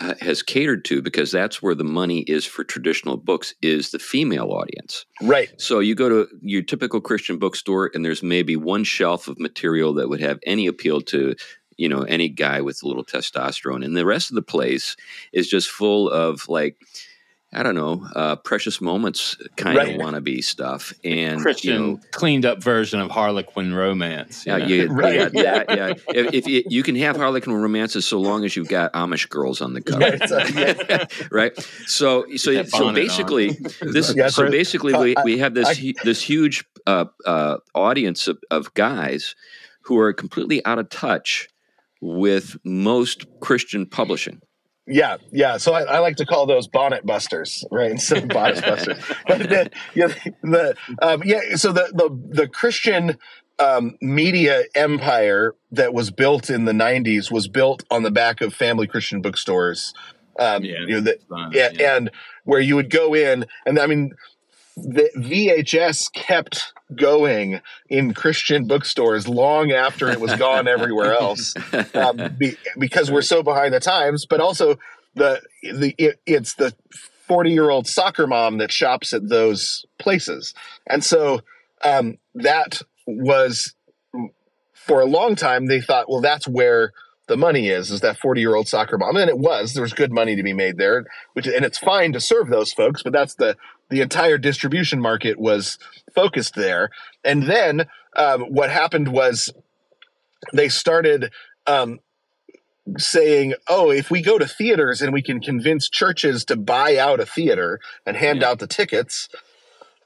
uh, 0.00 0.14
has 0.22 0.42
catered 0.42 0.82
to, 0.86 1.02
because 1.02 1.30
that's 1.30 1.60
where 1.60 1.74
the 1.74 1.84
money 1.84 2.20
is 2.20 2.46
for 2.46 2.64
traditional 2.64 3.18
books, 3.18 3.54
is 3.60 3.90
the 3.90 3.98
female 3.98 4.50
audience. 4.50 5.04
right. 5.20 5.50
So, 5.60 5.80
you 5.80 5.94
go 5.94 6.08
to 6.08 6.28
your 6.40 6.62
typical 6.62 7.02
Christian 7.02 7.38
bookstore, 7.38 7.90
and 7.92 8.02
there's 8.02 8.22
maybe 8.22 8.56
one 8.56 8.82
shelf 8.84 9.28
of 9.28 9.38
material 9.38 9.92
that 9.94 10.08
would 10.08 10.20
have 10.20 10.38
any 10.46 10.66
appeal 10.66 11.02
to 11.02 11.34
you 11.80 11.88
know 11.88 12.02
any 12.02 12.28
guy 12.28 12.60
with 12.60 12.82
a 12.82 12.86
little 12.88 13.04
testosterone, 13.04 13.84
and 13.84 13.96
the 13.96 14.06
rest 14.06 14.30
of 14.30 14.34
the 14.36 14.42
place 14.56 14.96
is 15.32 15.48
just 15.48 15.68
full 15.70 16.08
of 16.10 16.48
like. 16.48 16.76
I 17.52 17.64
don't 17.64 17.74
know, 17.74 18.06
uh, 18.14 18.36
precious 18.36 18.80
moments 18.80 19.36
kind 19.56 19.76
Right. 19.76 19.96
of 19.96 20.00
wannabe 20.00 20.40
stuff, 20.44 20.92
and 21.04 21.40
Christian 21.42 21.72
you 21.72 21.78
know, 21.94 22.00
cleaned 22.12 22.46
up 22.46 22.62
version 22.62 23.00
of 23.00 23.10
Harlequin 23.10 23.74
romance. 23.74 24.46
yeah, 24.46 24.56
you, 24.58 24.86
Right. 25.02 25.16
yeah, 25.16 25.28
yeah, 25.32 25.64
yeah. 25.78 25.94
If, 26.14 26.32
if 26.32 26.46
you, 26.46 26.62
you 26.68 26.84
can 26.84 26.94
have 26.94 27.16
Harlequin 27.16 27.52
romances 27.52 28.06
so 28.06 28.20
long 28.20 28.44
as 28.44 28.54
you've 28.54 28.68
got 28.68 28.92
Amish 28.92 29.28
girls 29.28 29.60
on 29.60 29.72
the 29.74 29.80
cover, 29.80 30.16
Right, 31.32 31.58
so? 31.86 32.24
So, 32.30 32.36
so, 32.36 32.52
that 32.54 32.68
so 32.70 32.86
on. 32.86 32.94
basically, 32.94 33.50
this, 33.82 34.14
Yeah, 34.14 34.28
so 34.28 34.44
so- 34.44 34.50
basically, 34.52 34.94
we, 34.94 35.16
we 35.24 35.38
have 35.38 35.54
this 35.54 35.66
I- 35.76 35.94
this 36.04 36.22
huge 36.22 36.64
uh, 36.86 37.06
uh, 37.26 37.56
audience 37.74 38.28
of, 38.28 38.38
of 38.52 38.72
guys 38.74 39.34
who 39.82 39.98
are 39.98 40.12
completely 40.12 40.64
out 40.64 40.78
of 40.78 40.88
touch 40.88 41.48
with 42.00 42.56
most 42.64 43.26
Christian 43.40 43.86
publishing. 43.86 44.40
Yeah, 44.86 45.18
yeah. 45.30 45.56
So 45.58 45.72
I, 45.74 45.82
I 45.82 45.98
like 46.00 46.16
to 46.16 46.26
call 46.26 46.46
those 46.46 46.66
bonnet 46.66 47.06
busters, 47.06 47.64
right? 47.70 47.90
Instead 47.90 48.24
of 48.24 48.28
bodice 48.30 48.60
busters. 48.70 48.98
But 49.28 49.38
the, 49.40 49.70
yeah, 49.94 50.08
the 50.42 50.74
um, 51.00 51.22
yeah. 51.24 51.54
So 51.56 51.72
the 51.72 51.90
the 51.94 52.36
the 52.42 52.48
Christian 52.48 53.16
um, 53.60 53.96
media 54.00 54.64
empire 54.74 55.54
that 55.70 55.92
was 55.94 56.10
built 56.10 56.50
in 56.50 56.64
the 56.64 56.72
'90s 56.72 57.30
was 57.30 57.46
built 57.46 57.84
on 57.90 58.02
the 58.02 58.10
back 58.10 58.40
of 58.40 58.52
family 58.54 58.86
Christian 58.86 59.20
bookstores. 59.22 59.94
Um, 60.38 60.64
Yeah. 60.64 60.78
you 60.86 60.94
know, 60.94 61.00
that 61.02 61.22
Fun, 61.28 61.52
yeah, 61.52 61.68
yeah. 61.74 61.96
and 61.96 62.10
where 62.44 62.60
you 62.60 62.74
would 62.74 62.90
go 62.90 63.14
in, 63.14 63.44
and 63.66 63.78
I 63.78 63.86
mean, 63.86 64.12
the 64.76 65.10
VHS 65.16 66.10
kept 66.14 66.72
going 66.94 67.60
in 67.88 68.14
Christian 68.14 68.66
bookstores 68.66 69.28
long 69.28 69.72
after 69.72 70.08
it 70.08 70.20
was 70.20 70.34
gone 70.34 70.68
everywhere 70.68 71.14
else, 71.14 71.54
um, 71.94 72.34
be, 72.38 72.56
because 72.78 73.10
we're 73.10 73.22
so 73.22 73.42
behind 73.42 73.74
the 73.74 73.80
times. 73.80 74.26
But 74.26 74.40
also, 74.40 74.78
the 75.14 75.40
the 75.62 75.94
it, 75.98 76.20
it's 76.26 76.54
the 76.54 76.74
forty 77.26 77.50
year 77.52 77.70
old 77.70 77.86
soccer 77.86 78.26
mom 78.26 78.58
that 78.58 78.72
shops 78.72 79.12
at 79.12 79.28
those 79.28 79.84
places, 79.98 80.54
and 80.86 81.04
so 81.04 81.40
um, 81.84 82.18
that 82.34 82.82
was 83.06 83.74
for 84.74 85.00
a 85.00 85.06
long 85.06 85.36
time 85.36 85.66
they 85.66 85.80
thought, 85.80 86.08
well, 86.08 86.20
that's 86.20 86.48
where 86.48 86.92
the 87.30 87.36
money 87.36 87.68
is 87.68 87.92
is 87.92 88.00
that 88.00 88.18
40 88.18 88.40
year 88.40 88.56
old 88.56 88.66
soccer 88.66 88.98
mom 88.98 89.14
and 89.14 89.30
it 89.30 89.38
was 89.38 89.72
there 89.72 89.84
was 89.84 89.92
good 89.92 90.10
money 90.10 90.34
to 90.34 90.42
be 90.42 90.52
made 90.52 90.78
there 90.78 91.06
which 91.34 91.46
and 91.46 91.64
it's 91.64 91.78
fine 91.78 92.12
to 92.12 92.18
serve 92.18 92.48
those 92.48 92.72
folks 92.72 93.04
but 93.04 93.12
that's 93.12 93.36
the 93.36 93.56
the 93.90 94.00
entire 94.00 94.38
distribution 94.38 95.00
market 95.00 95.38
was 95.38 95.78
focused 96.14 96.54
there 96.54 96.90
and 97.24 97.44
then 97.44 97.86
um, 98.16 98.42
what 98.42 98.70
happened 98.70 99.08
was 99.12 99.52
they 100.52 100.68
started 100.68 101.30
um, 101.66 102.00
saying 102.96 103.54
oh 103.68 103.90
if 103.90 104.10
we 104.10 104.20
go 104.22 104.38
to 104.38 104.46
theaters 104.48 105.00
and 105.02 105.12
we 105.12 105.22
can 105.22 105.40
convince 105.40 105.88
churches 105.88 106.44
to 106.44 106.56
buy 106.56 106.96
out 106.96 107.20
a 107.20 107.26
theater 107.26 107.78
and 108.06 108.16
hand 108.16 108.40
Yeah. 108.40 108.48
out 108.50 108.58
the 108.58 108.66
tickets 108.66 109.28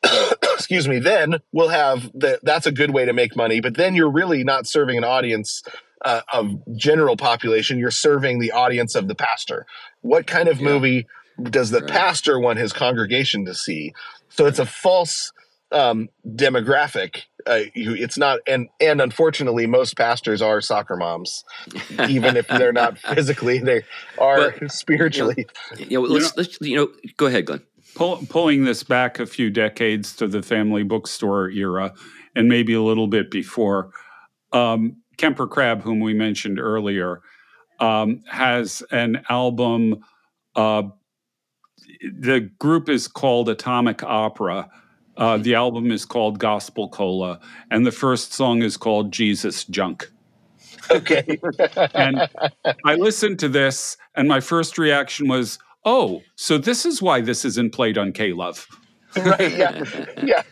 excuse 0.43 0.87
me 0.89 0.99
then 0.99 1.39
we'll 1.53 1.69
have 1.69 2.11
the 2.13 2.39
that's 2.43 2.67
a 2.67 2.73
good 2.73 2.91
way 2.91 3.05
to 3.07 3.13
make 3.13 3.37
money 3.37 3.61
but 3.61 3.77
then 3.77 3.95
you're 3.95 4.11
really 4.11 4.45
not 4.45 4.67
serving 4.67 4.99
an 4.99 5.05
audience 5.05 5.63
uh, 6.05 6.21
of 6.33 6.53
general 6.77 7.17
population 7.17 7.79
you're 7.79 7.91
serving 7.91 8.39
the 8.39 8.53
audience 8.53 8.95
of 8.95 9.09
the 9.09 9.15
pastor 9.15 9.65
what 10.03 10.27
kind 10.27 10.49
of 10.49 10.59
Yeah. 10.61 10.65
movie 10.69 11.07
does 11.43 11.71
the 11.71 11.81
Right. 11.81 11.91
pastor 11.91 12.39
want 12.39 12.59
his 12.59 12.73
congregation 12.73 13.45
to 13.47 13.55
see 13.55 13.93
so 14.29 14.47
it's 14.47 14.59
a 14.59 14.67
false 14.67 15.33
um, 15.73 16.09
demographic 16.27 17.23
uh, 17.47 17.61
it's 17.75 18.17
not 18.17 18.39
and 18.47 18.69
and 18.81 19.01
unfortunately 19.01 19.67
most 19.67 19.97
pastors 19.97 20.41
are 20.41 20.61
soccer 20.61 20.97
moms 20.97 21.45
even 22.09 22.37
if 22.37 22.47
they're 22.47 22.73
not 22.73 22.97
physically 22.99 23.59
they 23.59 23.83
are 24.19 24.53
But, 24.59 24.71
spiritually 24.71 25.47
You 25.77 26.01
know, 26.01 26.07
let's, 26.07 26.37
let's 26.37 26.59
you 26.61 26.77
know, 26.77 26.89
go 27.17 27.27
ahead, 27.27 27.47
Glenn. 27.47 27.63
Pull, 27.97 28.19
pulling 28.29 28.65
this 28.65 28.83
back 28.83 29.19
a 29.21 29.27
few 29.27 29.51
decades 29.51 30.15
to 30.17 30.27
the 30.27 30.43
family 30.43 30.83
bookstore 30.83 31.51
era 31.51 31.93
and 32.35 32.49
maybe 32.49 32.75
a 32.75 32.83
little 32.83 33.07
bit 33.07 33.31
before, 33.31 33.91
um, 34.53 34.97
Kemper 35.17 35.47
Crabb, 35.47 35.83
whom 35.83 36.01
we 36.01 36.13
mentioned 36.15 36.59
earlier, 36.59 37.21
um, 37.79 38.21
has 38.27 38.83
an 38.91 39.23
album. 39.29 40.05
Uh, 40.57 40.85
the 42.13 42.41
group 42.59 42.89
is 42.89 43.09
called 43.09 43.49
Atomic 43.49 44.03
Opera. 44.03 44.69
Uh, 45.17 45.37
the 45.37 45.55
album 45.55 45.93
is 45.93 46.05
called 46.05 46.39
Gospel 46.39 46.89
Cola, 46.89 47.39
and 47.71 47.87
the 47.87 47.93
first 47.93 48.33
song 48.33 48.63
is 48.63 48.77
called 48.77 49.13
Jesus 49.13 49.65
Junk. 49.65 50.11
okay 50.91 51.39
And 51.95 52.29
I 52.85 52.97
listened 52.97 53.39
to 53.41 53.49
this, 53.49 53.97
and 54.15 54.29
my 54.29 54.41
first 54.41 54.77
reaction 54.77 55.29
was, 55.29 55.59
"Oh, 55.85 56.23
so 56.35 56.59
this 56.59 56.85
is 56.85 57.01
why 57.01 57.21
this 57.21 57.45
isn't 57.45 57.73
played 57.73 57.97
on 57.97 58.13
K 58.13 58.33
Love." 58.33 58.67
right 59.17 59.57
yeah 59.57 59.85
yeah 60.25 60.43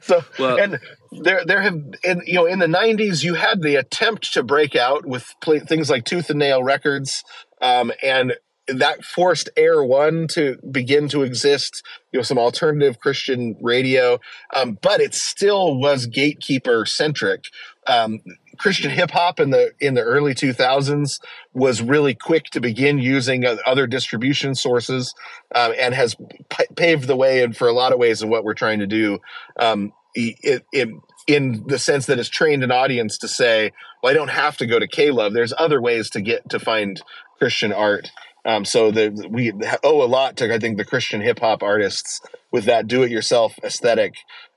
so 0.00 0.22
Well- 0.38 0.58
and 0.60 0.78
there 1.10 1.44
there 1.44 1.62
have 1.62 1.74
in 2.04 2.22
you 2.24 2.34
know 2.34 2.46
in 2.46 2.60
the 2.60 2.66
90s 2.66 3.24
you 3.24 3.34
had 3.34 3.62
the 3.62 3.74
attempt 3.76 4.32
to 4.34 4.42
break 4.44 4.76
out 4.76 5.04
with 5.06 5.34
play, 5.42 5.58
things 5.58 5.90
like 5.90 6.04
tooth 6.04 6.30
and 6.30 6.38
nail 6.38 6.62
records 6.62 7.24
um, 7.60 7.90
and 8.02 8.34
that 8.68 9.04
forced 9.04 9.48
air 9.56 9.82
one 9.82 10.26
to 10.28 10.56
begin 10.70 11.08
to 11.08 11.22
exist 11.22 11.82
you 12.12 12.18
know 12.18 12.22
some 12.22 12.38
alternative 12.38 12.98
christian 12.98 13.56
radio 13.60 14.18
um, 14.54 14.78
but 14.82 15.00
it 15.00 15.14
still 15.14 15.78
was 15.78 16.06
gatekeeper 16.06 16.84
centric 16.84 17.44
um, 17.88 18.20
Christian 18.58 18.90
hip 18.90 19.10
hop 19.10 19.38
in 19.38 19.50
the 19.50 19.72
in 19.80 19.94
the 19.94 20.02
early 20.02 20.34
2000s 20.34 21.20
was 21.52 21.82
really 21.82 22.14
quick 22.14 22.44
to 22.46 22.60
begin 22.60 22.98
using 22.98 23.44
other 23.66 23.86
distribution 23.86 24.54
sources 24.54 25.14
um, 25.54 25.72
and 25.78 25.94
has 25.94 26.14
p- 26.14 26.64
paved 26.74 27.06
the 27.06 27.16
way 27.16 27.42
and 27.42 27.56
for 27.56 27.68
a 27.68 27.72
lot 27.72 27.92
of 27.92 27.98
ways 27.98 28.22
in 28.22 28.28
what 28.28 28.44
we're 28.44 28.54
trying 28.54 28.80
to 28.80 28.86
do. 28.86 29.18
Um, 29.58 29.92
it, 30.14 30.64
it, 30.72 30.88
in 31.26 31.64
the 31.66 31.78
sense 31.78 32.06
that 32.06 32.18
it's 32.18 32.28
trained 32.28 32.64
an 32.64 32.70
audience 32.70 33.18
to 33.18 33.28
say, 33.28 33.72
well, 34.02 34.10
I 34.10 34.14
don't 34.14 34.30
have 34.30 34.56
to 34.58 34.66
go 34.66 34.78
to 34.78 34.86
K-Love. 34.86 35.34
There's 35.34 35.52
other 35.58 35.80
ways 35.80 36.08
to 36.10 36.20
get 36.20 36.48
to 36.50 36.58
find 36.58 37.00
Christian 37.38 37.72
art. 37.72 38.10
Um, 38.46 38.64
so 38.64 38.90
the, 38.90 39.26
we 39.28 39.52
owe 39.82 40.02
a 40.02 40.06
lot 40.06 40.36
to 40.36 40.54
I 40.54 40.58
think 40.58 40.76
the 40.76 40.84
Christian 40.84 41.20
hip 41.20 41.40
hop 41.40 41.62
artists 41.62 42.20
with 42.52 42.64
that 42.66 42.86
do-it-yourself 42.86 43.58
aesthetic 43.64 44.14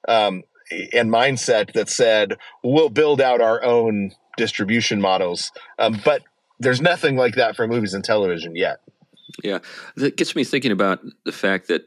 um, 0.07 0.43
and 0.93 1.09
mindset 1.09 1.73
that 1.73 1.89
said 1.89 2.37
we'll 2.63 2.89
build 2.89 3.19
out 3.19 3.41
our 3.41 3.63
own 3.63 4.11
distribution 4.37 5.01
models. 5.01 5.51
Um, 5.79 5.99
but 6.05 6.21
there's 6.59 6.81
nothing 6.81 7.15
like 7.15 7.35
that 7.35 7.55
for 7.55 7.67
movies 7.67 7.93
and 7.93 8.03
television 8.03 8.55
yet. 8.55 8.79
Yeah, 9.43 9.59
that 9.95 10.17
gets 10.17 10.35
me 10.35 10.43
thinking 10.43 10.71
about 10.71 10.99
the 11.25 11.31
fact 11.31 11.67
that 11.69 11.85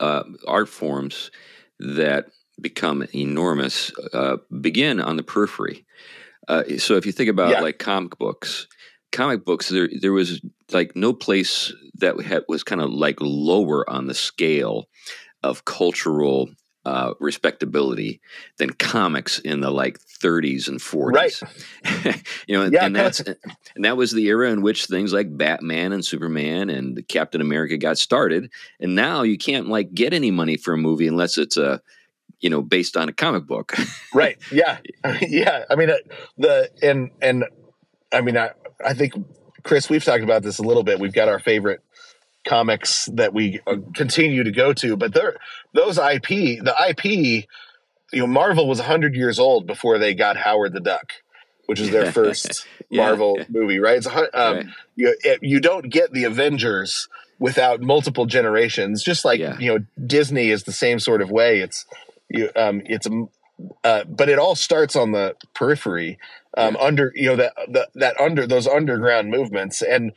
uh, 0.00 0.24
art 0.46 0.68
forms 0.68 1.30
that 1.78 2.26
become 2.60 3.06
enormous 3.14 3.92
uh, 4.12 4.36
begin 4.60 5.00
on 5.00 5.16
the 5.16 5.22
periphery. 5.22 5.84
Uh, 6.48 6.64
so 6.78 6.96
if 6.96 7.06
you 7.06 7.12
think 7.12 7.30
about 7.30 7.50
yeah. 7.50 7.60
like 7.60 7.78
comic 7.78 8.18
books, 8.18 8.66
comic 9.12 9.44
books 9.44 9.68
there 9.68 9.88
there 10.00 10.12
was 10.12 10.40
like 10.72 10.96
no 10.96 11.12
place 11.12 11.72
that 11.94 12.20
had, 12.22 12.44
was 12.48 12.64
kind 12.64 12.80
of 12.80 12.90
like 12.90 13.18
lower 13.20 13.88
on 13.88 14.06
the 14.06 14.14
scale 14.14 14.88
of 15.42 15.64
cultural 15.64 16.48
uh, 16.84 17.14
respectability 17.20 18.20
than 18.58 18.70
comics 18.70 19.38
in 19.38 19.60
the 19.60 19.70
like 19.70 19.98
30s 20.00 20.68
and 20.68 20.80
40s. 20.80 21.12
Right. 21.12 22.22
you 22.48 22.56
know, 22.56 22.64
and, 22.64 22.72
yeah, 22.72 22.84
and 22.84 22.96
that's 22.96 23.20
and 23.20 23.84
that 23.84 23.96
was 23.96 24.12
the 24.12 24.26
era 24.26 24.50
in 24.50 24.62
which 24.62 24.86
things 24.86 25.12
like 25.12 25.36
Batman 25.36 25.92
and 25.92 26.04
Superman 26.04 26.70
and 26.70 27.06
Captain 27.08 27.40
America 27.40 27.76
got 27.76 27.98
started. 27.98 28.50
And 28.80 28.94
now 28.94 29.22
you 29.22 29.38
can't 29.38 29.68
like 29.68 29.94
get 29.94 30.12
any 30.12 30.30
money 30.30 30.56
for 30.56 30.74
a 30.74 30.78
movie 30.78 31.06
unless 31.06 31.38
it's 31.38 31.56
a 31.56 31.80
you 32.40 32.50
know 32.50 32.62
based 32.62 32.96
on 32.96 33.08
a 33.08 33.12
comic 33.12 33.46
book. 33.46 33.74
right. 34.14 34.36
Yeah. 34.50 34.78
yeah. 35.20 35.64
I 35.70 35.76
mean 35.76 35.90
uh, 35.90 35.98
the 36.36 36.70
and 36.82 37.10
and 37.20 37.44
I 38.12 38.22
mean 38.22 38.36
I 38.36 38.50
I 38.84 38.94
think 38.94 39.14
Chris 39.62 39.88
we've 39.88 40.04
talked 40.04 40.24
about 40.24 40.42
this 40.42 40.58
a 40.58 40.62
little 40.62 40.82
bit. 40.82 41.00
We've 41.00 41.12
got 41.12 41.28
our 41.28 41.38
favorite 41.38 41.80
comics 42.46 43.08
that 43.12 43.32
we 43.32 43.60
uh, 43.66 43.76
continue 43.94 44.44
to 44.44 44.50
go 44.50 44.72
to, 44.72 44.96
but 44.96 45.14
they're 45.14 45.36
those 45.72 45.98
IP, 45.98 46.28
the 46.28 46.74
IP, 46.88 47.04
you 47.04 48.20
know, 48.20 48.26
Marvel 48.26 48.68
was 48.68 48.78
100 48.78 49.14
years 49.14 49.38
old 49.38 49.66
before 49.66 49.98
they 49.98 50.14
got 50.14 50.36
Howard 50.36 50.72
the 50.72 50.80
Duck, 50.80 51.12
which 51.66 51.80
is 51.80 51.90
their 51.90 52.12
first 52.12 52.66
yeah, 52.90 53.04
Marvel 53.04 53.38
movie, 53.48 53.78
right? 53.78 53.98
It's, 53.98 54.06
um, 54.06 54.22
right. 54.34 54.66
You, 54.96 55.16
it, 55.20 55.38
you 55.42 55.60
don't 55.60 55.88
get 55.88 56.12
the 56.12 56.24
Avengers 56.24 57.08
without 57.38 57.80
multiple 57.80 58.26
generations, 58.26 59.02
just 59.02 59.24
like, 59.24 59.40
yeah. 59.40 59.58
you 59.58 59.72
know, 59.72 59.84
Disney 60.06 60.50
is 60.50 60.64
the 60.64 60.72
same 60.72 60.98
sort 60.98 61.22
of 61.22 61.30
way. 61.30 61.60
It's, 61.60 61.86
you, 62.28 62.50
um, 62.54 62.82
it's, 62.86 63.06
uh, 63.84 64.04
but 64.04 64.28
it 64.28 64.38
all 64.38 64.54
starts 64.54 64.94
on 64.94 65.12
the 65.12 65.34
periphery, 65.54 66.18
um, 66.56 66.76
under, 66.76 67.12
you 67.14 67.26
know, 67.26 67.36
that, 67.36 67.54
the, 67.68 67.88
that 67.94 68.20
under 68.20 68.46
those 68.46 68.66
underground 68.66 69.30
movements. 69.30 69.82
And, 69.82 70.12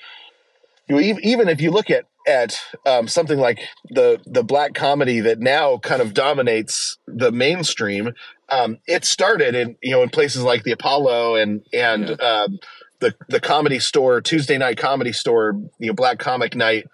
you 0.88 0.96
know, 0.96 1.18
even 1.24 1.50
if 1.50 1.62
you 1.62 1.72
look 1.72 1.90
at 1.90 2.06
at 2.28 2.60
um, 2.86 3.08
something 3.08 3.38
like 3.38 3.60
the 3.90 4.20
the 4.26 4.44
black 4.44 4.74
comedy 4.74 5.20
that 5.20 5.40
now 5.40 5.78
kind 5.78 6.02
of 6.02 6.14
dominates 6.14 6.98
the 7.08 7.32
mainstream, 7.32 8.14
um, 8.50 8.80
it 8.88 9.06
started 9.06 9.56
in 9.56 9.76
you 9.82 9.92
know 9.92 10.02
in 10.02 10.10
places 10.10 10.44
like 10.44 10.64
the 10.64 10.72
Apollo 10.72 11.36
and 11.36 11.64
and 11.74 12.10
yeah. 12.10 12.16
um, 12.16 12.60
the 13.00 13.14
the 13.30 13.40
comedy 13.40 13.80
store, 13.80 14.22
Tuesday 14.22 14.58
night 14.58 14.78
comedy 14.78 15.14
store, 15.14 15.54
you 15.80 15.88
know, 15.88 15.94
Black 15.94 16.20
Comic 16.20 16.56
Night, 16.56 16.88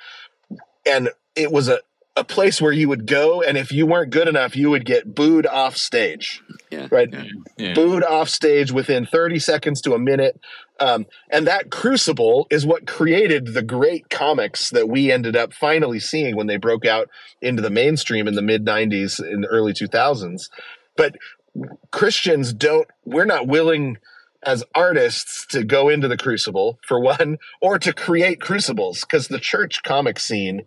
and 0.86 1.10
it 1.36 1.52
was 1.52 1.70
a 1.70 1.80
a 2.16 2.24
place 2.24 2.62
where 2.62 2.74
you 2.74 2.90
would 2.90 3.08
go 3.08 3.42
and 3.42 3.58
if 3.58 3.72
you 3.72 3.86
weren't 3.86 4.12
good 4.12 4.28
enough 4.28 4.56
you 4.56 4.70
would 4.70 4.86
get 4.86 5.16
booed 5.16 5.48
off 5.48 5.78
stage 5.78 6.44
yeah, 6.70 6.88
right 6.92 7.10
yeah, 7.12 7.24
yeah. 7.58 7.74
booed 7.74 8.04
off 8.04 8.28
stage 8.28 8.72
within 8.72 9.06
30 9.06 9.40
seconds 9.40 9.82
to 9.82 9.94
a 9.94 10.00
minute 10.00 10.40
um, 10.82 11.06
and 11.30 11.46
that 11.46 11.70
crucible 11.70 12.48
is 12.50 12.66
what 12.66 12.88
created 12.88 13.54
the 13.54 13.62
great 13.62 14.10
comics 14.10 14.72
that 14.72 14.90
we 14.90 15.12
ended 15.12 15.36
up 15.36 15.54
finally 15.54 16.00
seeing 16.00 16.36
when 16.36 16.48
they 16.48 16.58
broke 16.58 16.88
out 16.88 17.08
into 17.40 17.62
the 17.62 17.70
mainstream 17.70 18.28
in 18.28 18.34
the 18.34 18.42
mid 18.42 18.66
90s 18.66 19.20
and 19.20 19.46
early 19.48 19.74
2000s. 19.74 20.50
But 20.98 21.18
Christians 21.92 22.52
don't, 22.52 22.88
we're 23.06 23.26
not 23.26 23.48
willing 23.48 24.00
as 24.44 24.64
artists 24.74 25.46
to 25.48 25.64
go 25.64 25.88
into 25.88 26.08
the 26.08 26.18
crucible 26.18 26.80
for 26.88 27.00
one, 27.00 27.38
or 27.62 27.78
to 27.78 27.94
create 27.94 28.42
crucibles 28.42 29.02
because 29.02 29.28
the 29.28 29.40
church 29.40 29.84
comic 29.84 30.20
scene 30.20 30.66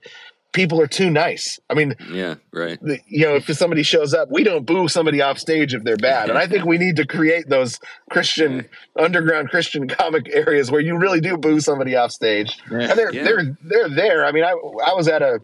people 0.54 0.80
are 0.80 0.86
too 0.86 1.10
nice. 1.10 1.58
I 1.68 1.74
mean, 1.74 1.94
yeah, 2.10 2.36
right. 2.52 2.78
The, 2.80 2.98
you 3.06 3.26
know, 3.26 3.34
if 3.34 3.44
somebody 3.54 3.82
shows 3.82 4.14
up, 4.14 4.30
we 4.30 4.42
don't 4.42 4.64
boo 4.64 4.88
somebody 4.88 5.20
off 5.20 5.38
stage 5.38 5.74
if 5.74 5.84
they're 5.84 5.98
bad. 5.98 6.30
And 6.30 6.38
I 6.38 6.46
think 6.46 6.64
we 6.64 6.78
need 6.78 6.96
to 6.96 7.06
create 7.06 7.48
those 7.50 7.78
Christian 8.08 8.66
underground 8.98 9.50
Christian 9.50 9.86
comic 10.00 10.28
areas 10.32 10.70
where 10.70 10.80
you 10.80 10.96
really 10.96 11.20
do 11.20 11.36
boo 11.36 11.60
somebody 11.60 11.94
off 11.94 12.12
stage. 12.12 12.56
Yeah. 12.70 12.90
And 12.90 12.98
they're 12.98 13.12
yeah. 13.12 13.24
they're 13.24 13.58
they're 13.62 13.88
there. 13.90 14.24
I 14.24 14.32
mean, 14.32 14.44
I 14.44 14.52
I 14.52 14.94
was 14.94 15.08
at 15.08 15.20
a 15.20 15.40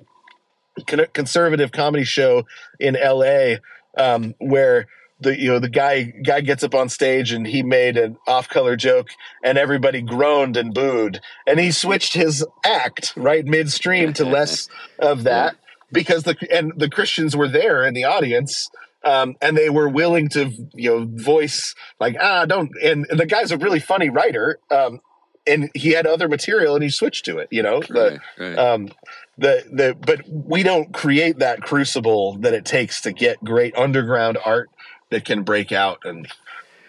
conservative 1.13 1.73
comedy 1.73 2.05
show 2.05 2.47
in 2.79 2.97
L.A. 2.97 3.59
Um, 3.99 4.35
where 4.39 4.87
the 5.21 5.39
you 5.39 5.49
know 5.49 5.59
the 5.59 5.69
guy 5.69 6.05
guy 6.05 6.41
gets 6.41 6.63
up 6.63 6.75
on 6.75 6.89
stage 6.89 7.33
and 7.33 7.47
he 7.47 7.63
made 7.63 7.97
an 7.97 8.17
off 8.27 8.49
color 8.49 8.77
joke 8.77 9.09
and 9.45 9.59
everybody 9.59 10.03
groaned 10.03 10.57
and 10.57 10.75
booed. 10.75 11.21
And 11.47 11.61
he 11.61 11.71
switched 11.71 12.15
his 12.15 12.45
act 12.65 13.13
right 13.17 13.45
midstream 13.45 14.13
to 14.15 14.25
less 14.25 14.69
of 14.99 15.25
that 15.25 15.57
because 15.93 16.25
the 16.25 16.37
and 16.51 16.73
the 16.77 16.89
Christians 16.89 17.37
were 17.37 17.49
there 17.49 17.85
in 17.85 17.95
the 17.95 18.05
audience 18.05 18.71
um, 19.05 19.37
and 19.41 19.57
they 19.57 19.71
were 19.71 19.89
willing 19.89 20.29
to 20.31 20.51
you 20.75 20.91
know 20.91 21.09
voice 21.11 21.75
like 21.99 22.17
ah 22.21 22.47
don't 22.47 22.71
and, 22.83 23.07
and 23.11 23.21
the 23.21 23.27
guy's 23.27 23.51
a 23.51 23.59
really 23.59 23.81
funny 23.81 24.11
writer 24.11 24.59
um, 24.71 25.01
and 25.47 25.71
he 25.75 25.93
had 25.93 26.07
other 26.07 26.29
material 26.29 26.75
and 26.75 26.83
he 26.85 26.91
switched 26.91 27.25
to 27.25 27.39
it 27.39 27.49
you 27.51 27.63
know? 27.63 27.81
The, 27.81 28.21
right, 28.39 28.49
right. 28.57 28.59
Um, 28.59 28.91
the 29.39 29.65
the 29.73 29.97
but 29.99 30.23
we 30.29 30.63
don't 30.63 30.93
create 30.93 31.39
that 31.39 31.63
crucible 31.63 32.37
that 32.41 32.53
it 32.53 32.65
takes 32.65 33.01
to 33.03 33.13
get 33.13 33.43
great 33.43 33.75
underground 33.77 34.39
art 34.45 34.71
that 35.11 35.25
can 35.25 35.43
break 35.43 35.73
out 35.73 36.01
and 36.05 36.29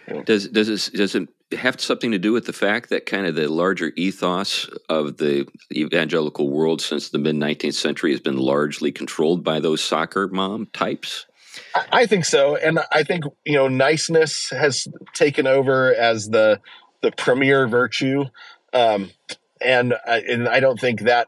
you 0.08 0.16
know. 0.16 0.24
does 0.24 0.48
does 0.48 0.70
it 0.70 0.96
does 0.96 1.16
it 1.16 1.28
have 1.54 1.82
something 1.82 2.12
to 2.12 2.18
do 2.18 2.32
with 2.32 2.46
the 2.46 2.54
fact 2.54 2.90
that 2.90 3.06
kind 3.06 3.26
of 3.26 3.36
the 3.36 3.50
larger 3.50 3.92
ethos 3.98 4.70
of 4.88 5.18
the 5.18 5.46
evangelical 5.74 6.50
world 6.50 6.82
since 6.82 7.10
the 7.10 7.18
mid 7.18 7.36
19th 7.36 7.74
century 7.74 8.12
has 8.12 8.22
been 8.22 8.38
largely 8.38 8.92
controlled 8.92 9.44
by 9.44 9.60
those 9.60 9.84
soccer 9.84 10.28
mom 10.28 10.68
types 10.68 11.26
I 11.92 12.06
think 12.06 12.26
so, 12.26 12.56
and 12.56 12.80
I 12.92 13.04
think 13.04 13.26
you 13.46 13.54
know 13.54 13.68
niceness 13.68 14.50
has 14.52 14.88
taken 15.14 15.48
over 15.48 15.94
as 15.94 16.30
the 16.30 16.62
the 17.02 17.12
premier 17.12 17.68
virtue, 17.68 18.26
um, 18.74 19.12
and 19.60 19.94
I, 20.06 20.20
and 20.20 20.48
I 20.48 20.60
don't 20.60 20.80
think 20.80 21.02
that 21.02 21.28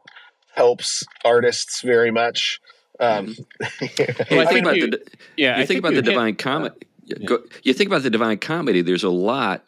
helps 0.55 1.03
artists 1.25 1.81
very 1.81 2.11
much. 2.11 2.61
Um, 2.99 3.35
well, 3.59 4.39
I 4.39 4.45
think 4.45 4.61
about 4.61 4.77
you, 4.77 4.91
the 4.91 5.01
yeah, 5.35 5.57
you 5.57 5.65
think, 5.65 5.67
think 5.67 5.79
about 5.79 5.93
the 5.95 6.01
divine 6.01 6.35
comedy. 6.35 6.75
Yeah. 7.05 7.37
You 7.63 7.73
think 7.73 7.89
about 7.89 8.03
the 8.03 8.09
divine 8.09 8.37
comedy. 8.37 8.81
There's 8.81 9.03
a 9.03 9.09
lot 9.09 9.65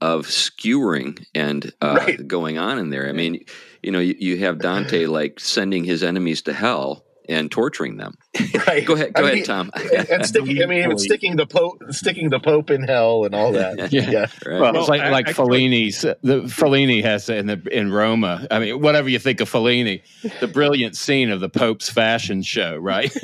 of 0.00 0.26
skewering 0.26 1.24
and 1.34 1.72
uh, 1.80 1.96
right. 1.98 2.28
going 2.28 2.58
on 2.58 2.78
in 2.78 2.90
there. 2.90 3.08
I 3.08 3.12
mean, 3.12 3.44
you 3.82 3.90
know, 3.90 4.00
you, 4.00 4.14
you 4.18 4.38
have 4.38 4.58
Dante 4.58 5.06
like 5.06 5.40
sending 5.40 5.84
his 5.84 6.02
enemies 6.02 6.42
to 6.42 6.52
hell 6.52 7.04
and 7.28 7.50
torturing 7.50 7.96
them. 7.96 8.14
Right. 8.66 8.84
go 8.84 8.94
ahead. 8.94 9.12
Go 9.12 9.24
I 9.24 9.30
ahead, 9.30 9.44
Tom. 9.44 9.70
and 10.10 10.26
sticking. 10.26 10.62
I 10.62 10.66
mean, 10.66 10.84
even 10.84 10.98
sticking 10.98 11.36
the 11.36 11.46
pope, 11.46 11.82
sticking 11.90 12.30
the 12.30 12.40
pope 12.40 12.70
in 12.70 12.82
hell, 12.82 13.24
and 13.24 13.34
all 13.34 13.52
that. 13.52 13.92
yeah. 13.92 14.10
yeah. 14.10 14.26
Right. 14.46 14.60
Well, 14.60 14.76
it's 14.76 14.88
like 14.88 15.02
I, 15.02 15.10
like 15.10 15.28
I, 15.28 15.32
Fellini's. 15.32 16.00
The 16.00 16.42
Fellini 16.46 17.02
has 17.02 17.28
in 17.28 17.46
the 17.46 17.60
in 17.70 17.92
Roma. 17.92 18.46
I 18.50 18.58
mean, 18.58 18.80
whatever 18.80 19.08
you 19.08 19.18
think 19.18 19.40
of 19.40 19.50
Fellini, 19.50 20.02
the 20.40 20.48
brilliant 20.48 20.96
scene 20.96 21.30
of 21.30 21.40
the 21.40 21.48
Pope's 21.48 21.90
fashion 21.90 22.42
show, 22.42 22.76
right? 22.76 23.14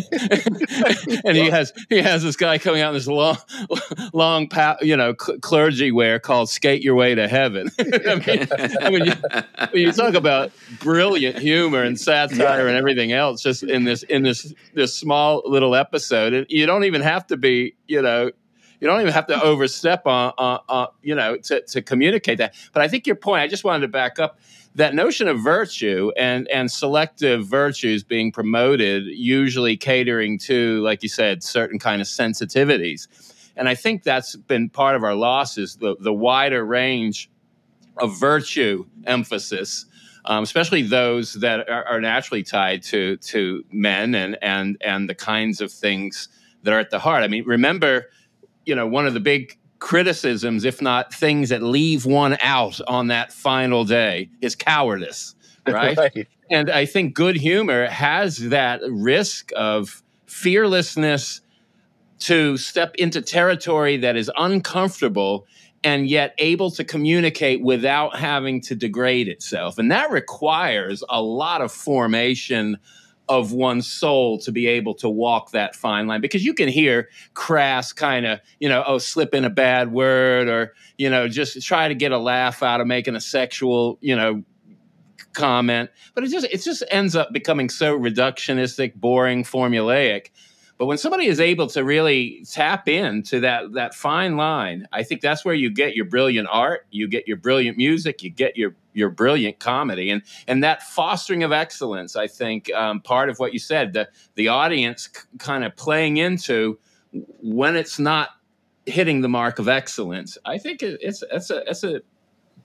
and 1.24 1.36
he 1.36 1.48
has 1.48 1.72
he 1.88 1.98
has 1.98 2.22
this 2.22 2.36
guy 2.36 2.58
coming 2.58 2.82
out 2.82 2.88
in 2.88 2.94
this 2.94 3.06
long, 3.06 3.38
long, 4.12 4.48
you 4.82 4.96
know, 4.96 5.14
clergy 5.14 5.90
wear 5.90 6.18
called 6.18 6.50
"Skate 6.50 6.82
Your 6.82 6.94
Way 6.94 7.14
to 7.14 7.28
Heaven." 7.28 7.70
I 7.78 8.14
mean, 8.14 8.48
I 8.80 8.90
mean, 8.90 9.04
you, 9.06 9.86
you, 9.86 9.92
talk 9.92 10.14
about 10.14 10.52
brilliant 10.80 11.38
humor 11.38 11.82
and 11.82 11.98
satire 11.98 12.64
yeah. 12.64 12.68
and 12.68 12.76
everything 12.76 13.12
else, 13.12 13.42
just 13.42 13.62
in 13.62 13.84
this 13.84 14.02
in 14.04 14.22
this 14.22 14.52
this 14.74 14.99
small 15.00 15.42
little 15.46 15.74
episode, 15.74 16.32
and 16.32 16.46
you 16.48 16.66
don't 16.66 16.84
even 16.84 17.02
have 17.02 17.26
to 17.28 17.36
be, 17.36 17.74
you 17.88 18.02
know, 18.02 18.30
you 18.80 18.86
don't 18.88 19.00
even 19.00 19.12
have 19.12 19.26
to 19.26 19.42
overstep 19.42 20.06
on, 20.06 20.32
on, 20.38 20.60
on 20.68 20.88
you 21.02 21.14
know, 21.14 21.36
to, 21.36 21.62
to 21.62 21.82
communicate 21.82 22.38
that. 22.38 22.54
But 22.72 22.82
I 22.82 22.88
think 22.88 23.06
your 23.06 23.16
point. 23.16 23.42
I 23.42 23.48
just 23.48 23.64
wanted 23.64 23.82
to 23.82 23.88
back 23.88 24.18
up 24.18 24.38
that 24.76 24.94
notion 24.94 25.28
of 25.28 25.40
virtue 25.40 26.12
and 26.16 26.48
and 26.48 26.70
selective 26.70 27.46
virtues 27.46 28.04
being 28.04 28.32
promoted, 28.32 29.04
usually 29.06 29.76
catering 29.76 30.38
to, 30.38 30.80
like 30.82 31.02
you 31.02 31.08
said, 31.08 31.42
certain 31.42 31.78
kind 31.78 32.00
of 32.00 32.08
sensitivities. 32.08 33.08
and 33.56 33.68
I 33.68 33.74
think 33.74 34.02
that's 34.02 34.36
been 34.36 34.70
part 34.70 34.96
of 34.96 35.02
our 35.02 35.14
loss 35.14 35.58
is 35.58 35.76
the 35.76 35.96
the 36.00 36.12
wider 36.12 36.64
range 36.64 37.30
of 37.98 38.18
virtue 38.18 38.86
emphasis. 39.06 39.86
Um, 40.24 40.42
especially 40.42 40.82
those 40.82 41.34
that 41.34 41.68
are, 41.68 41.84
are, 41.86 42.00
naturally 42.00 42.42
tied 42.42 42.82
to 42.84 43.16
to 43.16 43.64
men 43.72 44.14
and 44.14 44.36
and 44.42 44.76
and 44.82 45.08
the 45.08 45.14
kinds 45.14 45.60
of 45.62 45.72
things 45.72 46.28
that 46.62 46.74
are 46.74 46.78
at 46.78 46.90
the 46.90 46.98
heart. 46.98 47.22
I 47.22 47.28
mean, 47.28 47.44
remember, 47.44 48.10
you 48.66 48.74
know, 48.74 48.86
one 48.86 49.06
of 49.06 49.14
the 49.14 49.20
big 49.20 49.56
criticisms, 49.78 50.64
if 50.64 50.82
not 50.82 51.12
things 51.12 51.48
that 51.48 51.62
leave 51.62 52.04
one 52.04 52.36
out 52.40 52.80
on 52.86 53.08
that 53.08 53.32
final 53.32 53.84
day, 53.84 54.30
is 54.42 54.54
cowardice, 54.54 55.34
right? 55.66 55.96
right. 55.96 56.28
And 56.50 56.70
I 56.70 56.84
think 56.84 57.14
good 57.14 57.36
humor 57.36 57.86
has 57.86 58.36
that 58.50 58.80
risk 58.88 59.52
of 59.56 60.02
fearlessness 60.26 61.40
to 62.20 62.56
step 62.56 62.94
into 62.96 63.22
territory 63.22 63.96
that 63.98 64.16
is 64.16 64.30
uncomfortable 64.36 65.46
and 65.82 66.08
yet 66.08 66.34
able 66.38 66.70
to 66.72 66.84
communicate 66.84 67.62
without 67.62 68.16
having 68.16 68.60
to 68.60 68.74
degrade 68.74 69.28
itself. 69.28 69.78
And 69.78 69.90
that 69.90 70.10
requires 70.10 71.02
a 71.08 71.22
lot 71.22 71.62
of 71.62 71.72
formation 71.72 72.78
of 73.30 73.52
one's 73.52 73.86
soul 73.86 74.38
to 74.38 74.50
be 74.50 74.66
able 74.66 74.92
to 74.92 75.08
walk 75.08 75.52
that 75.52 75.76
fine 75.76 76.08
line 76.08 76.20
because 76.20 76.44
you 76.44 76.52
can 76.52 76.68
hear 76.68 77.08
crass 77.34 77.92
kind 77.92 78.26
of 78.26 78.40
you 78.58 78.68
know 78.68 78.82
oh 78.88 78.98
slip 78.98 79.32
in 79.34 79.44
a 79.44 79.50
bad 79.50 79.92
word 79.92 80.48
or 80.48 80.74
you 80.98 81.08
know 81.08 81.28
just 81.28 81.64
try 81.64 81.86
to 81.86 81.94
get 81.94 82.10
a 82.10 82.18
laugh 82.18 82.60
out 82.60 82.80
of 82.80 82.88
making 82.88 83.14
a 83.14 83.20
sexual 83.20 83.98
you 84.00 84.16
know 84.16 84.42
comment 85.32 85.88
but 86.16 86.24
it 86.24 86.28
just 86.28 86.44
it 86.46 86.58
just 86.58 86.82
ends 86.90 87.14
up 87.14 87.32
becoming 87.32 87.68
so 87.68 87.96
reductionistic 87.96 88.96
boring 88.96 89.44
formulaic 89.44 90.30
but 90.80 90.86
when 90.86 90.96
somebody 90.96 91.26
is 91.26 91.40
able 91.40 91.66
to 91.66 91.84
really 91.84 92.42
tap 92.50 92.88
into 92.88 93.40
that 93.40 93.74
that 93.74 93.94
fine 93.94 94.38
line, 94.38 94.88
I 94.90 95.02
think 95.02 95.20
that's 95.20 95.44
where 95.44 95.54
you 95.54 95.68
get 95.68 95.94
your 95.94 96.06
brilliant 96.06 96.48
art, 96.50 96.86
you 96.90 97.06
get 97.06 97.28
your 97.28 97.36
brilliant 97.36 97.76
music, 97.76 98.22
you 98.22 98.30
get 98.30 98.56
your 98.56 98.74
your 98.94 99.10
brilliant 99.10 99.58
comedy, 99.58 100.08
and 100.08 100.22
and 100.48 100.64
that 100.64 100.82
fostering 100.82 101.42
of 101.42 101.52
excellence. 101.52 102.16
I 102.16 102.28
think 102.28 102.72
um, 102.72 103.02
part 103.02 103.28
of 103.28 103.38
what 103.38 103.52
you 103.52 103.58
said, 103.58 103.92
the 103.92 104.08
the 104.36 104.48
audience 104.48 105.10
c- 105.14 105.20
kind 105.36 105.64
of 105.64 105.76
playing 105.76 106.16
into 106.16 106.78
when 107.12 107.76
it's 107.76 107.98
not 107.98 108.30
hitting 108.86 109.20
the 109.20 109.28
mark 109.28 109.58
of 109.58 109.68
excellence. 109.68 110.38
I 110.46 110.56
think 110.56 110.82
it's 110.82 111.22
it's 111.30 111.50
a 111.50 111.62
it's 111.68 111.84
a 111.84 112.00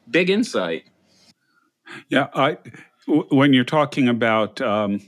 big 0.09 0.29
insight. 0.29 0.85
Yeah, 2.07 2.29
I 2.33 2.59
w- 3.07 3.27
when 3.27 3.51
you're 3.51 3.65
talking 3.65 4.07
about. 4.07 4.61
Um, 4.61 5.01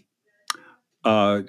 uh, 1.08 1.42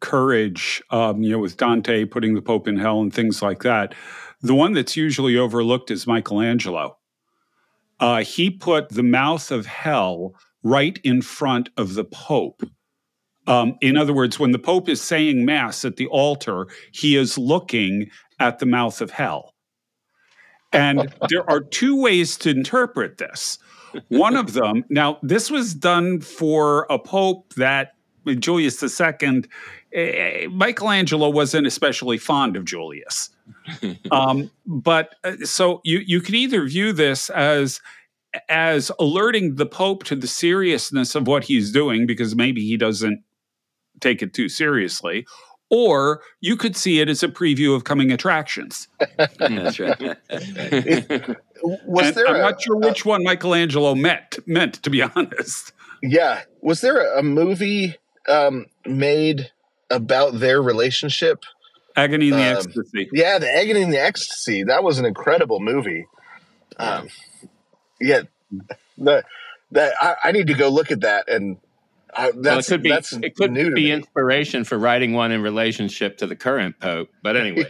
courage, 0.00 0.82
um, 0.90 1.22
you 1.22 1.30
know, 1.30 1.38
with 1.38 1.56
Dante 1.56 2.04
putting 2.04 2.34
the 2.34 2.42
Pope 2.42 2.68
in 2.68 2.76
hell 2.76 3.00
and 3.00 3.12
things 3.12 3.40
like 3.40 3.62
that. 3.62 3.94
The 4.42 4.54
one 4.54 4.74
that's 4.74 4.94
usually 4.94 5.38
overlooked 5.38 5.90
is 5.90 6.06
Michelangelo. 6.06 6.98
Uh, 7.98 8.22
he 8.22 8.50
put 8.50 8.90
the 8.90 9.02
mouth 9.02 9.50
of 9.50 9.64
hell 9.64 10.34
right 10.62 11.00
in 11.02 11.22
front 11.22 11.70
of 11.78 11.94
the 11.94 12.04
Pope. 12.04 12.62
Um, 13.46 13.76
in 13.80 13.96
other 13.96 14.12
words, 14.12 14.38
when 14.38 14.52
the 14.52 14.58
Pope 14.58 14.86
is 14.86 15.00
saying 15.00 15.46
Mass 15.46 15.82
at 15.86 15.96
the 15.96 16.08
altar, 16.08 16.66
he 16.92 17.16
is 17.16 17.38
looking 17.38 18.10
at 18.38 18.58
the 18.58 18.66
mouth 18.66 19.00
of 19.00 19.10
hell. 19.10 19.54
And 20.72 21.14
there 21.30 21.48
are 21.48 21.62
two 21.62 21.98
ways 21.98 22.36
to 22.38 22.50
interpret 22.50 23.16
this. 23.16 23.58
One 24.08 24.36
of 24.36 24.52
them, 24.52 24.84
now, 24.90 25.18
this 25.22 25.50
was 25.50 25.72
done 25.72 26.20
for 26.20 26.86
a 26.90 26.98
Pope 26.98 27.54
that 27.54 27.95
Julius 28.34 28.82
II, 29.00 29.44
eh, 29.92 30.46
Michelangelo 30.50 31.30
wasn't 31.30 31.66
especially 31.66 32.18
fond 32.18 32.56
of 32.56 32.64
Julius. 32.64 33.30
um, 34.10 34.50
but 34.66 35.14
uh, 35.24 35.36
so 35.44 35.80
you 35.84 36.00
you 36.04 36.20
could 36.20 36.34
either 36.34 36.66
view 36.66 36.92
this 36.92 37.30
as 37.30 37.80
as 38.48 38.90
alerting 38.98 39.54
the 39.54 39.66
Pope 39.66 40.04
to 40.04 40.16
the 40.16 40.26
seriousness 40.26 41.14
of 41.14 41.26
what 41.26 41.44
he's 41.44 41.72
doing 41.72 42.06
because 42.06 42.34
maybe 42.34 42.66
he 42.66 42.76
doesn't 42.76 43.22
take 44.00 44.22
it 44.22 44.34
too 44.34 44.48
seriously, 44.48 45.26
or 45.70 46.22
you 46.40 46.56
could 46.56 46.76
see 46.76 47.00
it 47.00 47.08
as 47.08 47.22
a 47.22 47.28
preview 47.28 47.74
of 47.74 47.84
coming 47.84 48.12
attractions. 48.12 48.88
That's 49.38 49.78
right. 49.78 50.16
was 51.86 52.14
there? 52.14 52.28
I'm 52.28 52.36
a, 52.36 52.38
not 52.38 52.60
sure 52.60 52.76
which 52.76 53.04
one 53.04 53.22
Michelangelo 53.24 53.94
meant. 53.94 54.38
Meant 54.46 54.74
to 54.82 54.90
be 54.90 55.02
honest. 55.16 55.72
Yeah, 56.02 56.42
was 56.60 56.80
there 56.82 57.14
a 57.16 57.22
movie 57.22 57.96
um, 58.28 58.66
made 58.84 59.50
about 59.90 60.38
their 60.38 60.60
relationship. 60.60 61.44
Agony 61.94 62.28
in 62.28 62.36
the 62.36 62.50
um, 62.50 62.56
Ecstasy. 62.56 63.08
Yeah, 63.12 63.38
the 63.38 63.50
Agony 63.50 63.82
and 63.82 63.92
the 63.92 64.02
Ecstasy. 64.02 64.64
That 64.64 64.82
was 64.84 64.98
an 64.98 65.04
incredible 65.04 65.60
movie. 65.60 66.06
Um, 66.78 67.08
yeah, 68.00 68.22
the 68.98 69.24
that 69.72 69.94
I, 70.00 70.16
I, 70.24 70.32
need 70.32 70.46
to 70.48 70.54
go 70.54 70.68
look 70.68 70.90
at 70.90 71.00
that 71.00 71.28
and. 71.28 71.58
I, 72.18 72.30
well, 72.30 72.58
it 72.58 72.66
could 72.66 72.82
be 72.82 72.90
it 72.90 73.36
could 73.36 73.52
be 73.52 73.90
inspiration 73.90 74.64
for 74.64 74.78
writing 74.78 75.12
one 75.12 75.32
in 75.32 75.42
relationship 75.42 76.16
to 76.18 76.26
the 76.26 76.36
current 76.36 76.80
pope. 76.80 77.10
But 77.22 77.36
anyway, 77.36 77.66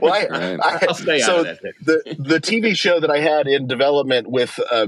well, 0.00 0.14
I, 0.14 0.26
right. 0.28 0.60
I, 0.62 0.84
will 0.86 0.94
stay 0.94 1.18
so 1.18 1.40
out 1.40 1.46
of 1.48 1.58
that. 1.62 1.72
the 1.82 2.16
the 2.20 2.40
TV 2.40 2.76
show 2.76 3.00
that 3.00 3.10
I 3.10 3.18
had 3.18 3.48
in 3.48 3.66
development 3.66 4.30
with 4.30 4.60
uh, 4.70 4.86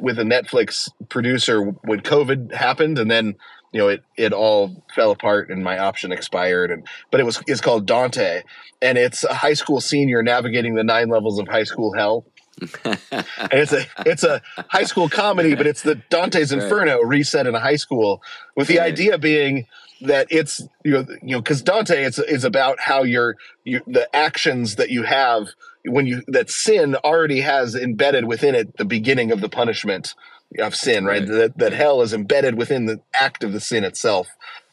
with 0.00 0.18
a 0.18 0.24
Netflix 0.24 0.90
producer 1.08 1.62
when 1.62 2.00
COVID 2.00 2.52
happened, 2.52 2.98
and 2.98 3.10
then 3.10 3.36
you 3.72 3.80
know 3.80 3.88
it 3.88 4.02
it 4.16 4.32
all 4.32 4.84
fell 4.94 5.10
apart 5.10 5.50
and 5.50 5.62
my 5.62 5.78
option 5.78 6.12
expired 6.12 6.70
and 6.70 6.86
but 7.10 7.20
it 7.20 7.24
was 7.24 7.42
it's 7.46 7.60
called 7.60 7.86
Dante 7.86 8.42
and 8.82 8.98
it's 8.98 9.24
a 9.24 9.34
high 9.34 9.54
school 9.54 9.80
senior 9.80 10.22
navigating 10.22 10.74
the 10.74 10.84
nine 10.84 11.08
levels 11.08 11.38
of 11.38 11.48
high 11.48 11.64
school 11.64 11.92
hell. 11.94 12.24
And 13.12 13.54
it's 13.54 13.72
a 13.72 13.86
it's 14.04 14.22
a 14.22 14.42
high 14.68 14.84
school 14.84 15.08
comedy 15.08 15.54
but 15.54 15.66
it's 15.66 15.82
the 15.82 15.94
Dante's 16.10 16.52
Inferno 16.52 17.00
reset 17.00 17.46
in 17.46 17.54
a 17.54 17.60
high 17.60 17.76
school 17.76 18.22
with 18.54 18.68
the 18.68 18.80
idea 18.80 19.16
being 19.16 19.66
that 20.02 20.26
it's 20.30 20.60
you 20.84 20.92
know 20.92 21.06
you 21.22 21.32
know 21.32 21.40
because 21.40 21.62
Dante 21.62 22.04
it's 22.04 22.18
is 22.18 22.44
about 22.44 22.78
how 22.80 23.02
your 23.02 23.36
you 23.64 23.80
the 23.86 24.14
actions 24.14 24.76
that 24.76 24.90
you 24.90 25.04
have 25.04 25.48
when 25.86 26.06
you 26.06 26.22
that 26.28 26.50
sin 26.50 26.96
already 26.96 27.40
has 27.40 27.74
embedded 27.74 28.26
within 28.26 28.54
it 28.54 28.76
the 28.76 28.84
beginning 28.84 29.32
of 29.32 29.40
the 29.40 29.48
punishment 29.48 30.14
of 30.58 30.74
sin, 30.74 31.04
right? 31.04 31.20
right? 31.20 31.28
That, 31.28 31.58
that 31.58 31.72
hell 31.72 32.02
is 32.02 32.12
embedded 32.12 32.56
within 32.56 32.86
the 32.86 33.00
act 33.14 33.44
of 33.44 33.52
the 33.52 33.60
sin 33.60 33.84
itself 33.84 34.28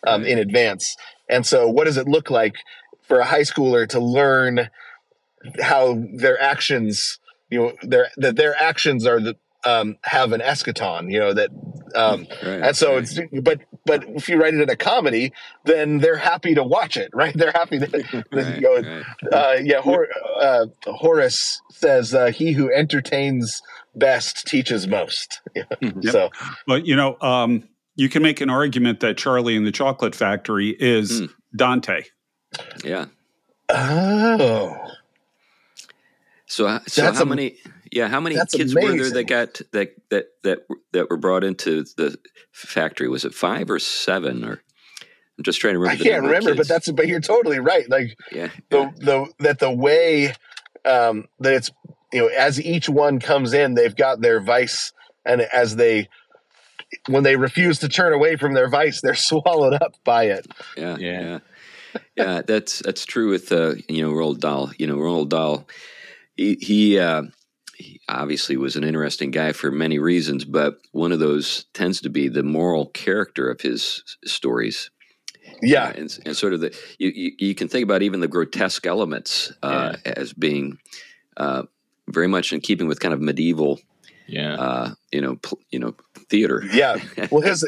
um, 0.05 0.21
right. 0.21 0.31
in 0.31 0.39
advance. 0.39 0.95
And 1.29 1.45
so, 1.45 1.69
what 1.69 1.85
does 1.85 1.97
it 1.97 2.07
look 2.07 2.29
like 2.29 2.55
for 3.03 3.19
a 3.19 3.25
high 3.25 3.41
schooler 3.41 3.87
to 3.89 3.99
learn 3.99 4.69
how 5.61 6.03
their 6.13 6.41
actions, 6.41 7.19
you 7.49 7.59
know, 7.59 7.73
their 7.81 8.09
that 8.17 8.35
their 8.35 8.61
actions 8.61 9.05
are 9.05 9.19
the 9.19 9.35
um, 9.65 9.97
have 10.03 10.33
an 10.33 10.41
eschaton, 10.41 11.11
you 11.11 11.19
know 11.19 11.33
that, 11.33 11.49
um, 11.95 12.27
right, 12.43 12.61
and 12.61 12.75
so 12.75 12.95
right. 12.95 13.03
it's 13.03 13.19
but 13.41 13.61
but 13.85 14.03
if 14.09 14.29
you 14.29 14.39
write 14.39 14.53
it 14.53 14.61
in 14.61 14.69
a 14.69 14.75
comedy, 14.75 15.33
then 15.65 15.99
they're 15.99 16.17
happy 16.17 16.55
to 16.55 16.63
watch 16.63 16.97
it, 16.97 17.09
right? 17.13 17.35
They're 17.35 17.51
happy 17.51 17.79
to, 17.79 18.25
right, 18.31 18.55
you 18.55 18.61
know, 18.61 19.03
uh, 19.31 19.57
yeah. 19.61 19.81
Hor- 19.81 20.09
uh, 20.39 20.67
Horace 20.85 21.61
says, 21.71 22.13
uh, 22.13 22.27
"He 22.27 22.51
who 22.51 22.71
entertains 22.71 23.61
best 23.95 24.47
teaches 24.47 24.87
most." 24.87 25.41
yep. 25.55 25.67
So, 26.03 26.29
but 26.67 26.85
you 26.85 26.95
know, 26.95 27.17
um, 27.21 27.67
you 27.95 28.09
can 28.09 28.21
make 28.21 28.41
an 28.41 28.49
argument 28.49 28.99
that 28.99 29.17
Charlie 29.17 29.57
and 29.57 29.65
the 29.65 29.71
Chocolate 29.71 30.15
Factory 30.15 30.69
is 30.79 31.21
mm. 31.21 31.29
Dante. 31.55 32.03
Yeah. 32.83 33.05
Oh. 33.69 34.75
So, 36.45 36.79
so 36.87 37.01
That's 37.01 37.17
how 37.17 37.23
a, 37.23 37.25
many? 37.25 37.57
Yeah, 37.91 38.07
how 38.07 38.19
many 38.19 38.35
That's 38.35 38.53
kids 38.53 38.73
amazing. 38.73 38.97
were 38.97 39.03
there 39.03 39.13
that 39.13 39.23
got 39.23 39.61
that 39.71 39.95
that 40.09 40.27
that 40.43 40.59
that 40.93 41.09
were 41.09 41.17
brought 41.17 41.43
into 41.43 41.83
the 41.95 42.17
factory? 42.51 43.07
Was 43.07 43.25
it 43.25 43.33
five 43.33 43.69
or 43.69 43.79
seven? 43.79 44.43
Or 44.43 44.61
I'm 45.37 45.43
just 45.43 45.61
trying 45.61 45.75
to 45.75 45.79
remember. 45.79 46.03
I 46.03 46.07
can't 46.07 46.23
remember, 46.23 46.55
but 46.55 46.67
that's 46.67 46.89
but 46.91 47.07
you're 47.07 47.19
totally 47.19 47.59
right. 47.59 47.89
Like 47.89 48.17
yeah, 48.31 48.49
the 48.69 48.91
the 48.97 49.31
that 49.39 49.59
the 49.59 49.71
way 49.71 50.33
um, 50.85 51.25
that 51.39 51.53
it's 51.53 51.71
you 52.11 52.21
know 52.21 52.27
as 52.27 52.59
each 52.59 52.89
one 52.89 53.19
comes 53.19 53.53
in, 53.53 53.75
they've 53.75 53.95
got 53.95 54.21
their 54.21 54.39
vice, 54.39 54.91
and 55.25 55.41
as 55.41 55.75
they 55.75 56.09
when 57.07 57.23
they 57.23 57.35
refuse 57.35 57.79
to 57.79 57.89
turn 57.89 58.13
away 58.13 58.35
from 58.35 58.53
their 58.53 58.69
vice, 58.69 59.01
they're 59.01 59.15
swallowed 59.15 59.75
up 59.75 59.95
by 60.03 60.25
it. 60.25 60.47
Yeah, 60.75 60.97
yeah, 60.97 61.21
yeah. 61.21 61.39
yeah 62.15 62.41
that's 62.41 62.79
that's 62.79 63.05
true 63.05 63.29
with 63.29 63.51
uh, 63.51 63.75
you 63.87 64.01
know 64.01 64.11
Roald 64.11 64.39
Dahl. 64.39 64.71
You 64.77 64.87
know 64.87 64.97
Roald 64.97 65.29
Dahl. 65.29 65.67
He, 66.35 66.55
he 66.61 66.99
uh, 66.99 67.23
he 67.77 68.01
obviously 68.09 68.57
was 68.57 68.75
an 68.75 68.83
interesting 68.83 69.29
guy 69.29 69.51
for 69.51 69.69
many 69.69 69.99
reasons, 69.99 70.45
but 70.45 70.79
one 70.93 71.11
of 71.11 71.19
those 71.19 71.65
tends 71.73 72.01
to 72.01 72.09
be 72.09 72.27
the 72.27 72.41
moral 72.41 72.87
character 72.87 73.49
of 73.49 73.61
his 73.61 74.03
stories. 74.25 74.89
Yeah, 75.61 75.85
uh, 75.85 75.93
and, 75.95 76.19
and, 76.25 76.35
sort 76.35 76.53
of 76.53 76.61
the 76.61 76.75
you, 76.97 77.11
you, 77.15 77.31
you, 77.37 77.55
can 77.55 77.67
think 77.67 77.83
about 77.83 78.01
even 78.01 78.19
the 78.19 78.27
grotesque 78.27 78.85
elements 78.85 79.53
uh, 79.63 79.95
yeah. 80.05 80.13
as 80.17 80.33
being 80.33 80.79
uh, 81.37 81.63
very 82.07 82.27
much 82.27 82.51
in 82.51 82.61
keeping 82.61 82.87
with 82.87 82.99
kind 82.99 83.13
of 83.13 83.21
medieval 83.21 83.79
yeah, 84.27 84.53
uh, 84.55 84.93
you 85.11 85.21
know, 85.21 85.35
pl- 85.37 85.59
you 85.71 85.79
know, 85.79 85.95
theater. 86.29 86.63
Yeah, 86.71 86.97
well, 87.31 87.41
his 87.41 87.65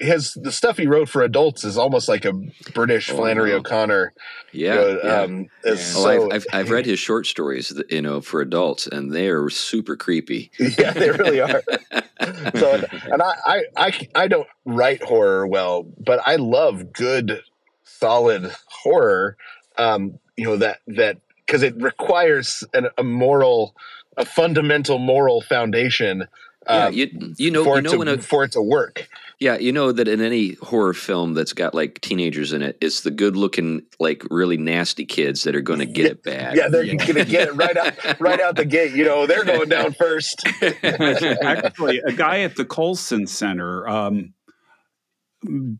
his 0.00 0.34
the 0.34 0.52
stuff 0.52 0.76
he 0.76 0.86
wrote 0.86 1.08
for 1.08 1.22
adults 1.22 1.64
is 1.64 1.78
almost 1.78 2.08
like 2.08 2.24
a 2.24 2.32
British 2.74 3.10
Oh, 3.10 3.16
Flannery 3.16 3.50
no. 3.50 3.56
O'Connor. 3.56 4.12
yeah, 4.52 4.74
you 4.74 4.80
know, 4.80 5.00
yeah. 5.04 5.20
Um, 5.22 5.48
is 5.64 5.96
Oh, 5.96 6.02
so, 6.02 6.30
I've, 6.30 6.32
I've, 6.32 6.46
I've 6.52 6.70
read 6.70 6.86
his 6.86 6.98
short 6.98 7.26
stories, 7.26 7.70
that, 7.70 7.90
you 7.90 8.02
know, 8.02 8.20
for 8.20 8.40
adults, 8.40 8.86
and 8.86 9.12
they 9.12 9.28
are 9.28 9.48
super 9.50 9.96
creepy. 9.96 10.50
yeah, 10.78 10.92
they 10.92 11.10
really 11.10 11.40
are. 11.40 11.62
so, 12.54 12.84
and 13.10 13.22
I, 13.22 13.34
I, 13.46 13.62
I, 13.76 14.08
I 14.14 14.28
don't 14.28 14.48
write 14.64 15.02
horror 15.02 15.46
well, 15.46 15.84
but 15.98 16.20
I 16.26 16.36
love 16.36 16.92
good, 16.92 17.40
solid 17.84 18.52
horror. 18.66 19.36
Um, 19.78 20.18
you 20.36 20.44
know 20.44 20.56
that 20.56 20.80
that 20.86 21.18
because 21.46 21.62
it 21.62 21.74
requires 21.80 22.62
an, 22.74 22.88
a 22.98 23.02
moral, 23.02 23.74
a 24.16 24.24
fundamental 24.24 24.98
moral 24.98 25.40
foundation. 25.40 26.26
Yeah, 26.68 26.86
um, 26.86 26.92
you 26.94 27.34
you 27.38 27.50
know 27.50 27.64
for 27.64 27.76
you 27.80 27.86
it 27.86 27.90
to 27.90 27.98
when 27.98 28.06
a 28.08 28.18
for 28.18 28.44
it 28.44 28.52
to 28.52 28.62
work. 28.62 29.08
yeah 29.40 29.56
you 29.58 29.72
know 29.72 29.90
that 29.90 30.06
in 30.06 30.20
any 30.20 30.54
horror 30.62 30.94
film 30.94 31.34
that's 31.34 31.52
got 31.52 31.74
like 31.74 32.00
teenagers 32.02 32.52
in 32.52 32.62
it, 32.62 32.78
it's 32.80 33.00
the 33.00 33.10
good 33.10 33.34
looking 33.34 33.82
like 33.98 34.22
really 34.30 34.56
nasty 34.56 35.04
kids 35.04 35.42
that 35.42 35.56
are 35.56 35.60
going 35.60 35.80
to 35.80 35.86
get 35.86 36.06
it 36.06 36.22
bad. 36.22 36.54
Yeah, 36.56 36.68
they're 36.68 36.84
Yeah. 36.84 36.94
gonna 37.04 37.24
get 37.24 37.48
it 37.48 37.54
right 37.56 37.76
out, 37.76 38.20
right 38.20 38.40
out 38.40 38.54
the 38.54 38.64
gate. 38.64 38.92
You 38.92 39.04
know, 39.04 39.26
they're 39.26 39.44
going 39.44 39.68
down 39.70 39.92
first. 39.94 40.46
Actually, 40.84 41.98
a 42.06 42.12
guy 42.12 42.40
at 42.42 42.54
the 42.54 42.64
Colson 42.64 43.26
Center 43.26 43.88
um, 43.88 44.32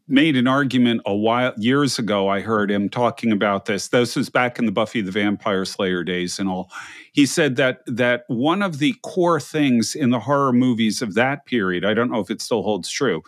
made 0.08 0.36
an 0.36 0.46
argument 0.46 1.02
a 1.06 1.14
while 1.14 1.52
years 1.56 1.98
ago. 1.98 2.28
I 2.28 2.40
heard 2.40 2.70
him 2.70 2.88
talking 2.88 3.32
about 3.32 3.66
this. 3.66 3.88
This 3.88 4.16
was 4.16 4.28
back 4.30 4.58
in 4.58 4.66
the 4.66 4.72
Buffy 4.72 5.00
the 5.00 5.10
Vampire 5.12 5.64
Slayer 5.64 6.02
days 6.04 6.38
and 6.38 6.48
all. 6.48 6.70
He 7.12 7.26
said 7.26 7.56
that 7.56 7.82
that 7.86 8.24
one 8.28 8.62
of 8.62 8.78
the 8.78 8.94
core 9.02 9.40
things 9.40 9.94
in 9.94 10.10
the 10.10 10.20
horror 10.20 10.52
movies 10.52 11.02
of 11.02 11.14
that 11.14 11.46
period, 11.46 11.84
I 11.84 11.94
don't 11.94 12.10
know 12.10 12.20
if 12.20 12.30
it 12.30 12.40
still 12.40 12.62
holds 12.62 12.90
true, 12.90 13.22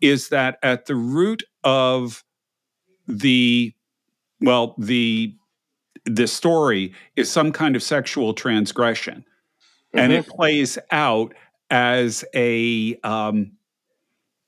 is 0.00 0.28
that 0.30 0.58
at 0.62 0.86
the 0.86 0.96
root 0.96 1.42
of 1.64 2.24
the 3.06 3.74
well, 4.40 4.74
the 4.78 5.34
the 6.06 6.26
story 6.26 6.92
is 7.16 7.30
some 7.30 7.52
kind 7.52 7.76
of 7.76 7.82
sexual 7.82 8.34
transgression 8.34 9.24
and 9.96 10.12
Mm-hmm. 10.12 10.20
it 10.20 10.26
plays 10.26 10.78
out 10.90 11.34
as 11.70 12.24
a 12.34 12.96
um, 13.04 13.52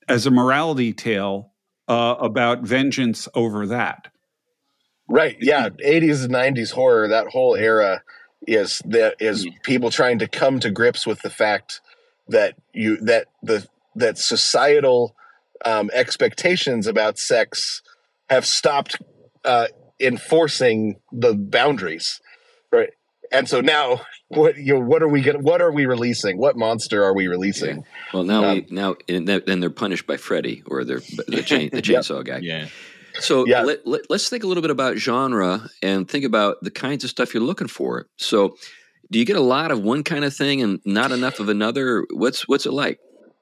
as 0.07 0.25
a 0.25 0.31
morality 0.31 0.93
tale 0.93 1.51
uh, 1.87 2.15
about 2.19 2.61
vengeance 2.61 3.27
over 3.33 3.65
that. 3.67 4.07
Right. 5.07 5.37
Yeah. 5.39 5.69
80s 5.69 6.25
and 6.25 6.33
90s 6.33 6.71
horror, 6.71 7.07
that 7.07 7.27
whole 7.27 7.55
era 7.55 8.03
is 8.45 8.81
that 8.85 9.15
is 9.19 9.45
Mm. 9.45 9.63
people 9.63 9.89
trying 9.89 10.19
to 10.19 10.27
come 10.27 10.59
to 10.59 10.69
grips 10.69 11.07
with 11.07 11.21
the 11.21 11.29
fact 11.29 11.81
that 12.27 12.55
you 12.73 12.97
that 12.97 13.27
the 13.41 13.65
that 13.95 14.17
societal 14.17 15.15
um, 15.65 15.89
expectations 15.93 16.85
about 16.87 17.17
sex 17.17 17.81
have 18.29 18.45
stopped 18.45 18.97
uh, 19.43 19.67
enforcing 19.99 20.99
the 21.11 21.33
boundaries. 21.33 22.21
Right. 22.71 22.91
And 23.31 23.47
so 23.49 23.61
now 23.61 24.01
what 24.29 24.57
you 24.57 24.73
know, 24.75 24.79
what 24.81 25.01
are 25.03 25.07
we 25.07 25.21
gonna 25.21 25.39
what 25.39 25.61
are 25.61 25.71
we 25.71 25.85
releasing? 25.85 26.37
What 26.37 26.57
monster 26.57 27.03
are 27.03 27.13
we 27.13 27.27
releasing? 27.27 27.83
Well, 28.13 28.23
now 28.23 28.43
Um, 28.45 28.55
we 28.55 28.67
now 28.69 28.95
and 29.07 29.27
then 29.27 29.41
then 29.45 29.59
they're 29.59 29.69
punished 29.69 30.05
by 30.07 30.17
Freddy 30.17 30.63
or 30.67 30.83
they're 30.83 31.01
the 31.27 31.43
chain 31.43 31.69
the 31.71 31.77
Yep. 31.85 32.01
chainsaw 32.03 32.25
guy. 32.25 32.39
yeah. 32.41 32.67
So 33.19 33.47
Yeah. 33.47 33.63
let, 33.63 33.87
let, 33.87 34.01
us 34.11 34.29
think 34.29 34.43
a 34.43 34.47
little 34.47 34.61
bit 34.61 34.69
about 34.69 34.97
genre 34.97 35.69
and 35.81 36.07
think 36.07 36.23
about 36.23 36.57
the 36.61 36.69
kinds 36.69 37.03
of 37.03 37.09
stuff 37.09 37.33
you're 37.33 37.41
looking 37.41 37.67
for. 37.67 38.05
So, 38.17 38.55
do 39.11 39.17
you 39.17 39.25
get 39.25 39.37
a 39.37 39.41
lot 39.41 39.71
of 39.71 39.81
one 39.81 40.03
kind 40.03 40.23
of 40.23 40.35
thing 40.35 40.61
and 40.61 40.79
not 40.85 41.11
enough 41.11 41.39
of 41.39 41.49
another? 41.49 42.05
What's 42.11 42.47
what's 42.47 42.65
it 42.67 42.73
like? 42.73 42.99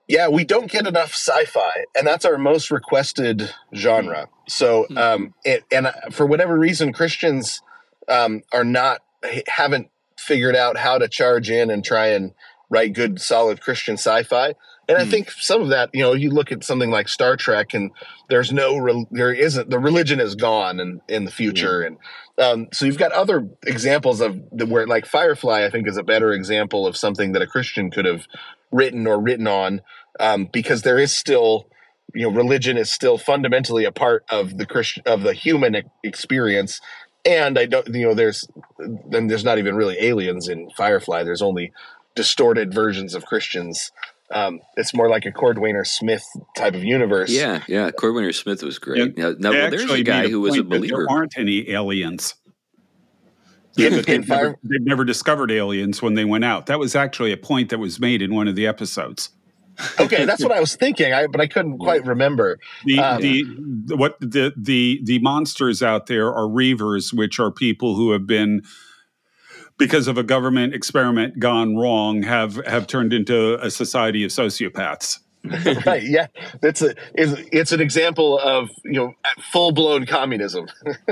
Yeah, 0.07 0.27
we 0.29 0.45
don't 0.45 0.69
get 0.71 0.85
enough 0.85 1.13
sci-fi, 1.13 1.83
and 1.97 2.05
that's 2.05 2.23
our 2.25 2.37
most 2.37 2.69
requested 2.71 3.49
genre. 3.73 4.29
So, 4.47 4.85
Hmm. 4.89 4.97
um, 4.97 5.33
it, 5.43 5.63
and 5.71 5.87
uh, 5.87 5.93
for 6.11 6.25
whatever 6.27 6.57
reason, 6.57 6.93
Christians 6.93 7.59
um, 8.07 8.43
are 8.53 8.63
not 8.63 9.01
haven't 9.47 9.89
figured 10.17 10.55
out 10.55 10.77
how 10.77 10.97
to 10.97 11.07
charge 11.07 11.49
in 11.49 11.69
and 11.69 11.83
try 11.83 12.07
and 12.07 12.33
write 12.69 12.93
good, 12.93 13.21
solid 13.21 13.61
Christian 13.61 13.95
sci-fi. 13.95 14.55
And 14.87 14.97
I 14.97 15.03
Hmm. 15.03 15.09
think 15.09 15.31
some 15.31 15.61
of 15.61 15.69
that, 15.69 15.89
you 15.93 16.01
know, 16.01 16.13
you 16.13 16.29
look 16.29 16.51
at 16.51 16.63
something 16.63 16.91
like 16.91 17.07
Star 17.07 17.35
Trek, 17.35 17.73
and 17.73 17.91
there's 18.29 18.51
no, 18.51 19.05
there 19.11 19.33
isn't 19.33 19.69
the 19.69 19.79
religion 19.79 20.19
is 20.19 20.35
gone 20.35 20.79
in 20.79 21.01
in 21.07 21.25
the 21.25 21.31
future, 21.31 21.81
and 21.81 21.97
um, 22.37 22.67
so 22.71 22.85
you've 22.85 22.97
got 22.97 23.11
other 23.11 23.47
examples 23.65 24.21
of 24.21 24.39
the, 24.51 24.65
where, 24.65 24.85
like 24.85 25.05
Firefly, 25.05 25.65
I 25.65 25.69
think 25.69 25.87
is 25.87 25.97
a 25.97 26.03
better 26.03 26.33
example 26.33 26.85
of 26.85 26.97
something 26.97 27.31
that 27.31 27.41
a 27.41 27.47
Christian 27.47 27.89
could 27.89 28.05
have 28.05 28.27
written 28.71 29.07
or 29.07 29.19
written 29.19 29.47
on, 29.47 29.81
um, 30.19 30.49
because 30.51 30.81
there 30.83 30.99
is 30.99 31.15
still, 31.15 31.67
you 32.13 32.29
know, 32.29 32.35
religion 32.35 32.77
is 32.77 32.91
still 32.91 33.17
fundamentally 33.17 33.85
a 33.85 33.91
part 33.91 34.23
of 34.29 34.57
the 34.57 34.65
Christian 34.65 35.01
of 35.05 35.21
the 35.23 35.33
human 35.33 35.75
experience. 36.03 36.79
And 37.25 37.57
I 37.57 37.65
don't, 37.65 37.87
you 37.87 38.05
know, 38.05 38.13
there's 38.13 38.47
then 39.09 39.27
there's 39.27 39.43
not 39.43 39.57
even 39.57 39.75
really 39.75 39.97
aliens 39.99 40.47
in 40.47 40.69
Firefly. 40.77 41.23
There's 41.23 41.41
only 41.41 41.73
distorted 42.15 42.73
versions 42.73 43.15
of 43.15 43.25
Christians. 43.25 43.91
Um, 44.31 44.59
it's 44.75 44.93
more 44.93 45.09
like 45.09 45.25
a 45.25 45.31
Cordwainer 45.31 45.85
Smith 45.85 46.23
type 46.55 46.73
of 46.73 46.83
universe. 46.83 47.31
Yeah, 47.31 47.63
yeah. 47.67 47.91
Cordwainer 47.91 48.33
Smith 48.33 48.63
was 48.63 48.79
great. 48.79 49.17
Now, 49.17 49.33
now 49.37 49.51
well, 49.51 49.69
there's 49.69 49.83
actually 49.83 50.01
a 50.01 50.03
guy 50.03 50.21
made 50.23 50.31
who 50.31 50.41
was 50.41 50.57
a 50.57 50.63
believer. 50.63 51.05
There 51.07 51.09
aren't 51.09 51.37
any 51.37 51.69
aliens. 51.69 52.35
In- 53.77 53.91
They've 53.91 54.07
in 54.07 54.21
never, 54.27 54.55
they've 54.63 54.85
never 54.85 55.03
discovered 55.03 55.51
aliens 55.51 56.01
when 56.01 56.13
they 56.13 56.25
went 56.25 56.45
out. 56.45 56.67
That 56.67 56.79
was 56.79 56.95
actually 56.95 57.33
a 57.33 57.37
point 57.37 57.69
that 57.69 57.77
was 57.77 57.99
made 57.99 58.21
in 58.21 58.33
one 58.33 58.47
of 58.47 58.55
the 58.55 58.65
episodes. 58.65 59.29
Okay, 59.99 60.25
that's 60.25 60.43
what 60.43 60.51
I 60.51 60.59
was 60.59 60.75
thinking. 60.75 61.13
I 61.13 61.27
but 61.27 61.41
I 61.41 61.47
couldn't 61.47 61.79
quite 61.79 62.05
remember. 62.05 62.59
The, 62.85 62.99
Um, 62.99 63.21
the 63.21 63.43
the- 63.85 63.97
what 63.97 64.19
the 64.19 64.53
the 64.55 65.01
the 65.03 65.19
monsters 65.19 65.81
out 65.83 66.07
there 66.07 66.33
are 66.33 66.47
reavers, 66.47 67.13
which 67.13 67.39
are 67.39 67.51
people 67.51 67.95
who 67.95 68.11
have 68.11 68.25
been 68.27 68.61
because 69.77 70.07
of 70.07 70.17
a 70.17 70.23
government 70.23 70.73
experiment 70.73 71.39
gone 71.39 71.75
wrong 71.75 72.23
have 72.23 72.55
have 72.65 72.87
turned 72.87 73.13
into 73.13 73.55
a 73.63 73.69
society 73.69 74.23
of 74.23 74.31
sociopaths. 74.31 75.19
right? 75.85 76.03
Yeah, 76.03 76.27
that's 76.61 76.81
a 76.81 76.95
is 77.15 77.35
it's 77.51 77.71
an 77.71 77.81
example 77.81 78.39
of 78.39 78.69
you 78.83 78.93
know 78.93 79.13
full 79.51 79.71
blown 79.71 80.05
communism. 80.05 80.67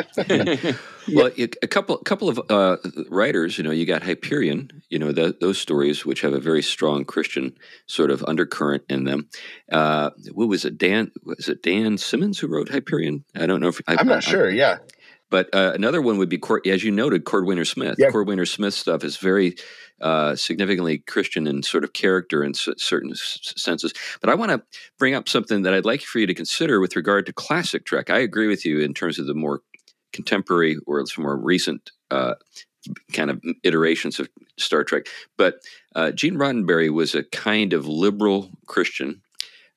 Well, 1.13 1.31
it- 1.35 1.57
a 1.61 1.67
couple 1.67 1.97
couple 1.97 2.29
of 2.29 2.39
uh, 2.49 2.77
writers, 3.09 3.57
you 3.57 3.63
know, 3.65 3.71
you 3.71 3.85
got 3.85 4.03
Hyperion, 4.03 4.71
you 4.89 4.97
know, 4.97 5.11
th 5.11 5.35
those 5.41 5.57
stories 5.57 6.05
which 6.05 6.21
have 6.21 6.31
a 6.33 6.39
very 6.39 6.61
strong 6.61 7.03
Christian 7.03 7.57
sort 7.87 8.09
of 8.09 8.23
undercurrent 8.23 8.83
in 8.87 9.03
them. 9.03 9.27
Uh, 9.69 10.11
what 10.31 10.47
was 10.47 10.63
it? 10.63 10.77
Dan 10.77 11.11
was 11.25 11.49
it 11.49 11.61
Dan 11.61 11.97
Simmons 11.97 12.39
who 12.39 12.47
wrote 12.47 12.69
Hyperion? 12.69 13.25
I 13.35 13.45
don't 13.47 13.59
know 13.59 13.67
if 13.67 13.81
I, 13.87 13.93
I'm 13.95 14.09
I- 14.09 14.13
not 14.15 14.23
sure. 14.23 14.49
Yeah, 14.49 14.77
But 15.33 15.49
uh, 15.51 15.71
another 15.73 15.99
one 15.99 16.19
would 16.19 16.29
be, 16.29 16.39
as 16.67 16.83
you 16.83 16.91
noted, 16.91 17.23
Cordwainer 17.25 17.65
Smith. 17.65 17.95
Yeah. 17.97 18.11
Cordwainer 18.11 18.47
Smith 18.47 18.75
stuff 18.75 19.03
is 19.03 19.17
very 19.17 19.55
uh, 19.99 20.35
significantly 20.35 20.99
Christian 20.99 21.47
in 21.47 21.63
sort 21.63 21.83
of 21.83 21.93
character 21.93 22.43
in 22.43 22.51
s- 22.51 22.69
certain 22.77 23.09
s- 23.13 23.51
senses. 23.57 23.93
But 24.21 24.29
I 24.29 24.35
want 24.35 24.51
to 24.51 24.61
bring 24.99 25.15
up 25.15 25.27
something 25.27 25.63
that 25.63 25.73
I'd 25.73 25.85
like 25.85 26.01
for 26.01 26.19
you 26.19 26.27
to 26.27 26.35
consider 26.35 26.79
with 26.79 26.95
regard 26.95 27.25
to 27.25 27.33
classic 27.33 27.83
Trek. 27.83 28.11
I 28.11 28.19
agree 28.19 28.45
with 28.47 28.63
you 28.63 28.81
in 28.81 28.93
terms 28.93 29.17
of 29.17 29.25
the 29.25 29.33
more 29.33 29.61
contemporary 30.11 30.77
or 30.85 31.03
some 31.07 31.23
more 31.23 31.35
recent 31.35 31.89
uh, 32.11 32.35
kind 33.11 33.31
of 33.31 33.41
iterations 33.63 34.19
of 34.19 34.29
Star 34.59 34.83
Trek. 34.83 35.07
But 35.35 35.55
uh, 35.95 36.11
Gene 36.11 36.35
Roddenberry 36.35 36.93
was 36.93 37.15
a 37.15 37.23
kind 37.23 37.73
of 37.73 37.87
liberal 37.87 38.51
Christian. 38.67 39.23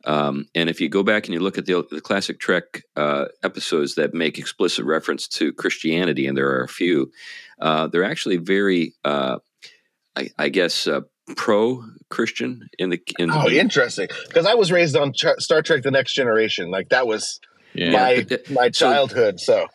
Um, 0.07 0.47
and 0.55 0.71
if 0.71 0.81
you 0.81 0.89
go 0.89 1.03
back 1.03 1.25
and 1.27 1.35
you 1.35 1.41
look 1.41 1.59
at 1.59 1.67
the, 1.67 1.85
the 1.91 2.01
classic 2.01 2.39
Trek 2.39 2.83
uh, 2.95 3.27
episodes 3.43 3.97
that 3.97 4.15
make 4.15 4.39
explicit 4.39 4.85
reference 4.85 5.27
to 5.29 5.53
Christianity, 5.53 6.27
and 6.27 6.37
there 6.39 6.49
are 6.49 6.63
a 6.63 6.69
few, 6.69 7.11
uh, 7.61 7.89
they're 7.89 8.05
actually 8.05 8.37
very, 8.37 8.95
uh, 9.05 9.39
I, 10.15 10.31
I 10.39 10.49
guess, 10.49 10.87
uh, 10.87 11.01
pro-Christian 11.37 12.69
in 12.79 12.91
the 12.91 13.01
in 13.19 13.31
Oh, 13.33 13.49
interesting. 13.49 14.09
Because 14.29 14.47
I 14.47 14.55
was 14.55 14.71
raised 14.71 14.97
on 14.97 15.13
Ch- 15.13 15.39
Star 15.39 15.63
Trek: 15.63 15.83
The 15.83 15.91
Next 15.91 16.15
Generation. 16.15 16.71
Like 16.71 16.91
that 16.91 17.07
was 17.07 17.41
Yeah. 17.75 17.91
my 17.91 18.27
but, 18.29 18.51
my 18.51 18.71
so- 18.71 18.87
childhood. 18.93 19.41
So 19.41 19.67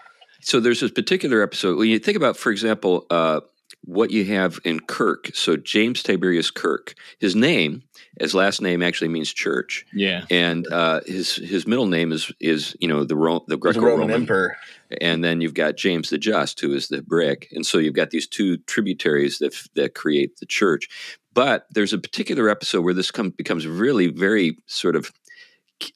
So 0.42 0.60
there's 0.60 0.80
this 0.80 0.92
particular 0.92 1.42
episode 1.44 1.78
when 1.78 1.90
you 1.90 2.00
think 2.00 2.18
about, 2.18 2.38
for 2.38 2.52
example, 2.52 3.06
uh, 3.10 3.42
what 3.84 4.12
you 4.12 4.26
have 4.26 4.60
in 4.64 4.80
Kirk. 4.80 5.32
So 5.34 5.58
James 5.58 6.04
Tiberius 6.04 6.52
Kirk, 6.52 6.94
his 7.20 7.36
name, 7.36 7.84
his 8.20 8.36
last 8.36 8.62
name 8.62 8.82
actually 8.82 9.08
means 9.08 9.34
church, 9.34 9.86
yeah. 9.94 10.26
and 10.30 10.68
uh, 10.72 11.02
his 11.06 11.36
his 11.36 11.66
middle 11.66 11.88
name 11.88 12.12
is 12.12 12.32
is 12.40 12.76
you 12.80 12.88
know 12.88 13.04
the 13.04 13.16
Ro- 13.16 13.44
the 13.48 13.56
the 13.56 13.58
Greco-Roman 13.58 14.12
Emperor. 14.12 14.58
and 15.00 15.24
then 15.24 15.42
you've 15.42 15.54
got 15.54 15.78
James 15.78 16.10
the 16.10 16.18
Just, 16.18 16.60
who 16.60 16.74
is 16.74 16.90
the 16.90 17.02
brick, 17.02 17.48
and 17.52 17.66
so 17.66 17.78
you've 17.78 17.96
got 17.96 18.12
these 18.12 18.28
two 18.28 18.58
tributaries 18.58 19.40
that 19.40 19.56
that 19.76 19.96
create 19.96 20.38
the 20.38 20.46
church. 20.46 20.88
But 21.34 21.66
there's 21.72 21.94
a 21.94 21.98
particular 21.98 22.50
episode 22.50 22.82
where 22.82 22.94
this 22.94 23.10
come, 23.10 23.30
becomes 23.30 23.66
really 23.66 24.08
very 24.08 24.58
sort 24.66 24.98
of 24.98 25.12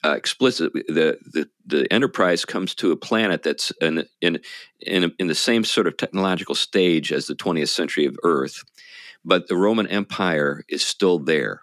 uh, 0.04 0.12
explicit. 0.12 0.72
The, 0.72 1.18
the 1.24 1.48
the 1.66 1.92
Enterprise 1.92 2.44
comes 2.44 2.74
to 2.76 2.92
a 2.92 2.96
planet 2.96 3.42
that's 3.42 3.72
in 3.80 4.04
in 4.20 4.40
in, 4.80 5.12
in 5.18 5.26
the 5.26 5.34
same 5.34 5.64
sort 5.64 5.86
of 5.86 5.96
technological 5.96 6.54
stage 6.54 7.12
as 7.12 7.26
the 7.26 7.34
20th 7.34 7.68
century 7.68 8.06
of 8.06 8.16
Earth, 8.22 8.64
but 9.24 9.48
the 9.48 9.56
Roman 9.56 9.86
Empire 9.86 10.64
is 10.68 10.84
still 10.84 11.18
there. 11.18 11.60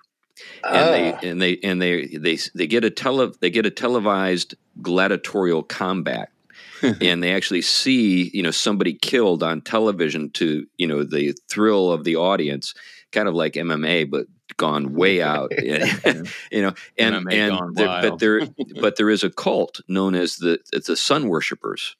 and 0.63 0.93
they 0.93 1.13
ah. 1.13 1.19
and 1.23 1.41
they 1.41 1.57
and 1.63 1.81
they 1.81 2.07
they 2.07 2.37
they 2.55 2.67
get 2.67 2.83
a 2.83 2.89
tele 2.89 3.31
they 3.39 3.49
get 3.49 3.65
a 3.65 3.71
televised 3.71 4.55
gladiatorial 4.81 5.63
combat 5.63 6.29
and 7.01 7.23
they 7.23 7.33
actually 7.33 7.61
see 7.61 8.29
you 8.33 8.43
know 8.43 8.51
somebody 8.51 8.93
killed 8.93 9.43
on 9.43 9.61
television 9.61 10.29
to 10.31 10.65
you 10.77 10.87
know 10.87 11.03
the 11.03 11.33
thrill 11.49 11.91
of 11.91 12.03
the 12.03 12.15
audience 12.15 12.73
kind 13.11 13.27
of 13.27 13.35
like 13.35 13.53
MMA 13.53 14.09
but 14.09 14.25
gone 14.57 14.93
way 14.93 15.21
out 15.33 15.51
you 15.61 16.61
know 16.61 16.73
and 16.97 17.15
MMA 17.15 17.33
and 17.33 17.75
there, 17.75 18.01
but 18.01 18.19
there 18.19 18.41
but 18.81 18.95
there 18.97 19.09
is 19.09 19.23
a 19.23 19.29
cult 19.29 19.81
known 19.87 20.15
as 20.15 20.37
the 20.37 20.59
the 20.71 20.95
sun 20.95 21.27
worshippers 21.27 21.95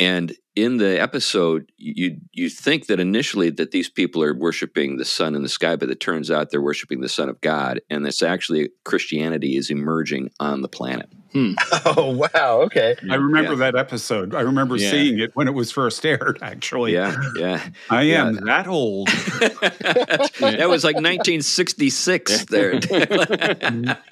and 0.00 0.36
in 0.54 0.76
the 0.76 1.00
episode, 1.00 1.70
you 1.76 2.18
you 2.32 2.48
think 2.48 2.86
that 2.86 3.00
initially 3.00 3.50
that 3.50 3.70
these 3.70 3.88
people 3.88 4.22
are 4.22 4.34
worshiping 4.34 4.96
the 4.96 5.04
sun 5.04 5.34
in 5.34 5.42
the 5.42 5.48
sky, 5.48 5.76
but 5.76 5.90
it 5.90 6.00
turns 6.00 6.30
out 6.30 6.50
they're 6.50 6.62
worshiping 6.62 7.00
the 7.00 7.08
Son 7.08 7.28
of 7.28 7.40
God, 7.40 7.80
and 7.90 8.04
that's 8.04 8.22
actually 8.22 8.70
Christianity 8.84 9.56
is 9.56 9.70
emerging 9.70 10.30
on 10.38 10.62
the 10.62 10.68
planet. 10.68 11.10
Hmm. 11.32 11.52
Oh 11.84 12.10
wow! 12.10 12.60
Okay, 12.62 12.96
I 13.10 13.14
remember 13.14 13.52
yeah. 13.52 13.70
that 13.70 13.76
episode. 13.76 14.34
I 14.34 14.40
remember 14.40 14.76
yeah. 14.76 14.90
seeing 14.90 15.18
it 15.18 15.34
when 15.34 15.46
it 15.48 15.52
was 15.52 15.70
first 15.70 16.04
aired. 16.04 16.38
Actually, 16.42 16.92
yeah, 16.92 17.14
yeah. 17.36 17.66
I 17.90 18.02
am 18.04 18.34
yeah. 18.34 18.40
that 18.44 18.66
old. 18.66 19.08
that 19.08 20.66
was 20.68 20.84
like 20.84 20.96
1966. 20.96 22.46
There. 22.46 22.74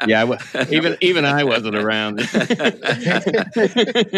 yeah, 0.06 0.36
even 0.70 0.96
even 1.00 1.24
I 1.24 1.44
wasn't 1.44 1.76
around. 1.76 2.20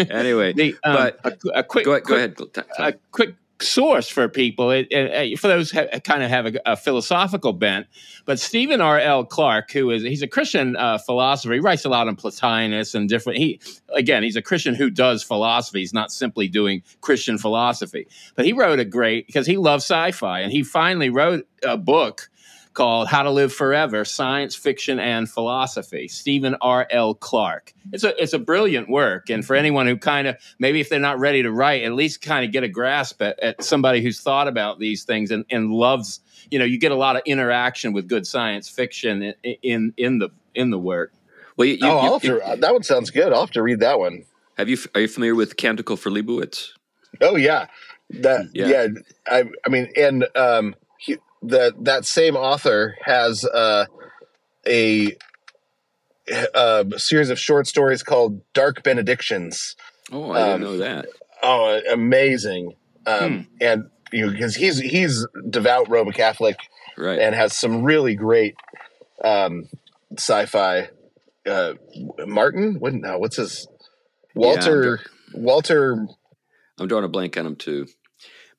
anyway, 0.09 0.53
the, 0.53 0.75
um, 0.83 0.95
but 0.95 1.19
a, 1.23 1.37
a 1.55 1.63
quick, 1.63 1.85
go, 1.85 1.99
quick, 1.99 2.05
go 2.05 2.15
ahead. 2.15 2.35
A 2.77 2.93
quick 3.11 3.35
source 3.61 4.07
for 4.09 4.27
people. 4.27 4.71
It, 4.71 4.87
it, 4.91 5.39
for 5.39 5.47
those 5.47 5.71
who 5.71 5.85
kind 6.01 6.23
of 6.23 6.29
have 6.29 6.45
a, 6.47 6.53
a, 6.65 6.75
philosophical 6.75 7.53
bent, 7.53 7.87
but 8.25 8.39
Stephen 8.39 8.81
R. 8.81 8.99
L. 8.99 9.25
Clark, 9.25 9.71
who 9.71 9.91
is 9.91 10.03
he's 10.03 10.21
a 10.21 10.27
Christian 10.27 10.75
uh, 10.75 10.97
philosopher, 10.97 11.53
he 11.53 11.59
writes 11.59 11.85
a 11.85 11.89
lot 11.89 12.07
on 12.07 12.15
Plotinus 12.15 12.95
and 12.95 13.09
different. 13.09 13.39
He 13.39 13.59
again, 13.93 14.23
he's 14.23 14.35
a 14.35 14.41
Christian 14.41 14.75
who 14.75 14.89
does 14.89 15.23
philosophy. 15.23 15.79
He's 15.79 15.93
not 15.93 16.11
simply 16.11 16.47
doing 16.47 16.83
Christian 17.01 17.37
philosophy, 17.37 18.07
but 18.35 18.45
he 18.45 18.53
wrote 18.53 18.79
a 18.79 18.85
great 18.85 19.27
because 19.27 19.47
he 19.47 19.57
loves 19.57 19.83
sci-fi, 19.83 20.39
and 20.39 20.51
he 20.51 20.63
finally 20.63 21.09
wrote 21.09 21.47
a 21.63 21.77
book 21.77 22.29
called 22.79 23.09
How 23.09 23.23
to 23.23 23.29
Live 23.29 23.51
Forever 23.51 24.05
Science 24.05 24.55
Fiction 24.55 24.99
and 24.99 25.29
Philosophy, 25.29 26.07
Stephen 26.07 26.55
R. 26.61 26.87
L. 26.89 27.13
Clark. 27.13 27.73
It's 27.91 28.05
a, 28.05 28.15
it's 28.23 28.31
a 28.31 28.39
brilliant 28.39 28.89
work. 28.89 29.29
And 29.29 29.45
for 29.45 29.57
anyone 29.57 29.85
who 29.85 29.97
kind 29.97 30.27
of, 30.29 30.37
maybe 30.59 30.79
if 30.79 30.87
they're 30.87 30.97
not 30.97 31.19
ready 31.19 31.43
to 31.43 31.51
write, 31.51 31.83
at 31.83 31.91
least 31.91 32.21
kind 32.21 32.45
of 32.45 32.53
get 32.53 32.63
a 32.63 32.69
grasp 32.69 33.21
at, 33.21 33.37
at 33.41 33.61
somebody 33.65 34.01
who's 34.01 34.21
thought 34.21 34.47
about 34.47 34.79
these 34.79 35.03
things 35.03 35.29
and, 35.29 35.43
and 35.49 35.73
loves, 35.73 36.21
you 36.51 36.57
know, 36.57 36.63
you 36.63 36.79
get 36.79 36.93
a 36.93 36.95
lot 36.95 37.17
of 37.17 37.21
interaction 37.25 37.91
with 37.91 38.07
good 38.07 38.25
science 38.25 38.69
fiction 38.69 39.23
in, 39.23 39.55
in, 39.61 39.93
in 39.97 40.19
the, 40.19 40.29
in 40.55 40.69
the 40.69 40.79
work. 40.79 41.11
Well, 41.57 41.67
you, 41.67 41.73
you, 41.73 41.79
oh, 41.81 42.17
you, 42.23 42.39
to, 42.39 42.55
that 42.61 42.71
one 42.71 42.83
sounds 42.83 43.09
good. 43.09 43.33
I'll 43.33 43.41
have 43.41 43.51
to 43.51 43.61
read 43.61 43.81
that 43.81 43.99
one. 43.99 44.23
Have 44.57 44.69
you, 44.69 44.77
are 44.95 45.01
you 45.01 45.09
familiar 45.09 45.35
with 45.35 45.57
Canticle 45.57 45.97
for 45.97 46.11
Leibowitz? 46.11 46.69
Oh 47.19 47.35
yeah. 47.35 47.67
That, 48.09 48.47
yeah. 48.53 48.67
yeah 48.67 48.87
I, 49.27 49.43
I 49.65 49.69
mean, 49.69 49.91
and, 49.97 50.25
um, 50.37 50.75
that 51.43 51.73
that 51.85 52.05
same 52.05 52.35
author 52.35 52.95
has 53.03 53.45
uh, 53.45 53.85
a, 54.67 55.15
a, 56.27 56.85
series 56.97 57.29
of 57.29 57.39
short 57.39 57.67
stories 57.67 58.03
called 58.03 58.41
Dark 58.53 58.83
Benedictions. 58.83 59.75
Oh, 60.11 60.31
I 60.31 60.39
didn't 60.39 60.53
um, 60.53 60.61
know 60.61 60.77
that. 60.77 61.05
Oh, 61.41 61.79
amazing! 61.91 62.73
Um, 63.05 63.19
hmm. 63.19 63.41
And 63.61 63.89
you 64.11 64.25
know, 64.25 64.31
because 64.31 64.55
he's 64.55 64.79
he's 64.79 65.25
devout 65.49 65.89
Roman 65.89 66.13
Catholic, 66.13 66.57
right, 66.97 67.19
and 67.19 67.35
has 67.35 67.57
some 67.57 67.83
really 67.83 68.15
great 68.15 68.55
um, 69.23 69.69
sci-fi. 70.17 70.89
Uh, 71.47 71.73
Martin, 72.25 72.75
what? 72.79 72.93
No, 72.93 73.17
what's 73.17 73.37
his? 73.37 73.67
Walter. 74.35 74.99
Yeah, 75.33 75.41
Walter. 75.41 76.07
I'm 76.79 76.87
drawing 76.87 77.05
a 77.05 77.09
blank 77.09 77.37
on 77.37 77.45
him 77.45 77.55
too. 77.55 77.87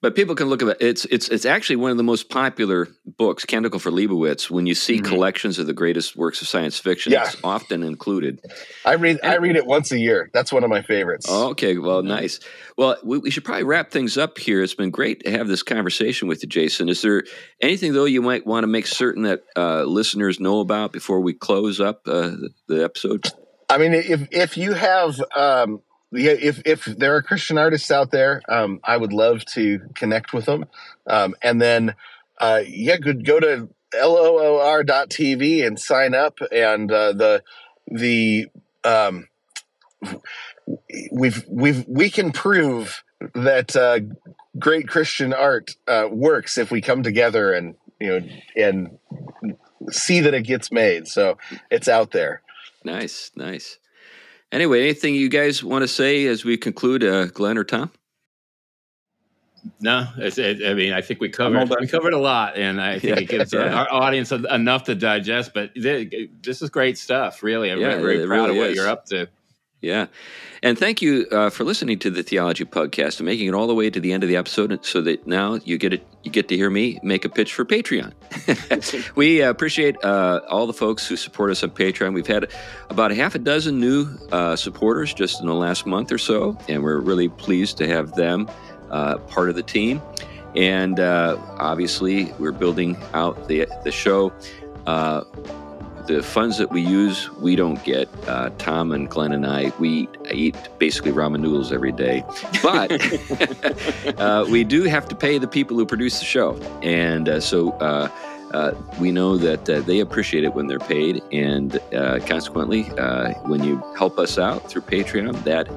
But 0.02 0.14
people 0.14 0.34
can 0.34 0.48
look 0.48 0.62
at 0.62 0.68
it. 0.68 0.76
It's 0.80 1.04
it's 1.06 1.28
it's 1.28 1.44
actually 1.44 1.76
one 1.76 1.90
of 1.90 1.98
the 1.98 2.02
most 2.02 2.30
popular 2.30 2.88
books, 3.04 3.44
Canticle 3.44 3.78
for 3.78 3.90
Leibowitz. 3.90 4.48
When 4.48 4.64
you 4.66 4.74
see 4.74 4.96
mm-hmm. 4.96 5.04
collections 5.04 5.58
of 5.58 5.66
the 5.66 5.74
greatest 5.74 6.16
works 6.16 6.40
of 6.40 6.48
science 6.48 6.78
fiction, 6.78 7.12
yeah. 7.12 7.24
it's 7.24 7.36
often 7.44 7.82
included. 7.82 8.40
I 8.86 8.94
read 8.94 9.20
and, 9.22 9.32
I 9.32 9.36
read 9.36 9.56
it 9.56 9.66
once 9.66 9.92
a 9.92 9.98
year. 9.98 10.30
That's 10.32 10.52
one 10.52 10.64
of 10.64 10.70
my 10.70 10.80
favorites. 10.80 11.28
Okay, 11.28 11.76
well, 11.76 12.02
nice. 12.02 12.40
Well, 12.78 12.96
we, 13.04 13.18
we, 13.18 13.30
should 13.30 13.44
probably 13.44 13.64
wrap 13.64 13.90
things 13.90 14.16
up 14.16 14.38
here. 14.38 14.62
It's 14.62 14.74
been 14.74 14.90
great 14.90 15.22
to 15.24 15.30
have 15.32 15.48
this 15.48 15.62
conversation 15.62 16.28
with 16.28 16.42
you, 16.42 16.48
Jason. 16.48 16.88
Is 16.88 17.02
there 17.02 17.24
anything 17.60 17.92
though 17.92 18.06
you 18.06 18.22
might 18.22 18.46
want 18.46 18.64
to 18.64 18.68
make 18.68 18.86
certain 18.86 19.24
that 19.24 19.42
uh, 19.54 19.84
listeners 19.84 20.40
know 20.40 20.60
about 20.60 20.92
before 20.92 21.20
we 21.20 21.34
close 21.34 21.78
up 21.78 22.02
uh, 22.06 22.30
the, 22.30 22.50
the, 22.68 22.84
episode? 22.84 23.26
I 23.68 23.76
mean, 23.76 23.92
if 23.92 24.28
if 24.32 24.56
you 24.56 24.72
have 24.72 25.20
um, 25.36 25.82
yeah, 26.12 26.32
if 26.32 26.62
if 26.64 26.84
there 26.84 27.16
are 27.16 27.22
Christian 27.22 27.58
artists 27.58 27.90
out 27.90 28.10
there, 28.10 28.42
um, 28.48 28.80
I 28.82 28.96
would 28.96 29.12
love 29.12 29.44
to 29.54 29.80
connect 29.94 30.32
with 30.32 30.46
them. 30.46 30.66
Um, 31.06 31.34
and 31.42 31.60
then, 31.60 31.94
uh, 32.38 32.62
yeah, 32.66 32.96
good. 32.96 33.24
Go 33.24 33.40
to 33.40 33.68
loor.tv 33.94 35.66
and 35.66 35.78
sign 35.78 36.14
up. 36.14 36.38
And 36.50 36.90
uh, 36.90 37.12
the 37.12 37.42
the 37.86 38.46
um, 38.84 39.28
we've 41.12 41.44
we've 41.48 41.84
we 41.86 42.10
can 42.10 42.32
prove 42.32 43.02
that 43.34 43.76
uh, 43.76 44.00
great 44.58 44.88
Christian 44.88 45.32
art 45.32 45.76
uh, 45.86 46.08
works 46.10 46.58
if 46.58 46.70
we 46.70 46.80
come 46.80 47.02
together 47.02 47.52
and 47.52 47.74
you 48.00 48.08
know 48.08 48.28
and 48.56 48.98
see 49.90 50.20
that 50.20 50.34
it 50.34 50.42
gets 50.42 50.72
made. 50.72 51.06
So 51.06 51.38
it's 51.70 51.88
out 51.88 52.10
there. 52.10 52.42
Nice, 52.84 53.30
nice. 53.36 53.78
Anyway, 54.52 54.82
anything 54.82 55.14
you 55.14 55.28
guys 55.28 55.62
want 55.62 55.82
to 55.82 55.88
say 55.88 56.26
as 56.26 56.44
we 56.44 56.56
conclude, 56.56 57.04
uh, 57.04 57.26
Glenn 57.26 57.56
or 57.56 57.64
Tom? 57.64 57.90
No, 59.80 60.08
it, 60.16 60.66
I 60.66 60.74
mean, 60.74 60.92
I 60.92 61.02
think 61.02 61.20
we 61.20 61.28
covered 61.28 61.70
we 61.80 61.86
covered 61.86 62.14
a 62.14 62.18
lot, 62.18 62.56
and 62.56 62.80
I 62.80 62.98
think 62.98 63.16
yeah, 63.16 63.22
it 63.22 63.28
gives 63.28 63.52
yeah. 63.54 63.72
our 63.72 63.92
audience 63.92 64.32
enough 64.32 64.84
to 64.84 64.94
digest. 64.94 65.52
But 65.54 65.72
this 65.74 66.62
is 66.62 66.70
great 66.70 66.98
stuff, 66.98 67.42
really. 67.42 67.70
I'm 67.70 67.78
yeah, 67.78 67.96
very, 67.96 68.16
very 68.16 68.26
proud 68.26 68.46
really 68.46 68.50
of 68.50 68.56
what 68.56 68.70
is. 68.70 68.76
you're 68.76 68.88
up 68.88 69.06
to. 69.06 69.28
Yeah. 69.80 70.06
And 70.62 70.78
thank 70.78 71.00
you 71.00 71.26
uh, 71.32 71.48
for 71.48 71.64
listening 71.64 71.98
to 72.00 72.10
the 72.10 72.22
Theology 72.22 72.66
Pugcast 72.66 73.18
and 73.18 73.24
making 73.24 73.48
it 73.48 73.54
all 73.54 73.66
the 73.66 73.74
way 73.74 73.88
to 73.88 73.98
the 73.98 74.12
end 74.12 74.22
of 74.22 74.28
the 74.28 74.36
episode 74.36 74.84
so 74.84 75.00
that 75.00 75.26
now 75.26 75.54
you 75.64 75.78
get 75.78 75.94
it, 75.94 76.06
you 76.22 76.30
get 76.30 76.48
to 76.48 76.56
hear 76.56 76.68
me 76.68 77.00
make 77.02 77.24
a 77.24 77.30
pitch 77.30 77.54
for 77.54 77.64
Patreon. 77.64 78.12
we 79.16 79.42
uh, 79.42 79.48
appreciate 79.48 79.96
uh, 80.04 80.40
all 80.50 80.66
the 80.66 80.74
folks 80.74 81.08
who 81.08 81.16
support 81.16 81.50
us 81.50 81.62
on 81.62 81.70
Patreon. 81.70 82.12
We've 82.12 82.26
had 82.26 82.50
about 82.90 83.10
a 83.10 83.14
half 83.14 83.34
a 83.34 83.38
dozen 83.38 83.80
new 83.80 84.06
uh, 84.32 84.54
supporters 84.54 85.14
just 85.14 85.40
in 85.40 85.46
the 85.46 85.54
last 85.54 85.86
month 85.86 86.12
or 86.12 86.18
so, 86.18 86.58
and 86.68 86.82
we're 86.82 86.98
really 86.98 87.30
pleased 87.30 87.78
to 87.78 87.88
have 87.88 88.12
them 88.12 88.50
uh, 88.90 89.16
part 89.16 89.48
of 89.48 89.54
the 89.54 89.62
team. 89.62 90.02
And 90.54 91.00
uh, 91.00 91.38
obviously, 91.58 92.32
we're 92.38 92.52
building 92.52 92.98
out 93.14 93.48
the, 93.48 93.66
the 93.84 93.92
show 93.92 94.30
the 96.10 96.22
funds 96.22 96.58
that 96.58 96.70
we 96.70 96.80
use, 96.80 97.30
we 97.32 97.56
don't 97.56 97.82
get. 97.84 98.08
Uh, 98.26 98.50
Tom 98.58 98.92
and 98.92 99.08
Glenn 99.08 99.32
and 99.32 99.46
I, 99.46 99.72
we 99.78 100.08
eat 100.30 100.56
basically 100.78 101.12
ramen 101.12 101.40
noodles 101.40 101.72
every 101.72 101.92
day. 101.92 102.24
But 102.62 102.90
uh, 104.20 104.44
we 104.50 104.64
do 104.64 104.84
have 104.84 105.08
to 105.08 105.14
pay 105.14 105.38
the 105.38 105.48
people 105.48 105.76
who 105.76 105.86
produce 105.86 106.18
the 106.18 106.24
show. 106.24 106.56
And 106.82 107.28
uh, 107.28 107.40
so 107.40 107.70
uh, 107.72 108.08
uh, 108.52 108.74
we 108.98 109.12
know 109.12 109.36
that 109.36 109.68
uh, 109.70 109.80
they 109.82 110.00
appreciate 110.00 110.44
it 110.44 110.54
when 110.54 110.66
they're 110.66 110.80
paid. 110.80 111.22
And 111.32 111.78
consequently, 112.26 112.82
when 113.44 113.62
you 113.62 113.82
help 113.96 114.18
us 114.18 114.38
out 114.38 114.68
through 114.68 114.82
Patreon, 114.82 115.44
that 115.44 115.68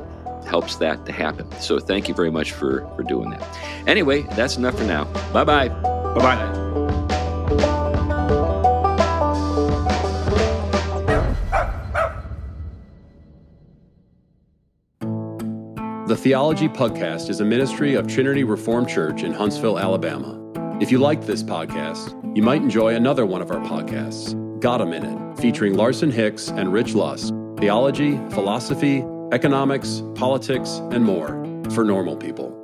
helps 0.48 0.78
that 0.78 1.06
to 1.06 1.12
happen. 1.12 1.50
So 1.62 1.80
thank 1.80 2.08
you 2.08 2.16
very 2.16 2.32
much 2.32 2.52
for, 2.52 2.88
for 2.96 3.04
doing 3.04 3.30
that. 3.30 3.88
Anyway, 3.88 4.24
that's 4.36 4.58
enough 4.58 4.78
for 4.78 4.84
now. 4.84 5.06
Bye 5.32 5.44
bye. 5.44 5.70
Bye 5.70 6.20
bye. 6.20 7.03
The 16.14 16.20
Theology 16.20 16.70
Pugcast 16.70 17.32
is 17.32 17.42
a 17.42 17.44
ministry 17.44 17.96
of 17.96 18.06
Trinity 18.06 18.44
Reformed 18.44 18.88
Church 18.88 19.24
in 19.24 19.34
Huntsville, 19.34 19.80
Alabama. 19.80 20.40
If 20.80 20.92
you 20.92 21.00
liked 21.00 21.26
this 21.26 21.42
podcast, 21.42 22.14
you 22.38 22.44
might 22.44 22.62
enjoy 22.62 22.94
another 22.94 23.26
one 23.26 23.42
of 23.42 23.50
our 23.50 23.58
podcasts, 23.58 24.36
Got 24.60 24.80
a 24.80 24.86
Minute, 24.86 25.40
featuring 25.40 25.74
Larson 25.74 26.12
Hicks 26.12 26.50
and 26.50 26.72
Rich 26.72 26.94
Lusk, 26.94 27.34
theology, 27.58 28.20
philosophy, 28.30 29.04
economics, 29.32 30.04
politics, 30.14 30.82
and 30.92 31.04
more 31.04 31.30
for 31.72 31.84
normal 31.84 32.16
people. 32.16 32.63